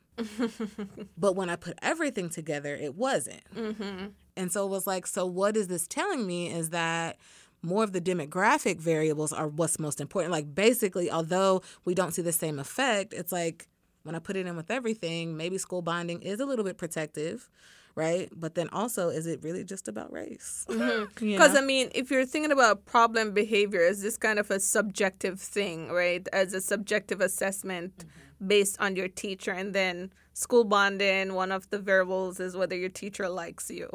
But 1.18 1.36
when 1.36 1.48
I 1.48 1.56
put 1.56 1.78
everything 1.82 2.28
together, 2.30 2.74
it 2.74 2.94
wasn't. 2.94 3.44
Mm-hmm. 3.54 4.06
And 4.36 4.52
so 4.52 4.64
it 4.64 4.70
was 4.70 4.86
like, 4.86 5.06
so 5.06 5.26
what 5.26 5.56
is 5.56 5.68
this 5.68 5.86
telling 5.86 6.26
me 6.26 6.50
is 6.50 6.70
that 6.70 7.18
more 7.62 7.84
of 7.84 7.92
the 7.92 8.00
demographic 8.00 8.80
variables 8.80 9.32
are 9.32 9.46
what's 9.46 9.78
most 9.78 10.00
important. 10.00 10.32
Like 10.32 10.54
basically, 10.54 11.10
although 11.10 11.62
we 11.84 11.94
don't 11.94 12.12
see 12.12 12.22
the 12.22 12.32
same 12.32 12.58
effect, 12.58 13.14
it's 13.14 13.32
like 13.32 13.68
when 14.02 14.14
I 14.14 14.18
put 14.18 14.36
it 14.36 14.46
in 14.46 14.56
with 14.56 14.70
everything, 14.70 15.36
maybe 15.36 15.58
school 15.58 15.82
bonding 15.82 16.22
is 16.22 16.40
a 16.40 16.46
little 16.46 16.64
bit 16.64 16.76
protective, 16.76 17.48
right? 17.94 18.28
But 18.34 18.56
then 18.56 18.68
also, 18.70 19.10
is 19.10 19.26
it 19.26 19.42
really 19.42 19.62
just 19.64 19.86
about 19.86 20.12
race? 20.12 20.66
Mm-hmm. 20.68 21.04
You 21.24 21.32
Because 21.32 21.54
know? 21.54 21.60
I 21.60 21.64
mean, 21.64 21.90
if 21.94 22.10
you're 22.10 22.26
thinking 22.26 22.50
about 22.50 22.84
problem 22.84 23.32
behavior 23.32 23.84
as 23.84 24.02
this 24.02 24.16
kind 24.16 24.38
of 24.38 24.50
a 24.50 24.58
subjective 24.58 25.40
thing, 25.40 25.90
right? 25.90 26.26
As 26.32 26.52
a 26.52 26.60
subjective 26.60 27.20
assessment 27.20 27.96
mm-hmm. 27.98 28.08
Based 28.46 28.76
on 28.80 28.96
your 28.96 29.08
teacher, 29.08 29.50
and 29.52 29.74
then 29.74 30.12
school 30.34 30.64
bonding, 30.64 31.34
one 31.34 31.52
of 31.52 31.68
the 31.70 31.78
variables 31.78 32.40
is 32.40 32.56
whether 32.56 32.76
your 32.76 32.88
teacher 32.88 33.28
likes 33.28 33.70
you, 33.70 33.88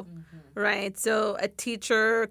right? 0.54 0.96
So 0.98 1.36
a 1.40 1.48
teacher 1.48 2.30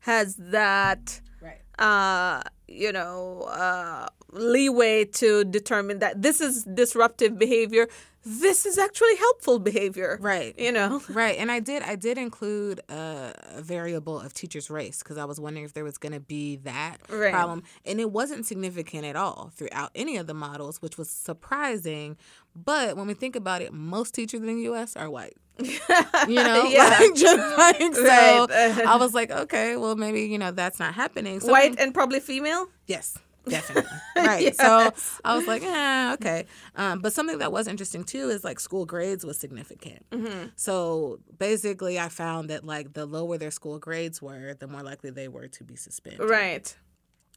has 0.00 0.36
that, 0.36 1.20
Right. 1.40 1.60
uh, 1.78 2.42
you 2.68 2.92
know, 2.92 3.42
uh, 3.42 4.08
leeway 4.32 5.04
to 5.04 5.44
determine 5.44 5.98
that 6.00 6.22
this 6.22 6.40
is 6.40 6.64
disruptive 6.64 7.38
behavior. 7.38 7.88
This 8.28 8.66
is 8.66 8.76
actually 8.76 9.14
helpful 9.16 9.60
behavior, 9.60 10.18
Right. 10.20 10.52
You 10.58 10.72
know. 10.72 11.00
Right, 11.08 11.38
and 11.38 11.50
I 11.52 11.60
did 11.60 11.82
I 11.84 11.94
did 11.94 12.18
include 12.18 12.80
a, 12.88 13.32
a 13.54 13.62
variable 13.62 14.18
of 14.20 14.34
teacher's 14.34 14.68
race 14.68 14.98
because 14.98 15.16
I 15.16 15.24
was 15.24 15.38
wondering 15.38 15.64
if 15.64 15.74
there 15.74 15.84
was 15.84 15.96
going 15.96 16.12
to 16.12 16.18
be 16.20 16.56
that 16.64 16.96
Right. 17.08 17.32
problem, 17.32 17.62
and 17.84 18.00
it 18.00 18.10
wasn't 18.10 18.44
significant 18.44 19.04
at 19.04 19.14
all 19.14 19.52
throughout 19.54 19.90
any 19.94 20.16
of 20.16 20.26
the 20.26 20.34
models, 20.34 20.82
which 20.82 20.98
was 20.98 21.08
surprising. 21.08 22.16
But 22.56 22.96
when 22.96 23.06
we 23.06 23.14
think 23.14 23.36
about 23.36 23.62
it, 23.62 23.72
most 23.72 24.14
teachers 24.14 24.40
in 24.40 24.46
the 24.46 24.62
U.S. 24.62 24.96
are 24.96 25.08
white. 25.08 25.36
You 26.28 26.42
know, 26.42 26.64
Yeah. 26.64 26.88
like, 27.00 27.14
just 27.14 27.58
like 27.58 27.94
so. 27.94 28.46
Right. 28.48 28.86
I 28.86 28.96
was 28.96 29.14
like, 29.14 29.30
okay, 29.30 29.76
well, 29.76 29.94
maybe 29.94 30.22
you 30.22 30.38
know 30.38 30.50
that's 30.50 30.80
not 30.80 30.94
happening. 30.94 31.38
So 31.40 31.52
White 31.52 31.78
and 31.78 31.94
probably 31.94 32.18
female. 32.20 32.66
Yes, 32.86 33.16
definitely. 33.48 33.90
right. 34.16 34.54
So 34.56 34.92
I 35.24 35.36
was 35.36 35.46
like, 35.46 35.62
eh, 35.62 36.12
okay. 36.14 36.46
Um, 36.74 37.00
but 37.00 37.12
something 37.12 37.38
that 37.38 37.52
was 37.52 37.66
interesting 37.68 38.04
too 38.04 38.28
is 38.30 38.44
like 38.44 38.60
school 38.60 38.86
grades 38.86 39.24
was 39.24 39.38
significant. 39.38 40.04
So 40.56 41.20
basically, 41.38 41.98
I 41.98 42.08
found 42.08 42.50
that 42.50 42.64
like 42.64 42.92
the 42.94 43.06
lower 43.06 43.38
their 43.38 43.50
school 43.50 43.78
grades 43.78 44.20
were, 44.22 44.54
the 44.54 44.66
more 44.66 44.82
likely 44.82 45.10
they 45.10 45.28
were 45.28 45.48
to 45.48 45.64
be 45.64 45.76
suspended. 45.76 46.28
Right. 46.28 46.74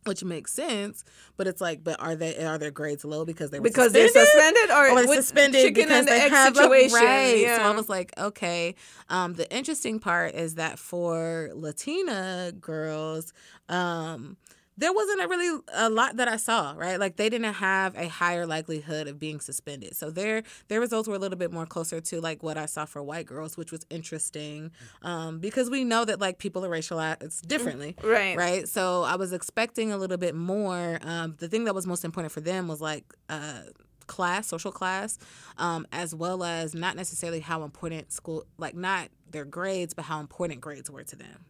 Which 0.06 0.24
makes 0.24 0.54
sense. 0.54 1.04
But 1.36 1.48
it's 1.48 1.60
like, 1.60 1.84
but 1.84 2.00
are 2.00 2.16
they 2.16 2.38
are 2.46 2.58
their 2.58 2.72
grades 2.72 3.04
low 3.04 3.26
because 3.26 3.50
they 3.52 3.60
were 3.60 3.64
Because 3.66 3.92
suspended? 3.92 4.14
they're 4.16 4.26
suspended 4.26 4.70
or, 4.72 4.90
or 4.92 4.96
with 5.08 5.16
suspended 5.26 5.62
chicken 5.62 5.84
because 5.84 6.00
and 6.00 6.08
the 6.08 6.12
they 6.12 6.22
egg 6.22 6.32
have 6.32 6.54
a- 6.54 6.56
situation. 6.62 6.96
right. 6.96 7.38
Yeah. 7.40 7.58
So 7.58 7.64
I 7.64 7.72
was 7.72 7.90
like, 7.90 8.14
okay. 8.18 8.76
Um, 9.10 9.34
the 9.34 9.54
interesting 9.54 10.00
part 10.00 10.36
is 10.36 10.56
that 10.56 10.80
for 10.80 11.50
Latina 11.54 12.54
girls, 12.62 13.34
um, 13.68 14.38
there 14.80 14.94
wasn't 14.94 15.22
a 15.22 15.28
really 15.28 15.62
a 15.74 15.90
lot 15.90 16.16
that 16.16 16.30
I 16.30 16.38
saw, 16.38 16.74
right? 16.78 16.98
Like 16.98 17.18
they 17.18 17.30
didn't 17.30 17.54
have 17.54 17.98
a 17.98 18.08
higher 18.08 18.46
likelihood 18.46 19.08
of 19.08 19.20
being 19.20 19.42
suspended. 19.42 19.96
So 19.96 20.10
their 20.10 20.44
their 20.70 20.80
results 20.80 21.08
were 21.10 21.16
a 21.16 21.20
little 21.20 21.38
bit 21.38 21.52
more 21.52 21.66
closer 21.66 22.00
to 22.00 22.22
like 22.22 22.42
what 22.44 22.58
I 22.58 22.66
saw 22.66 22.86
for 22.86 23.04
white 23.04 23.26
girls, 23.26 23.58
which 23.58 23.74
was 23.74 23.86
interesting 23.90 24.72
um, 25.02 25.40
because 25.40 25.70
we 25.70 25.84
know 25.84 26.06
that 26.06 26.22
like 26.22 26.38
people 26.38 26.66
are 26.66 26.70
racialized 26.70 27.46
differently, 27.46 27.96
Right. 28.02 28.38
Right. 28.38 28.68
So 28.70 29.04
I 29.04 29.18
was 29.18 29.34
expecting 29.34 29.92
a 29.92 29.98
little 29.98 30.18
bit 30.18 30.34
more. 30.34 31.00
Um, 31.02 31.36
the 31.40 31.50
thing 31.50 31.66
that 31.66 31.76
was 31.76 31.86
most 31.86 32.06
important 32.06 32.32
for 32.32 32.42
them 32.42 32.68
was 32.68 32.82
like. 32.82 33.04
Uh, 33.28 33.64
class, 34.08 34.48
social 34.48 34.72
class, 34.72 35.20
um, 35.60 35.86
as 35.92 36.16
well 36.16 36.44
as 36.44 36.74
not 36.74 36.96
necessarily 36.96 37.42
how 37.42 37.62
important 37.62 38.12
school, 38.12 38.44
like 38.58 38.74
not 38.74 39.10
their 39.30 39.46
grades, 39.46 39.94
but 39.94 40.04
how 40.04 40.20
important 40.20 40.60
grades 40.60 40.90
were 40.90 41.04
to 41.04 41.16
them. 41.16 41.46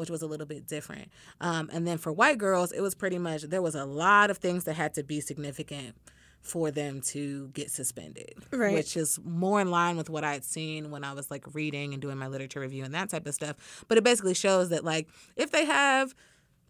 Which 0.00 0.08
was 0.08 0.22
a 0.22 0.26
little 0.26 0.46
bit 0.46 0.66
different. 0.66 1.10
Um, 1.42 1.68
and 1.70 1.86
then 1.86 1.98
for 1.98 2.10
white 2.10 2.38
girls, 2.38 2.72
it 2.72 2.80
was 2.80 2.94
pretty 2.94 3.18
much 3.18 3.42
there 3.42 3.60
was 3.60 3.74
a 3.74 3.84
lot 3.84 4.30
of 4.30 4.38
things 4.38 4.64
that 4.64 4.72
had 4.72 4.94
to 4.94 5.02
be 5.02 5.20
significant 5.20 5.94
for 6.40 6.70
them 6.70 7.02
to 7.02 7.48
get 7.48 7.70
suspended. 7.70 8.32
Right. 8.50 8.72
Which 8.72 8.96
is 8.96 9.18
more 9.22 9.60
in 9.60 9.70
line 9.70 9.96
with 9.96 10.08
what 10.08 10.24
I 10.24 10.32
had 10.32 10.44
seen 10.44 10.90
when 10.90 11.04
I 11.04 11.12
was 11.12 11.30
like 11.30 11.44
reading 11.54 11.92
and 11.92 12.00
doing 12.00 12.16
my 12.16 12.28
literature 12.28 12.60
review 12.60 12.82
and 12.82 12.94
that 12.94 13.10
type 13.10 13.26
of 13.26 13.34
stuff. 13.34 13.84
But 13.88 13.98
it 13.98 14.04
basically 14.04 14.34
shows 14.34 14.70
that 14.70 14.84
like 14.84 15.08
if 15.36 15.50
they 15.50 15.66
have 15.66 16.14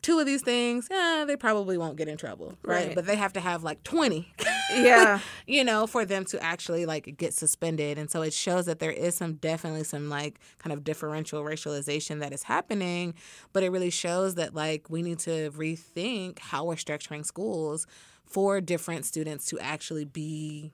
two 0.03 0.19
of 0.19 0.27
these 0.27 0.43
things, 0.43 0.89
yeah, 0.91 1.25
they 1.27 1.37
probably 1.37 1.77
won't 1.77 1.97
get 1.97 2.09
in 2.09 2.17
trouble, 2.17 2.55
right? 2.63 2.87
Right. 2.89 2.95
But 2.95 3.07
they 3.07 3.17
have 3.17 3.33
to 3.35 3.41
have 3.41 3.63
like 3.63 3.83
20, 3.83 4.33
Yeah. 4.73 5.21
you 5.47 5.63
know, 5.65 5.87
for 5.87 6.05
them 6.05 6.25
to 6.27 6.43
actually 6.43 6.87
like 6.87 7.17
get 7.17 7.35
suspended. 7.35 7.99
And 7.99 8.11
so 8.11 8.23
it 8.23 8.33
shows 8.33 8.67
that 8.67 8.79
there 8.79 8.91
is 8.91 9.15
some 9.15 9.35
definitely 9.35 9.85
some 9.85 10.09
like 10.09 10.41
kind 10.59 10.73
of 10.73 10.85
differential 10.85 11.43
racialization 11.43 12.21
that 12.21 12.33
is 12.33 12.45
happening, 12.45 13.15
but 13.53 13.63
it 13.63 13.71
really 13.71 13.91
shows 13.91 14.37
that 14.37 14.55
like 14.55 14.89
we 14.89 15.03
need 15.03 15.19
to 15.21 15.51
rethink 15.51 16.39
how 16.39 16.65
we're 16.65 16.77
structuring 16.77 17.25
schools 17.25 17.87
for 18.25 18.61
different 18.61 19.05
students 19.05 19.47
to 19.47 19.59
actually 19.59 20.05
be 20.05 20.73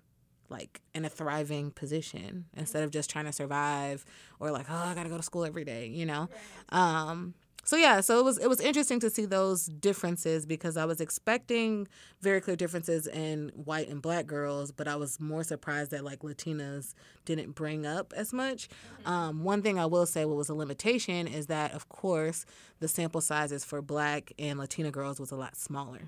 like 0.49 0.81
in 0.95 1.05
a 1.05 1.09
thriving 1.09 1.72
position 1.72 2.45
instead 2.57 2.85
of 2.85 2.93
just 2.93 3.11
trying 3.11 3.24
to 3.24 3.33
survive 3.33 4.05
or 4.39 4.53
like 4.53 4.66
oh 4.70 4.74
I 4.74 4.95
got 4.95 5.03
to 5.03 5.09
go 5.09 5.16
to 5.16 5.22
school 5.22 5.45
every 5.45 5.64
day, 5.64 5.87
you 5.89 6.07
know. 6.07 6.29
Um 6.68 7.35
so 7.66 7.76
yeah, 7.76 8.00
so 8.00 8.20
it 8.20 8.24
was 8.24 8.38
it 8.38 8.48
was 8.48 8.60
interesting 8.60 9.00
to 9.00 9.10
see 9.10 9.26
those 9.26 9.66
differences 9.66 10.46
because 10.46 10.76
I 10.76 10.84
was 10.84 11.00
expecting 11.00 11.88
very 12.20 12.40
clear 12.40 12.54
differences 12.54 13.08
in 13.08 13.50
white 13.56 13.88
and 13.88 14.00
black 14.00 14.26
girls, 14.26 14.70
but 14.70 14.86
I 14.86 14.94
was 14.94 15.18
more 15.18 15.42
surprised 15.42 15.90
that 15.90 16.04
like 16.04 16.20
Latinas 16.20 16.94
didn't 17.24 17.56
bring 17.56 17.84
up 17.84 18.12
as 18.16 18.32
much. 18.32 18.68
Um, 19.04 19.42
one 19.42 19.62
thing 19.62 19.80
I 19.80 19.86
will 19.86 20.06
say, 20.06 20.24
what 20.24 20.36
was 20.36 20.48
a 20.48 20.54
limitation, 20.54 21.26
is 21.26 21.48
that 21.48 21.72
of 21.72 21.88
course 21.88 22.46
the 22.78 22.86
sample 22.86 23.20
sizes 23.20 23.64
for 23.64 23.82
black 23.82 24.32
and 24.38 24.60
Latina 24.60 24.92
girls 24.92 25.18
was 25.18 25.32
a 25.32 25.36
lot 25.36 25.56
smaller. 25.56 26.02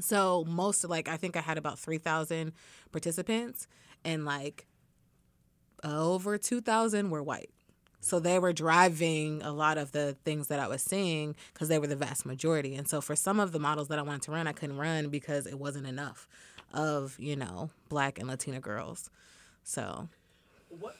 So 0.00 0.46
most 0.48 0.82
like 0.84 1.08
I 1.08 1.18
think 1.18 1.36
I 1.36 1.42
had 1.42 1.58
about 1.58 1.78
three 1.78 1.98
thousand 1.98 2.54
participants, 2.90 3.66
and 4.02 4.24
like 4.24 4.66
over 5.84 6.38
two 6.38 6.62
thousand 6.62 7.10
were 7.10 7.22
white. 7.22 7.50
So 8.04 8.18
they 8.18 8.40
were 8.40 8.52
driving 8.52 9.42
a 9.42 9.52
lot 9.52 9.78
of 9.78 9.92
the 9.92 10.16
things 10.24 10.48
that 10.48 10.58
I 10.58 10.66
was 10.66 10.82
seeing 10.82 11.36
because 11.54 11.68
they 11.68 11.78
were 11.78 11.86
the 11.86 11.96
vast 11.96 12.26
majority. 12.26 12.74
And 12.74 12.88
so 12.88 13.00
for 13.00 13.14
some 13.14 13.38
of 13.38 13.52
the 13.52 13.60
models 13.60 13.86
that 13.88 13.98
I 13.98 14.02
wanted 14.02 14.22
to 14.22 14.32
run, 14.32 14.48
I 14.48 14.52
couldn't 14.52 14.76
run 14.76 15.08
because 15.08 15.46
it 15.46 15.58
wasn't 15.58 15.86
enough 15.86 16.28
of 16.74 17.16
you 17.18 17.36
know 17.36 17.70
black 17.88 18.18
and 18.18 18.28
Latina 18.28 18.58
girls. 18.58 19.08
So 19.62 20.08
what, 20.68 20.96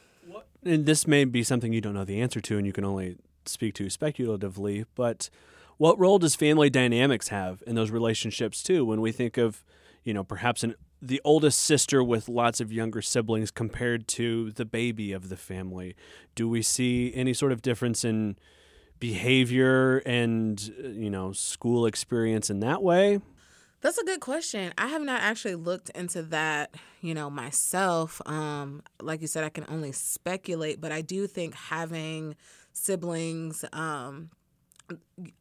and 0.65 0.87
this 0.87 1.07
may 1.07 1.25
be 1.25 1.43
something 1.43 1.73
you 1.73 1.81
don't 1.81 1.95
know 1.95 2.05
the 2.05 2.21
answer 2.21 2.41
to 2.41 2.57
and 2.57 2.67
you 2.67 2.73
can 2.73 2.85
only 2.85 3.17
speak 3.47 3.75
to 3.75 3.91
speculatively, 3.91 4.85
but 4.95 5.29
what 5.79 5.99
role 5.99 6.21
does 6.21 6.37
family 6.37 6.71
dynamics 6.71 7.29
have 7.29 7.65
in 7.67 7.75
those 7.75 7.91
relationships 7.91 8.63
too 8.63 8.85
when 8.85 9.01
we 9.01 9.11
think 9.11 9.37
of, 9.37 9.65
you 10.05 10.15
know, 10.15 10.23
perhaps 10.23 10.63
an 10.63 10.77
the 11.03 11.21
oldest 11.25 11.59
sister 11.59 12.03
with 12.03 12.29
lots 12.29 12.61
of 12.61 12.73
younger 12.73 13.03
siblings 13.03 13.51
compared 13.51 14.07
to 14.07 14.53
the 14.53 14.65
baby 14.65 15.13
of 15.13 15.29
the 15.29 15.37
family? 15.37 15.97
Do 16.37 16.49
we 16.49 16.63
see 16.63 17.13
any 17.15 17.35
sort 17.35 17.51
of 17.51 17.61
difference 17.61 18.05
in 18.05 18.37
behavior 19.01 19.99
and, 20.07 20.73
uh, 20.83 20.89
you 20.89 21.11
know, 21.11 21.33
school 21.33 21.87
experience 21.87 22.49
in 22.49 22.61
that 22.61 22.83
way? 22.83 23.21
That's 23.81 23.99
a 23.99 24.05
good 24.05 24.21
question. 24.21 24.73
I 24.79 24.87
have 24.87 25.03
not 25.03 25.23
actually 25.23 25.57
looked 25.57 25.91
into 25.91 26.23
that, 26.23 26.77
you 27.01 27.15
know, 27.15 27.29
myself. 27.29 28.23
Um, 28.27 28.85
like 29.01 29.21
you 29.21 29.27
said, 29.27 29.43
I 29.43 29.49
can 29.49 29.67
only 29.69 29.91
speculate, 29.91 30.81
but 30.81 30.93
I 30.93 31.01
do 31.01 31.27
think 31.27 31.55
having 31.55 32.37
siblings, 32.73 33.65
um, 33.73 34.31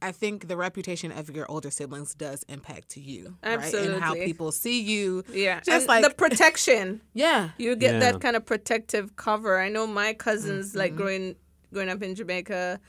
I 0.02 0.12
think 0.12 0.47
the 0.47 0.58
reputation 0.58 1.12
of 1.12 1.30
your 1.36 1.45
older 1.49 1.72
siblings 1.72 2.14
does 2.14 2.43
impact 2.49 2.89
to 2.89 2.99
you, 2.99 3.38
right? 3.43 3.74
And 3.74 4.02
how 4.02 4.14
people 4.14 4.52
see 4.52 4.82
you. 4.82 5.24
Yeah. 5.32 5.60
Just 5.62 5.70
and 5.70 5.88
like 5.88 6.04
the 6.04 6.10
protection. 6.12 7.02
yeah, 7.14 7.49
You 7.58 7.76
get 7.76 7.93
Yeah. 7.93 7.99
that 8.12 8.22
kind 8.22 8.36
of 8.36 8.45
protective 8.45 9.16
cover. 9.16 9.60
I 9.60 9.70
know 9.70 9.88
my 9.88 10.14
cousins, 10.14 10.70
Mm-hmm. 10.70 10.78
like 10.78 10.95
growing 10.95 11.36
growing 11.74 11.89
up 11.89 12.02
in 12.04 12.16
Jamaica, 12.16 12.80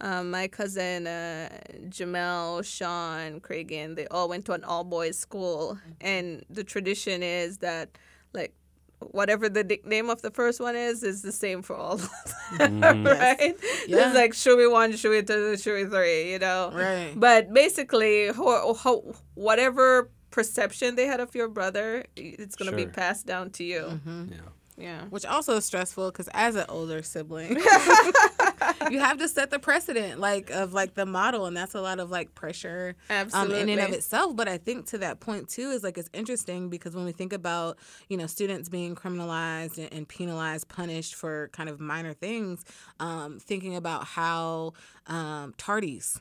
um, 0.00 0.30
my 0.30 0.48
cousin 0.48 1.06
uh, 1.06 1.50
Jamel, 1.88 2.64
Sean, 2.64 3.38
Cragen, 3.40 3.96
they 3.96 4.06
all 4.08 4.28
went 4.30 4.46
to 4.46 4.52
an 4.52 4.64
all 4.64 4.84
boys 4.84 5.18
school, 5.18 5.74
Mm-hmm. 5.76 5.90
and 6.00 6.44
the 6.48 6.64
tradition 6.64 7.22
is 7.22 7.58
that 7.58 7.90
like 8.32 8.54
whatever 9.00 9.48
the 9.48 9.64
nickname 9.64 10.10
of 10.10 10.22
the 10.22 10.30
first 10.30 10.60
one 10.60 10.76
is 10.76 11.02
is 11.02 11.22
the 11.22 11.32
same 11.32 11.62
for 11.62 11.74
all 11.76 11.92
of 11.92 12.10
them, 12.58 12.80
right? 13.04 13.56
Yeah. 13.86 14.06
It's 14.06 14.14
like 14.14 14.34
Shui 14.34 14.68
one, 14.68 14.94
Shui 14.96 15.22
two, 15.22 15.56
Shui 15.56 15.86
three, 15.86 16.32
you 16.32 16.38
know. 16.38 16.70
Right. 16.72 17.12
But 17.16 17.52
basically, 17.52 18.28
how, 18.28 18.74
how, 18.74 19.02
whatever 19.34 20.10
perception 20.30 20.94
they 20.94 21.06
had 21.06 21.20
of 21.20 21.34
your 21.34 21.48
brother, 21.48 22.04
it's 22.16 22.56
gonna 22.56 22.76
be 22.76 22.86
passed 22.86 23.26
down 23.26 23.50
to 23.52 23.64
you. 23.64 23.80
Mm-hmm. 23.80 24.24
Yeah. 24.32 24.38
Yeah. 24.78 25.04
which 25.10 25.26
also 25.26 25.56
is 25.58 25.66
stressful 25.66 26.10
because 26.10 26.28
as 26.32 26.54
an 26.56 26.64
older 26.70 27.02
sibling 27.02 27.56
you 28.90 28.98
have 28.98 29.18
to 29.18 29.28
set 29.28 29.50
the 29.50 29.58
precedent 29.58 30.20
like 30.20 30.50
of 30.50 30.72
like 30.72 30.94
the 30.94 31.06
model 31.06 31.46
and 31.46 31.56
that's 31.56 31.74
a 31.74 31.80
lot 31.80 31.98
of 31.98 32.10
like 32.10 32.34
pressure 32.34 32.96
um, 33.10 33.50
in 33.52 33.68
and 33.68 33.80
of 33.80 33.92
itself. 33.92 34.36
But 34.36 34.48
i 34.48 34.58
think 34.58 34.86
to 34.86 34.98
that 34.98 35.20
point 35.20 35.48
too 35.48 35.70
is 35.70 35.82
like 35.82 35.98
it's 35.98 36.10
interesting 36.12 36.68
because 36.68 36.94
when 36.94 37.04
we 37.04 37.12
think 37.12 37.32
about 37.32 37.78
you 38.08 38.16
know 38.16 38.26
students 38.26 38.68
being 38.68 38.94
criminalized 38.94 39.78
and, 39.78 39.92
and 39.92 40.08
penalized 40.08 40.68
punished 40.68 41.14
for 41.14 41.48
kind 41.52 41.68
of 41.68 41.80
minor 41.80 42.12
things 42.12 42.64
um, 42.98 43.38
thinking 43.38 43.76
about 43.76 44.04
how 44.04 44.72
um, 45.06 45.54
tardies 45.58 46.18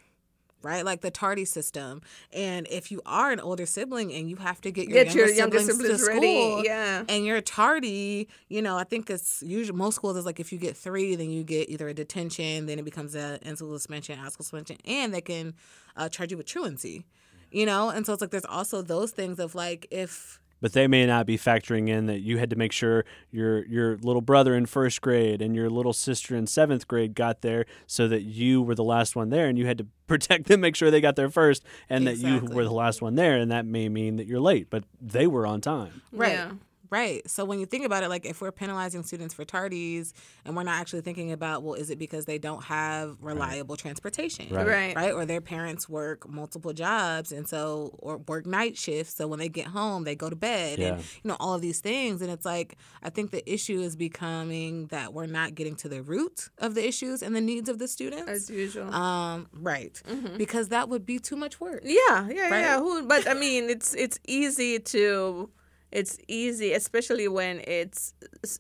right? 0.61 0.83
Like 0.83 1.01
the 1.01 1.11
tardy 1.11 1.45
system. 1.45 2.01
And 2.33 2.67
if 2.69 2.91
you 2.91 3.01
are 3.05 3.31
an 3.31 3.39
older 3.39 3.65
sibling 3.65 4.13
and 4.13 4.29
you 4.29 4.35
have 4.37 4.61
to 4.61 4.71
get 4.71 4.87
your, 4.87 5.03
Get 5.03 5.07
younger, 5.07 5.25
your 5.25 5.35
younger 5.35 5.59
siblings, 5.59 5.81
siblings 5.81 6.01
to 6.01 6.07
ready, 6.07 6.19
school, 6.19 6.65
yeah. 6.65 7.03
and 7.07 7.25
you're 7.25 7.41
tardy, 7.41 8.27
you 8.49 8.61
know, 8.61 8.77
I 8.77 8.83
think 8.83 9.09
it's 9.09 9.41
usually 9.41 9.77
most 9.77 9.95
schools 9.95 10.17
is 10.17 10.25
like 10.25 10.39
if 10.39 10.51
you 10.51 10.59
get 10.59 10.75
three, 10.75 11.15
then 11.15 11.29
you 11.29 11.43
get 11.43 11.69
either 11.69 11.87
a 11.87 11.93
detention, 11.93 12.65
then 12.65 12.79
it 12.79 12.85
becomes 12.85 13.15
a 13.15 13.39
in 13.41 13.55
school 13.55 13.77
suspension, 13.77 14.19
out 14.19 14.33
school 14.33 14.43
suspension, 14.43 14.77
and 14.85 15.13
they 15.13 15.21
can 15.21 15.53
uh, 15.95 16.09
charge 16.09 16.31
you 16.31 16.37
with 16.37 16.45
truancy. 16.45 17.05
You 17.51 17.65
know, 17.65 17.89
and 17.89 18.05
so 18.05 18.13
it's 18.13 18.21
like 18.21 18.29
there's 18.29 18.45
also 18.45 18.83
those 18.83 19.11
things 19.11 19.39
of 19.39 19.55
like 19.55 19.87
if 19.89 20.39
but 20.61 20.73
they 20.73 20.87
may 20.87 21.05
not 21.05 21.25
be 21.25 21.37
factoring 21.37 21.87
in 21.89 22.05
that 22.07 22.19
you 22.19 22.37
had 22.37 22.49
to 22.49 22.55
make 22.55 22.71
sure 22.71 23.05
your 23.31 23.65
your 23.65 23.97
little 23.97 24.21
brother 24.21 24.55
in 24.55 24.65
first 24.65 25.01
grade 25.01 25.41
and 25.41 25.55
your 25.55 25.69
little 25.69 25.93
sister 25.93 26.35
in 26.35 26.47
seventh 26.47 26.87
grade 26.87 27.13
got 27.15 27.41
there 27.41 27.65
so 27.87 28.07
that 28.07 28.21
you 28.23 28.61
were 28.61 28.75
the 28.75 28.83
last 28.83 29.15
one 29.15 29.29
there 29.29 29.47
and 29.47 29.57
you 29.57 29.65
had 29.65 29.77
to 29.77 29.87
protect 30.07 30.45
them 30.47 30.59
make 30.61 30.75
sure 30.75 30.89
they 30.89 31.01
got 31.01 31.15
there 31.15 31.29
first 31.29 31.63
and 31.89 32.07
that 32.07 32.17
you 32.17 32.39
were 32.55 32.63
the 32.63 32.71
last 32.73 33.01
one 33.01 33.15
there 33.15 33.35
and 33.37 33.51
that 33.51 33.65
may 33.65 33.87
mean 33.87 34.15
that 34.17 34.25
you're 34.25 34.39
late 34.39 34.67
but 34.69 34.83
they 34.99 35.27
were 35.27 35.45
on 35.45 35.61
time 35.61 36.01
Right. 36.11 36.31
Yeah. 36.33 36.51
Right. 36.89 37.27
So 37.29 37.45
when 37.45 37.59
you 37.59 37.65
think 37.65 37.85
about 37.85 38.03
it, 38.03 38.09
like 38.09 38.25
if 38.25 38.41
we're 38.41 38.51
penalizing 38.51 39.03
students 39.03 39.33
for 39.33 39.45
tardies 39.45 40.13
and 40.45 40.55
we're 40.55 40.63
not 40.63 40.79
actually 40.79 41.01
thinking 41.01 41.31
about, 41.31 41.61
well, 41.63 41.75
is 41.75 41.89
it 41.89 41.99
because 41.99 42.25
they 42.25 42.37
don't 42.39 42.63
have 42.63 43.17
reliable 43.21 43.77
transportation? 43.77 44.47
Right. 44.53 44.65
Right. 44.67 44.95
Right. 44.95 45.13
Or 45.13 45.25
their 45.25 45.41
parents 45.41 45.87
work 45.87 46.27
multiple 46.27 46.73
jobs 46.73 47.31
and 47.31 47.47
so, 47.47 47.95
or 47.99 48.17
work 48.17 48.45
night 48.45 48.77
shifts. 48.77 49.15
So 49.15 49.27
when 49.27 49.39
they 49.39 49.49
get 49.49 49.67
home, 49.67 50.03
they 50.03 50.15
go 50.15 50.29
to 50.29 50.35
bed 50.35 50.79
and, 50.79 50.99
you 51.23 51.27
know, 51.29 51.37
all 51.39 51.53
of 51.53 51.61
these 51.61 51.79
things. 51.79 52.21
And 52.21 52.31
it's 52.31 52.45
like, 52.45 52.75
I 53.03 53.09
think 53.09 53.31
the 53.31 53.47
issue 53.51 53.79
is 53.79 53.95
becoming 53.95 54.87
that 54.87 55.13
we're 55.13 55.27
not 55.27 55.55
getting 55.55 55.75
to 55.77 55.89
the 55.89 56.01
root 56.01 56.49
of 56.57 56.75
the 56.75 56.87
issues 56.87 57.21
and 57.21 57.35
the 57.35 57.41
needs 57.41 57.69
of 57.69 57.77
the 57.77 57.87
students. 57.87 58.27
As 58.29 58.49
usual. 58.49 58.93
um, 58.93 59.47
right. 59.53 60.01
Because 60.37 60.69
that 60.69 60.89
would 60.89 61.05
be 61.05 61.19
too 61.19 61.35
much 61.35 61.59
work. 61.59 61.81
yeah, 61.83 62.27
yeah, 62.29 62.49
right? 62.49 62.59
yeah. 62.61 62.79
Who, 62.79 63.05
but 63.07 63.27
I 63.29 63.33
mean, 63.33 63.69
it's 63.69 63.93
it's 63.93 64.19
easy 64.27 64.79
to. 64.79 65.49
It's 65.91 66.19
easy, 66.27 66.73
especially 66.73 67.27
when 67.27 67.61
it's 67.65 68.13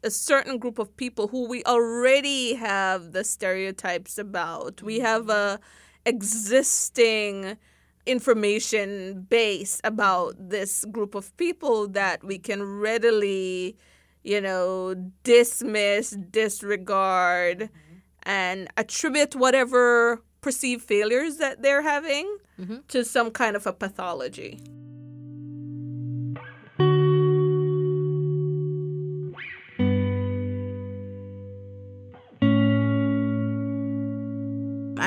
a 0.03 0.09
certain 0.09 0.57
group 0.57 0.79
of 0.79 0.95
people 0.97 1.27
who 1.27 1.47
we 1.47 1.63
already 1.65 2.55
have 2.55 3.11
the 3.11 3.23
stereotypes 3.23 4.17
about. 4.17 4.81
We 4.81 4.97
mm-hmm. 4.97 5.05
have 5.05 5.29
a 5.29 5.59
existing 6.05 7.57
information 8.05 9.27
base 9.29 9.79
about 9.83 10.33
this 10.49 10.85
group 10.85 11.13
of 11.13 11.35
people 11.37 11.87
that 11.89 12.23
we 12.23 12.39
can 12.39 12.63
readily, 12.63 13.77
you 14.23 14.41
know, 14.41 14.95
dismiss, 15.23 16.11
disregard, 16.31 17.59
mm-hmm. 17.59 17.97
and 18.23 18.67
attribute 18.75 19.35
whatever 19.35 20.23
perceived 20.41 20.81
failures 20.81 21.37
that 21.37 21.61
they're 21.61 21.83
having 21.83 22.37
mm-hmm. 22.59 22.77
to 22.87 23.05
some 23.05 23.29
kind 23.29 23.55
of 23.55 23.67
a 23.67 23.73
pathology. 23.73 24.59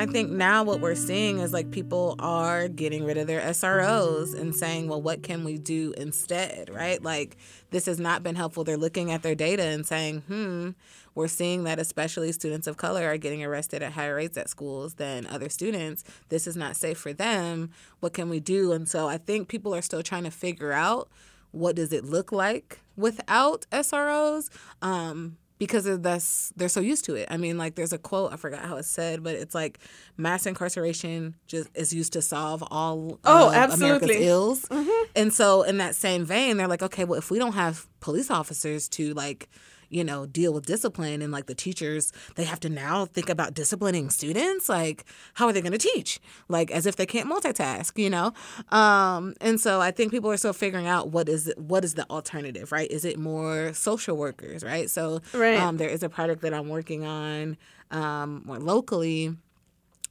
I 0.03 0.07
think 0.07 0.31
now 0.31 0.65
what 0.65 0.81
we're 0.81 0.97
seeing 0.97 1.39
is 1.39 1.53
like 1.53 1.71
people 1.71 2.17
are 2.19 2.67
getting 2.67 3.05
rid 3.05 3.19
of 3.19 3.29
their 3.29 3.41
SROs 3.41 4.35
and 4.35 4.53
saying, 4.53 4.89
well, 4.89 5.01
what 5.01 5.23
can 5.23 5.45
we 5.45 5.59
do 5.59 5.95
instead, 5.97 6.71
right? 6.71 7.01
Like, 7.01 7.37
this 7.71 7.87
has 7.87 8.01
not 8.01 8.25
been 8.25 8.35
helpful. 8.35 8.65
They're 8.65 8.77
looking 8.77 9.13
at 9.13 9.23
their 9.23 9.37
data 9.37 9.63
and 9.63 9.87
saying, 9.87 10.23
hmm, 10.23 10.71
we're 11.15 11.29
seeing 11.29 11.63
that 11.65 11.79
especially 11.79 12.33
students 12.33 12.67
of 12.67 12.77
color 12.77 13.07
are 13.07 13.17
getting 13.17 13.45
arrested 13.45 13.81
at 13.81 13.93
higher 13.93 14.17
rates 14.17 14.37
at 14.37 14.49
schools 14.49 14.95
than 14.95 15.25
other 15.29 15.49
students. 15.49 16.03
This 16.31 16.49
is 16.49 16.57
not 16.57 16.75
safe 16.75 16.99
for 16.99 17.13
them. 17.13 17.71
What 18.01 18.13
can 18.13 18.29
we 18.29 18.41
do? 18.41 18.73
And 18.73 18.89
so 18.89 19.09
I 19.09 19.19
think 19.19 19.47
people 19.47 19.73
are 19.73 19.83
still 19.83 20.03
trying 20.03 20.25
to 20.25 20.33
figure 20.33 20.73
out 20.73 21.11
what 21.53 21.77
does 21.77 21.93
it 21.93 22.05
look 22.05 22.33
like 22.33 22.81
without 22.97 23.67
SROs. 23.71 24.51
Um, 24.81 25.37
because 25.63 25.87
of 25.87 26.03
this 26.03 26.53
they're 26.57 26.69
so 26.69 26.81
used 26.81 27.05
to 27.05 27.15
it. 27.15 27.29
I 27.31 27.37
mean, 27.37 27.57
like 27.57 27.77
there's 27.77 27.93
a 27.93 27.99
quote 27.99 28.33
I 28.33 28.37
forgot 28.37 28.65
how 28.65 28.79
it's 28.79 28.89
said, 28.89 29.23
but 29.23 29.37
it's 29.37 29.55
like 29.55 29.79
mass 30.17 30.45
incarceration 30.45 31.37
just 31.47 31.69
is 31.73 31.93
used 31.93 32.15
to 32.15 32.21
solve 32.23 32.65
all 32.69 33.21
Oh, 33.25 33.49
of 33.51 33.55
absolutely. 33.55 34.17
America's 34.17 34.27
ills. 34.27 34.63
Mm-hmm. 34.63 35.11
And 35.15 35.33
so 35.33 35.63
in 35.63 35.79
that 35.79 35.95
same 35.95 36.25
vein, 36.25 36.57
they're 36.57 36.67
like, 36.67 36.83
okay, 36.83 37.05
well, 37.05 37.17
if 37.21 37.31
we 37.31 37.39
don't 37.39 37.53
have 37.53 37.87
police 38.01 38.29
officers 38.29 38.89
to 38.89 39.15
like 39.15 39.49
you 39.93 40.03
know 40.03 40.27
deal 40.27 40.53
with 40.53 40.67
discipline 40.67 41.23
and 41.23 41.31
like 41.33 41.47
the 41.47 41.55
teachers 41.55 42.13
they 42.37 42.45
have 42.45 42.59
to 42.61 42.69
now 42.69 43.05
think 43.05 43.29
about 43.29 43.55
disciplining 43.55 44.11
students? 44.11 44.69
Like 44.69 45.05
how 45.35 45.47
are 45.47 45.53
they 45.53 45.61
going 45.61 45.79
to 45.79 45.79
teach? 45.93 46.19
Like 46.49 46.71
as 46.71 46.87
if 46.87 46.97
they 46.97 47.07
can't 47.07 47.29
multitask 47.31 47.99
you 47.99 48.11
know? 48.11 48.33
Um 48.71 49.35
and 49.41 49.61
so 49.61 49.81
i 49.81 49.91
think 49.91 50.11
people 50.11 50.31
are 50.31 50.37
still 50.37 50.53
figuring 50.53 50.87
out 50.87 51.11
what 51.11 51.29
is 51.29 51.53
what 51.57 51.85
is 51.85 51.95
the 51.95 52.09
alternative 52.11 52.73
right? 52.73 52.91
Is 52.91 53.05
it 53.05 53.19
more 53.19 53.73
social 53.75 54.17
workers 54.17 54.65
right? 54.65 54.89
So 54.91 55.21
Right. 55.35 55.59
um 55.59 55.77
there 55.77 55.89
is 55.97 56.03
a 56.03 56.09
project 56.09 56.43
that 56.43 56.55
i'm 56.55 56.69
working 56.69 57.05
on 57.05 57.57
um 57.91 58.43
more 58.47 58.59
locally 58.59 59.37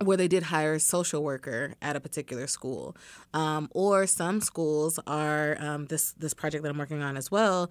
where 0.03 0.17
they 0.17 0.27
did 0.27 0.43
hire 0.43 0.73
a 0.75 0.79
social 0.79 1.23
worker 1.23 1.75
at 1.81 1.95
a 1.95 1.99
particular 1.99 2.47
school, 2.47 2.95
um, 3.35 3.69
or 3.71 4.07
some 4.07 4.41
schools 4.41 4.99
are 5.05 5.55
um, 5.59 5.85
this 5.87 6.13
this 6.13 6.33
project 6.33 6.63
that 6.63 6.69
I'm 6.69 6.77
working 6.79 7.03
on 7.03 7.17
as 7.17 7.29
well. 7.29 7.69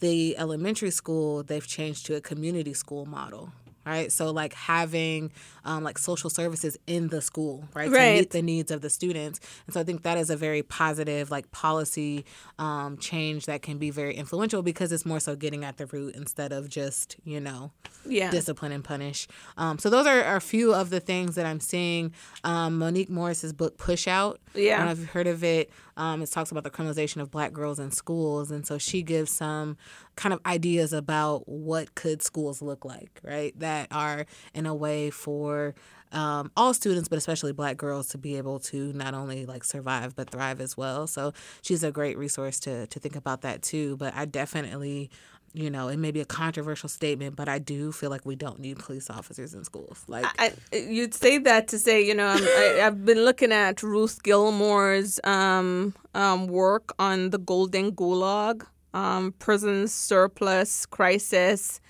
The 0.00 0.38
elementary 0.38 0.92
school 0.92 1.42
they've 1.42 1.66
changed 1.66 2.06
to 2.06 2.14
a 2.14 2.20
community 2.20 2.72
school 2.72 3.04
model, 3.04 3.50
right? 3.88 4.12
So 4.12 4.30
like 4.30 4.54
having 4.54 5.32
um, 5.64 5.82
like 5.84 5.98
social 5.98 6.30
services 6.30 6.76
in 6.86 7.08
the 7.08 7.20
school, 7.20 7.64
right, 7.74 7.90
to 7.90 7.90
meet 8.20 8.30
the 8.30 8.42
needs 8.42 8.70
of 8.70 8.80
the 8.80 8.90
students. 8.90 9.40
And 9.66 9.74
so 9.74 9.80
I 9.80 9.84
think 9.84 10.02
that 10.02 10.16
is 10.18 10.30
a 10.30 10.36
very 10.36 10.62
positive 10.62 11.30
like 11.30 11.50
policy 11.50 12.24
um, 12.58 12.96
change 12.98 13.46
that 13.46 13.62
can 13.62 13.78
be 13.78 13.90
very 13.90 14.14
influential 14.14 14.62
because 14.62 14.92
it's 14.92 15.04
more 15.06 15.20
so 15.20 15.36
getting 15.36 15.64
at 15.64 15.76
the 15.78 15.86
root 15.86 16.14
instead 16.14 16.52
of 16.52 16.68
just 16.68 17.16
you 17.24 17.40
know 17.40 17.70
Yeah. 18.06 18.30
discipline 18.30 18.72
and 18.72 18.84
punish. 18.84 19.26
Um, 19.56 19.78
so 19.78 19.90
those 19.90 20.06
are, 20.06 20.22
are 20.22 20.36
a 20.36 20.40
few 20.40 20.74
of 20.74 20.90
the 20.90 21.00
things 21.00 21.34
that 21.36 21.46
I'm 21.46 21.60
seeing. 21.60 22.12
Um, 22.44 22.78
Monique 22.78 23.10
Morris's 23.10 23.52
book 23.52 23.76
Pushout. 23.78 24.36
I 24.54 24.58
Yeah. 24.58 24.76
don't 24.78 24.86
know 24.86 24.92
if 24.92 24.98
you've 25.00 25.10
heard 25.18 25.26
of 25.26 25.42
it. 25.44 25.70
Um, 25.96 26.22
it 26.22 26.30
talks 26.30 26.50
about 26.52 26.64
the 26.64 26.70
criminalization 26.70 27.20
of 27.20 27.28
black 27.30 27.52
girls 27.52 27.78
in 27.84 27.90
schools, 27.90 28.50
and 28.52 28.64
so 28.64 28.78
she 28.78 29.02
gives 29.02 29.30
some 29.32 29.76
kind 30.14 30.32
of 30.32 30.40
ideas 30.46 30.92
about 30.92 31.48
what 31.48 31.86
could 31.96 32.22
schools 32.22 32.62
look 32.62 32.82
like, 32.84 33.12
right? 33.24 33.52
That 33.58 33.77
are 33.90 34.26
in 34.54 34.66
a 34.66 34.74
way 34.74 35.10
for 35.10 35.74
um, 36.12 36.50
all 36.56 36.74
students, 36.74 37.08
but 37.08 37.18
especially 37.18 37.52
black 37.52 37.76
girls, 37.76 38.08
to 38.08 38.18
be 38.18 38.36
able 38.36 38.58
to 38.60 38.92
not 38.94 39.14
only 39.14 39.46
like 39.46 39.62
survive 39.62 40.16
but 40.16 40.30
thrive 40.30 40.60
as 40.60 40.76
well. 40.76 41.06
So 41.06 41.32
she's 41.62 41.84
a 41.84 41.92
great 41.92 42.18
resource 42.18 42.58
to 42.60 42.86
to 42.86 42.98
think 42.98 43.16
about 43.16 43.42
that 43.42 43.62
too. 43.62 43.96
But 43.96 44.14
I 44.14 44.24
definitely 44.24 45.10
you 45.54 45.70
know, 45.70 45.88
it 45.88 45.96
may 45.96 46.10
be 46.10 46.20
a 46.20 46.24
controversial 46.24 46.88
statement, 46.88 47.36
but 47.36 47.48
I 47.48 47.58
do 47.58 47.90
feel 47.90 48.10
like 48.10 48.26
we 48.26 48.36
don't 48.36 48.58
need 48.58 48.78
police 48.78 49.08
officers 49.10 49.54
in 49.54 49.64
schools. 49.64 50.04
Like, 50.06 50.26
I, 50.38 50.52
you'd 50.72 51.14
say 51.14 51.38
that 51.38 51.68
to 51.68 51.78
say, 51.78 52.04
you 52.04 52.14
know, 52.14 52.26
I'm, 52.26 52.42
I, 52.42 52.82
I've 52.84 53.04
been 53.04 53.24
looking 53.24 53.50
at 53.50 53.82
Ruth 53.82 54.22
Gilmore's 54.22 55.18
um, 55.24 55.94
um, 56.14 56.46
work 56.48 56.94
on 56.98 57.30
the 57.30 57.38
Golden 57.38 57.92
Gulag, 57.92 58.66
um, 58.94 59.32
prison 59.38 59.88
surplus 59.88 60.86
crisis, 60.86 61.80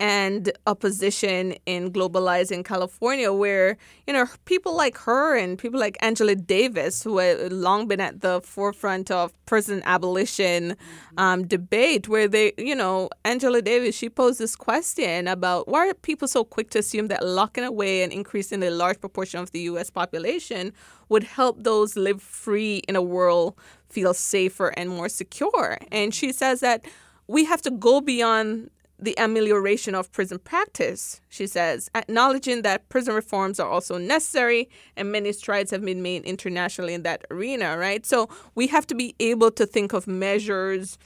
and 0.00 0.50
opposition 0.66 1.54
in 1.66 1.92
globalizing 1.92 2.64
California, 2.64 3.30
where 3.32 3.76
you 4.06 4.14
know 4.14 4.26
people 4.46 4.74
like 4.74 4.96
her 4.96 5.36
and 5.36 5.58
people 5.58 5.78
like 5.78 5.98
Angela 6.00 6.34
Davis, 6.34 7.02
who 7.02 7.18
have 7.18 7.52
long 7.52 7.86
been 7.86 8.00
at 8.00 8.22
the 8.22 8.40
forefront 8.40 9.10
of 9.10 9.32
prison 9.44 9.82
abolition 9.84 10.74
um, 11.18 11.46
debate, 11.46 12.08
where 12.08 12.26
they, 12.26 12.52
you 12.56 12.74
know, 12.74 13.10
Angela 13.26 13.60
Davis, 13.60 13.94
she 13.94 14.08
posed 14.08 14.38
this 14.38 14.56
question 14.56 15.28
about 15.28 15.68
why 15.68 15.86
are 15.88 15.94
people 15.94 16.26
so 16.26 16.44
quick 16.44 16.70
to 16.70 16.78
assume 16.78 17.08
that 17.08 17.24
locking 17.24 17.64
away 17.64 18.02
and 18.02 18.10
increasing 18.12 18.60
the 18.60 18.70
large 18.70 18.98
proportion 19.00 19.38
of 19.38 19.50
the 19.52 19.60
U.S. 19.60 19.90
population 19.90 20.72
would 21.10 21.24
help 21.24 21.62
those 21.62 21.94
live 21.94 22.22
free 22.22 22.78
in 22.88 22.96
a 22.96 23.02
world 23.02 23.54
feel 23.90 24.14
safer 24.14 24.68
and 24.78 24.88
more 24.88 25.10
secure, 25.10 25.76
and 25.92 26.14
she 26.14 26.32
says 26.32 26.60
that 26.60 26.84
we 27.26 27.44
have 27.44 27.60
to 27.62 27.70
go 27.70 28.00
beyond 28.00 28.70
the 29.00 29.14
amelioration 29.18 29.94
of 29.94 30.12
prison 30.12 30.38
practice, 30.38 31.20
she 31.28 31.46
says, 31.46 31.90
acknowledging 31.94 32.62
that 32.62 32.88
prison 32.88 33.14
reforms 33.14 33.58
are 33.58 33.68
also 33.68 33.96
necessary 33.96 34.68
and 34.96 35.10
many 35.10 35.32
strides 35.32 35.70
have 35.70 35.84
been 35.84 36.02
made 36.02 36.24
internationally 36.24 36.94
in 36.94 37.02
that 37.02 37.24
arena, 37.30 37.78
right? 37.78 38.04
So 38.04 38.28
we 38.54 38.66
have 38.68 38.86
to 38.88 38.94
be 38.94 39.14
able 39.18 39.50
to 39.52 39.64
think 39.64 39.92
of 39.92 40.06
measures 40.06 40.98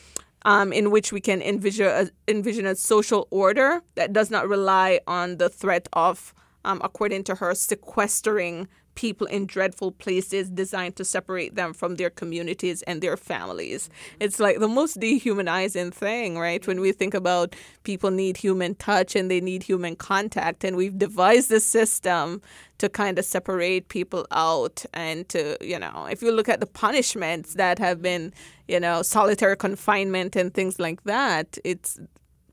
um, 0.45 0.73
in 0.73 0.91
which 0.91 1.13
we 1.13 1.21
can 1.21 1.41
envision 1.41 1.87
a, 1.87 2.11
envision 2.29 2.67
a 2.67 2.75
social 2.75 3.29
order 3.31 3.83
that 3.95 4.13
does 4.13 4.31
not 4.31 4.49
rely 4.49 5.01
on 5.07 5.39
the 5.39 5.49
threat 5.49 5.89
of, 5.93 6.35
um, 6.65 6.81
according 6.85 7.25
to 7.25 7.37
her, 7.37 7.55
sequestering 7.55 8.69
people 8.95 9.27
in 9.27 9.47
dreadful 9.47 9.93
places 9.93 10.51
designed 10.51 10.97
to 10.97 11.05
separate 11.05 11.55
them 11.55 11.73
from 11.73 11.97
their 11.97 12.11
communities 12.11 12.83
and 12.83 13.01
their 13.01 13.17
families. 13.17 13.91
It's 14.21 14.41
like 14.41 14.59
the 14.61 14.69
most 14.69 15.01
dehumanizing 15.01 15.91
thing, 15.91 16.39
right? 16.39 16.67
When 16.67 16.81
we 16.81 16.93
think 16.93 17.15
about 17.15 17.57
people 17.83 18.11
need 18.11 18.37
human 18.37 18.75
touch 18.75 19.17
and 19.17 19.31
they 19.31 19.41
need 19.41 19.63
human 19.63 19.97
contact, 19.97 20.65
and 20.65 20.77
we've 20.77 20.99
devised 20.99 21.51
a 21.53 21.61
system 21.61 22.41
to 22.79 22.89
kind 22.89 23.19
of 23.19 23.25
separate 23.25 23.89
people 23.89 24.27
out 24.31 24.85
and 24.93 25.29
to, 25.29 25.57
you 25.61 25.79
know, 25.79 26.07
if 26.11 26.23
you 26.23 26.33
look 26.33 26.49
at 26.49 26.61
the 26.61 26.67
punishments 26.67 27.55
that 27.55 27.79
have 27.79 28.03
been, 28.03 28.33
you 28.69 28.81
know, 28.81 29.03
solitary 29.03 29.57
confinement 29.57 30.37
and 30.37 30.53
things 30.53 30.79
like 30.79 31.03
that, 31.05 31.59
it's 31.65 31.99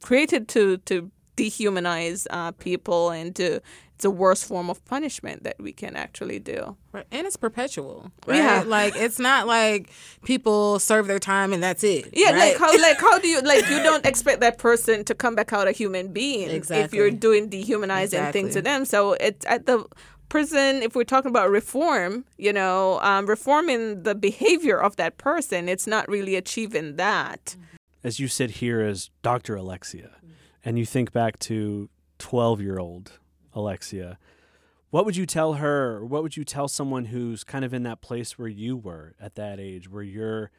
created 0.02 0.48
to 0.50 0.78
to 0.78 1.10
dehumanize 1.38 2.28
uh, 2.30 2.52
people 2.52 3.10
and 3.10 3.36
to 3.36 3.62
it's 4.02 4.06
a 4.08 4.10
worst 4.10 4.46
form 4.46 4.68
of 4.68 4.84
punishment 4.86 5.44
that 5.44 5.58
we 5.60 5.72
can 5.72 5.96
actually 5.96 6.40
do. 6.40 6.76
Right. 6.92 7.06
And 7.12 7.28
it's 7.28 7.38
perpetual. 7.38 8.12
Right? 8.26 8.38
Yeah. 8.38 8.64
Like 8.66 8.96
it's 8.96 9.20
not 9.20 9.46
like 9.46 9.92
people 10.26 10.80
serve 10.80 11.06
their 11.06 11.20
time 11.20 11.54
and 11.54 11.62
that's 11.62 11.84
it. 11.84 12.10
Yeah, 12.12 12.32
right? 12.32 12.38
like 12.38 12.58
how 12.58 12.82
like 12.82 13.00
how 13.08 13.20
do 13.20 13.28
you 13.28 13.42
like 13.42 13.70
you 13.70 13.84
don't 13.84 14.04
expect 14.04 14.40
that 14.42 14.58
person 14.58 15.04
to 15.04 15.14
come 15.14 15.36
back 15.36 15.54
out 15.54 15.68
a 15.68 15.72
human 15.72 16.12
being 16.12 16.50
if 16.50 16.92
you're 16.96 17.12
doing 17.12 17.48
dehumanizing 17.48 18.32
things 18.32 18.54
to 18.54 18.62
them. 18.64 18.86
So 18.86 19.14
it's 19.14 19.46
at 19.46 19.68
the 19.68 19.86
prison 20.30 20.82
if 20.82 20.96
we're 20.96 21.04
talking 21.04 21.30
about 21.30 21.52
reform, 21.52 22.26
you 22.40 22.52
know, 22.52 23.00
um, 23.02 23.28
reforming 23.28 24.02
the 24.02 24.16
behavior 24.16 24.82
of 24.82 24.96
that 24.96 25.20
person, 25.20 25.70
it's 25.70 25.86
not 25.86 26.10
really 26.10 26.36
achieving 26.36 26.96
that. 26.96 27.56
as 28.04 28.20
you 28.20 28.28
sit 28.28 28.50
here 28.50 28.82
as 28.82 29.12
Dr. 29.22 29.56
Alexia 29.56 30.10
and 30.66 30.80
you 30.80 30.88
think 30.88 31.12
back 31.12 31.38
to 31.38 31.88
12 32.18 32.62
year 32.62 32.80
old 32.80 33.20
Alexia, 33.54 34.18
what 34.90 35.06
would 35.06 35.16
you 35.16 35.26
tell 35.26 35.54
her? 35.54 36.06
What 36.06 36.24
would 36.24 36.38
you 36.38 36.44
tell 36.44 36.68
someone 36.68 37.06
who's 37.06 37.44
kind 37.44 37.64
of 37.64 37.74
in 37.74 37.84
that 37.84 38.02
place 38.02 38.38
where 38.38 38.48
you 38.48 38.76
were 38.78 39.16
at 39.20 39.36
that 39.36 39.60
age, 39.60 39.90
where 39.90 40.04
you're 40.04 40.52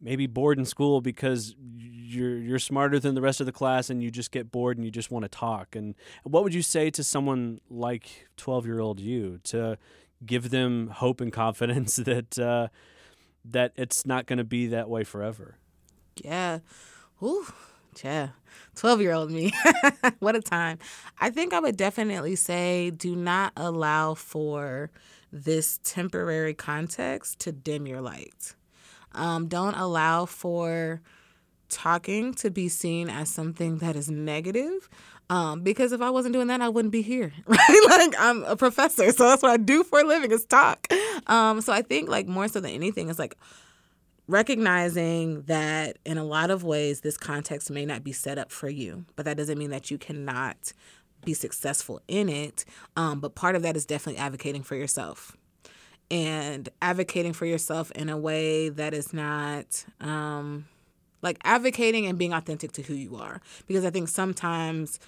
maybe 0.00 0.26
bored 0.26 0.58
in 0.58 0.64
school 0.64 1.00
because 1.00 1.54
you're 1.78 2.36
you're 2.36 2.58
smarter 2.58 2.98
than 2.98 3.14
the 3.14 3.20
rest 3.20 3.38
of 3.38 3.46
the 3.46 3.52
class 3.52 3.88
and 3.88 4.02
you 4.02 4.10
just 4.10 4.32
get 4.32 4.50
bored 4.50 4.76
and 4.76 4.84
you 4.84 4.90
just 4.90 5.10
want 5.10 5.22
to 5.24 5.28
talk? 5.28 5.76
And 5.76 5.94
what 6.24 6.42
would 6.42 6.54
you 6.54 6.62
say 6.62 6.90
to 6.90 7.04
someone 7.04 7.60
like 7.70 8.28
12 8.36 8.66
year 8.66 8.80
old 8.80 9.00
you 9.00 9.38
to 9.44 9.78
give 10.26 10.50
them 10.50 10.88
hope 10.88 11.20
and 11.20 11.32
confidence 11.32 11.96
that 12.04 12.38
uh, 12.38 12.68
that 13.44 13.72
it's 13.76 14.04
not 14.04 14.26
going 14.26 14.38
to 14.38 14.44
be 14.44 14.66
that 14.66 14.88
way 14.88 15.04
forever? 15.04 15.56
Yeah. 16.16 16.58
Ooh, 17.22 17.46
yeah. 18.02 18.30
12 18.76 19.00
year 19.00 19.12
old 19.12 19.30
me. 19.30 19.52
what 20.18 20.36
a 20.36 20.40
time. 20.40 20.78
I 21.20 21.30
think 21.30 21.52
I 21.52 21.60
would 21.60 21.76
definitely 21.76 22.36
say 22.36 22.90
do 22.90 23.14
not 23.14 23.52
allow 23.56 24.14
for 24.14 24.90
this 25.32 25.78
temporary 25.84 26.54
context 26.54 27.40
to 27.40 27.52
dim 27.52 27.86
your 27.86 28.00
light. 28.00 28.54
Um, 29.12 29.48
don't 29.48 29.74
allow 29.74 30.26
for 30.26 31.00
talking 31.68 32.34
to 32.34 32.50
be 32.50 32.68
seen 32.68 33.08
as 33.08 33.30
something 33.30 33.78
that 33.78 33.96
is 33.96 34.10
negative. 34.10 34.88
Um, 35.30 35.62
because 35.62 35.92
if 35.92 36.02
I 36.02 36.10
wasn't 36.10 36.34
doing 36.34 36.48
that, 36.48 36.60
I 36.60 36.68
wouldn't 36.68 36.92
be 36.92 37.00
here, 37.00 37.32
right? 37.46 37.86
like 37.88 38.14
I'm 38.18 38.44
a 38.44 38.56
professor, 38.56 39.10
so 39.12 39.28
that's 39.28 39.42
what 39.42 39.50
I 39.52 39.56
do 39.56 39.82
for 39.82 40.00
a 40.00 40.04
living 40.04 40.30
is 40.30 40.44
talk. 40.44 40.86
Um, 41.26 41.62
so 41.62 41.72
I 41.72 41.80
think 41.80 42.10
like 42.10 42.26
more 42.26 42.48
so 42.48 42.60
than 42.60 42.72
anything, 42.72 43.08
is 43.08 43.18
like 43.18 43.36
recognizing 44.28 45.42
that 45.42 45.98
in 46.04 46.16
a 46.16 46.24
lot 46.24 46.50
of 46.50 46.62
ways 46.62 47.00
this 47.00 47.16
context 47.16 47.70
may 47.70 47.84
not 47.84 48.04
be 48.04 48.12
set 48.12 48.38
up 48.38 48.52
for 48.52 48.68
you 48.68 49.04
but 49.16 49.24
that 49.24 49.36
doesn't 49.36 49.58
mean 49.58 49.70
that 49.70 49.90
you 49.90 49.98
cannot 49.98 50.72
be 51.24 51.34
successful 51.34 52.00
in 52.08 52.28
it. 52.28 52.64
Um, 52.96 53.20
but 53.20 53.34
part 53.34 53.54
of 53.54 53.62
that 53.62 53.76
is 53.76 53.86
definitely 53.86 54.20
advocating 54.20 54.62
for 54.62 54.74
yourself 54.74 55.36
and 56.10 56.68
advocating 56.80 57.32
for 57.32 57.46
yourself 57.46 57.90
in 57.92 58.08
a 58.08 58.18
way 58.18 58.68
that 58.68 58.92
is 58.92 59.12
not 59.12 59.84
um, 60.00 60.66
like 61.22 61.38
advocating 61.44 62.06
and 62.06 62.18
being 62.18 62.32
authentic 62.32 62.72
to 62.72 62.82
who 62.82 62.94
you 62.94 63.16
are. 63.16 63.40
Because 63.66 63.84
i 63.84 63.90
think 63.90 64.08
sometimes 64.08 64.98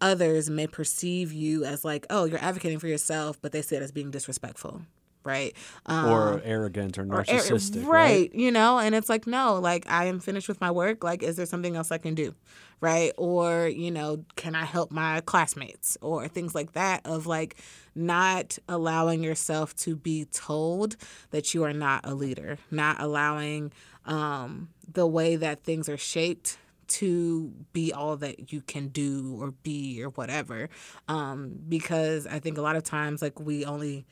others 0.00 0.50
may 0.50 0.66
perceive 0.66 1.32
you 1.32 1.64
as 1.64 1.84
like 1.84 2.06
oh 2.10 2.24
you're 2.24 2.42
advocating 2.42 2.78
for 2.78 2.88
yourself 2.88 3.40
but 3.40 3.52
they 3.52 3.62
see 3.62 3.76
it 3.76 3.82
as 3.82 3.92
being 3.92 4.10
disrespectful 4.10 4.82
right? 5.24 5.54
or 5.88 6.34
Um, 6.34 6.40
arrogant 6.44 6.98
or 6.98 7.02
or 7.02 7.16
ar- 7.16 7.24
narcissistic. 7.24 7.86
right, 7.86 8.32
You 8.34 8.50
know, 8.50 8.78
and 8.78 8.94
it's 8.94 9.08
like, 9.08 9.26
no, 9.26 9.58
like 9.58 9.88
I 9.88 10.06
am 10.06 10.20
finished 10.20 10.48
with 10.48 10.60
my 10.60 10.70
work. 10.70 11.02
Like, 11.04 11.22
is 11.22 11.36
there 11.36 11.46
something 11.46 11.76
else 11.76 11.90
I 11.90 11.98
can 11.98 12.14
do? 12.14 12.34
Right. 12.80 13.12
Or, 13.16 13.68
you 13.68 13.92
know, 13.92 14.24
can 14.34 14.56
I 14.56 14.64
help 14.64 14.90
my 14.90 15.20
classmates 15.20 15.96
or 16.00 16.26
things 16.26 16.52
like 16.52 16.72
that 16.72 17.06
of 17.06 17.26
like 17.28 17.54
not 17.94 18.58
allowing 18.68 19.22
yourself 19.22 19.76
to 19.76 19.94
be 19.94 20.24
told 20.24 20.96
that 21.30 21.54
you 21.54 21.62
are 21.62 21.72
not 21.72 22.00
a 22.04 22.12
leader, 22.14 22.58
not 22.72 23.00
allowing 23.00 23.72
um, 24.04 24.70
the 24.92 25.06
way 25.06 25.36
that 25.36 25.62
things 25.62 25.88
are 25.88 25.96
shaped 25.96 26.58
to 26.88 27.52
be 27.72 27.92
all 27.92 28.16
that 28.16 28.52
you 28.52 28.60
can 28.60 28.88
do 28.88 29.36
or 29.40 29.52
be 29.62 30.02
or 30.02 30.08
whatever. 30.10 30.68
Um, 31.08 31.52
because 31.68 32.26
I 32.26 32.40
think 32.40 32.58
a 32.58 32.62
lot 32.62 32.74
of 32.74 32.82
times, 32.82 33.22
like, 33.22 33.38
we 33.38 33.64
only 33.64 34.04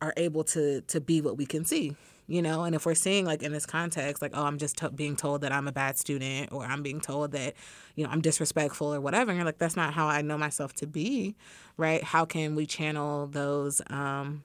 are 0.00 0.14
able 0.16 0.44
to 0.44 0.80
to 0.82 1.00
be 1.00 1.20
what 1.20 1.36
we 1.36 1.46
can 1.46 1.64
see 1.64 1.96
you 2.28 2.42
know? 2.42 2.64
And 2.64 2.74
if 2.74 2.84
we're 2.84 2.96
seeing 2.96 3.24
like 3.24 3.42
in 3.42 3.52
this 3.52 3.66
context 3.66 4.20
like 4.20 4.32
oh 4.34 4.44
i'm 4.44 4.58
just 4.58 4.76
t- 4.78 4.88
being 4.94 5.16
told 5.16 5.42
that 5.42 5.52
i'm 5.52 5.68
a 5.68 5.72
bad 5.72 5.96
student 5.96 6.52
or 6.52 6.64
i'm 6.64 6.82
being 6.82 7.00
told 7.00 7.32
that 7.32 7.54
you 7.94 8.04
know 8.04 8.10
i'm 8.10 8.20
disrespectful 8.20 8.92
or 8.92 9.00
whatever 9.00 9.30
and 9.30 9.38
you're 9.38 9.44
like 9.44 9.58
that's 9.58 9.76
not 9.76 9.94
how 9.94 10.06
i 10.08 10.22
know 10.22 10.36
myself 10.36 10.72
to 10.74 10.86
be 10.86 11.36
right? 11.78 12.02
How 12.02 12.24
can 12.24 12.54
we 12.54 12.66
channel 12.66 13.26
those 13.26 13.80
um 13.90 14.42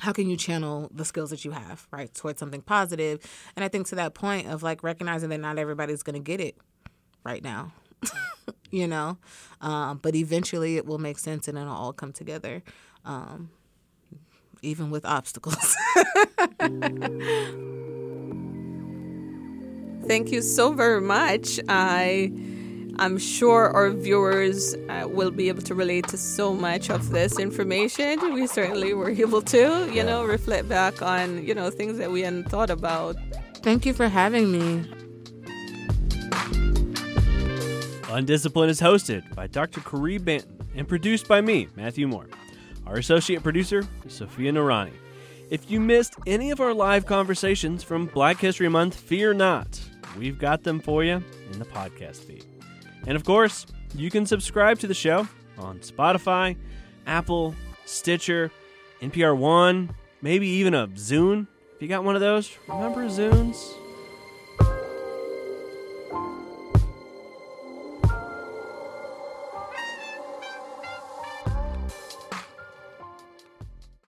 how 0.00 0.12
can 0.12 0.28
you 0.28 0.36
channel 0.36 0.90
the 0.92 1.04
skills 1.04 1.30
that 1.30 1.44
you 1.44 1.52
have 1.52 1.86
right 1.90 2.12
towards 2.14 2.38
something 2.38 2.62
positive? 2.62 3.20
And 3.56 3.64
i 3.64 3.68
think 3.68 3.86
to 3.88 3.94
that 3.96 4.14
point 4.14 4.48
of 4.48 4.62
like 4.62 4.82
recognizing 4.82 5.30
that 5.30 5.40
not 5.40 5.58
everybody's 5.58 6.02
going 6.02 6.14
to 6.14 6.20
get 6.20 6.40
it 6.40 6.56
right 7.24 7.42
now 7.42 7.72
you 8.70 8.86
know? 8.86 9.18
Um, 9.60 9.98
but 10.02 10.14
eventually 10.14 10.76
it 10.76 10.84
will 10.84 10.98
make 10.98 11.18
sense 11.18 11.48
and 11.48 11.56
it'll 11.56 11.72
all 11.72 11.92
come 11.92 12.12
together. 12.12 12.62
Um, 13.04 13.50
even 14.64 14.90
with 14.90 15.04
obstacles. 15.04 15.76
Thank 20.06 20.32
you 20.32 20.42
so 20.42 20.72
very 20.72 21.00
much. 21.00 21.60
I 21.68 22.32
I'm 22.96 23.18
sure 23.18 23.70
our 23.70 23.90
viewers 23.90 24.76
uh, 24.88 25.08
will 25.08 25.32
be 25.32 25.48
able 25.48 25.62
to 25.62 25.74
relate 25.74 26.06
to 26.08 26.16
so 26.16 26.54
much 26.54 26.90
of 26.90 27.10
this 27.10 27.40
information. 27.40 28.32
We 28.32 28.46
certainly 28.46 28.94
were 28.94 29.10
able 29.10 29.42
to, 29.42 29.90
you 29.92 30.04
know, 30.04 30.24
reflect 30.24 30.68
back 30.68 31.02
on, 31.02 31.44
you 31.44 31.54
know, 31.54 31.70
things 31.70 31.98
that 31.98 32.12
we 32.12 32.22
hadn't 32.22 32.44
thought 32.44 32.70
about. 32.70 33.16
Thank 33.56 33.84
you 33.84 33.94
for 33.94 34.08
having 34.08 34.52
me. 34.52 34.88
Undisciplined 38.10 38.70
is 38.70 38.80
hosted 38.80 39.34
by 39.34 39.48
Dr. 39.48 39.80
Caree 39.80 40.20
Banton 40.20 40.46
and 40.76 40.86
produced 40.86 41.26
by 41.26 41.40
me, 41.40 41.66
Matthew 41.74 42.06
Moore. 42.06 42.28
Our 42.86 42.96
associate 42.96 43.42
producer 43.42 43.86
Sophia 44.08 44.52
Narani. 44.52 44.92
If 45.50 45.70
you 45.70 45.80
missed 45.80 46.14
any 46.26 46.50
of 46.50 46.60
our 46.60 46.74
live 46.74 47.06
conversations 47.06 47.82
from 47.82 48.06
Black 48.06 48.38
History 48.38 48.68
Month, 48.68 48.96
fear 48.96 49.34
not. 49.34 49.80
We've 50.18 50.38
got 50.38 50.62
them 50.62 50.80
for 50.80 51.04
you 51.04 51.22
in 51.52 51.58
the 51.58 51.64
podcast 51.64 52.24
feed. 52.24 52.44
And 53.06 53.16
of 53.16 53.24
course, 53.24 53.66
you 53.94 54.10
can 54.10 54.26
subscribe 54.26 54.78
to 54.80 54.86
the 54.86 54.94
show 54.94 55.28
on 55.58 55.80
Spotify, 55.80 56.56
Apple, 57.06 57.54
Stitcher, 57.84 58.50
NPR 59.02 59.36
One, 59.36 59.94
maybe 60.22 60.48
even 60.48 60.74
a 60.74 60.88
Zune. 60.88 61.46
If 61.76 61.82
you 61.82 61.88
got 61.88 62.04
one 62.04 62.14
of 62.14 62.20
those, 62.20 62.56
remember 62.68 63.04
Zunes? 63.06 63.74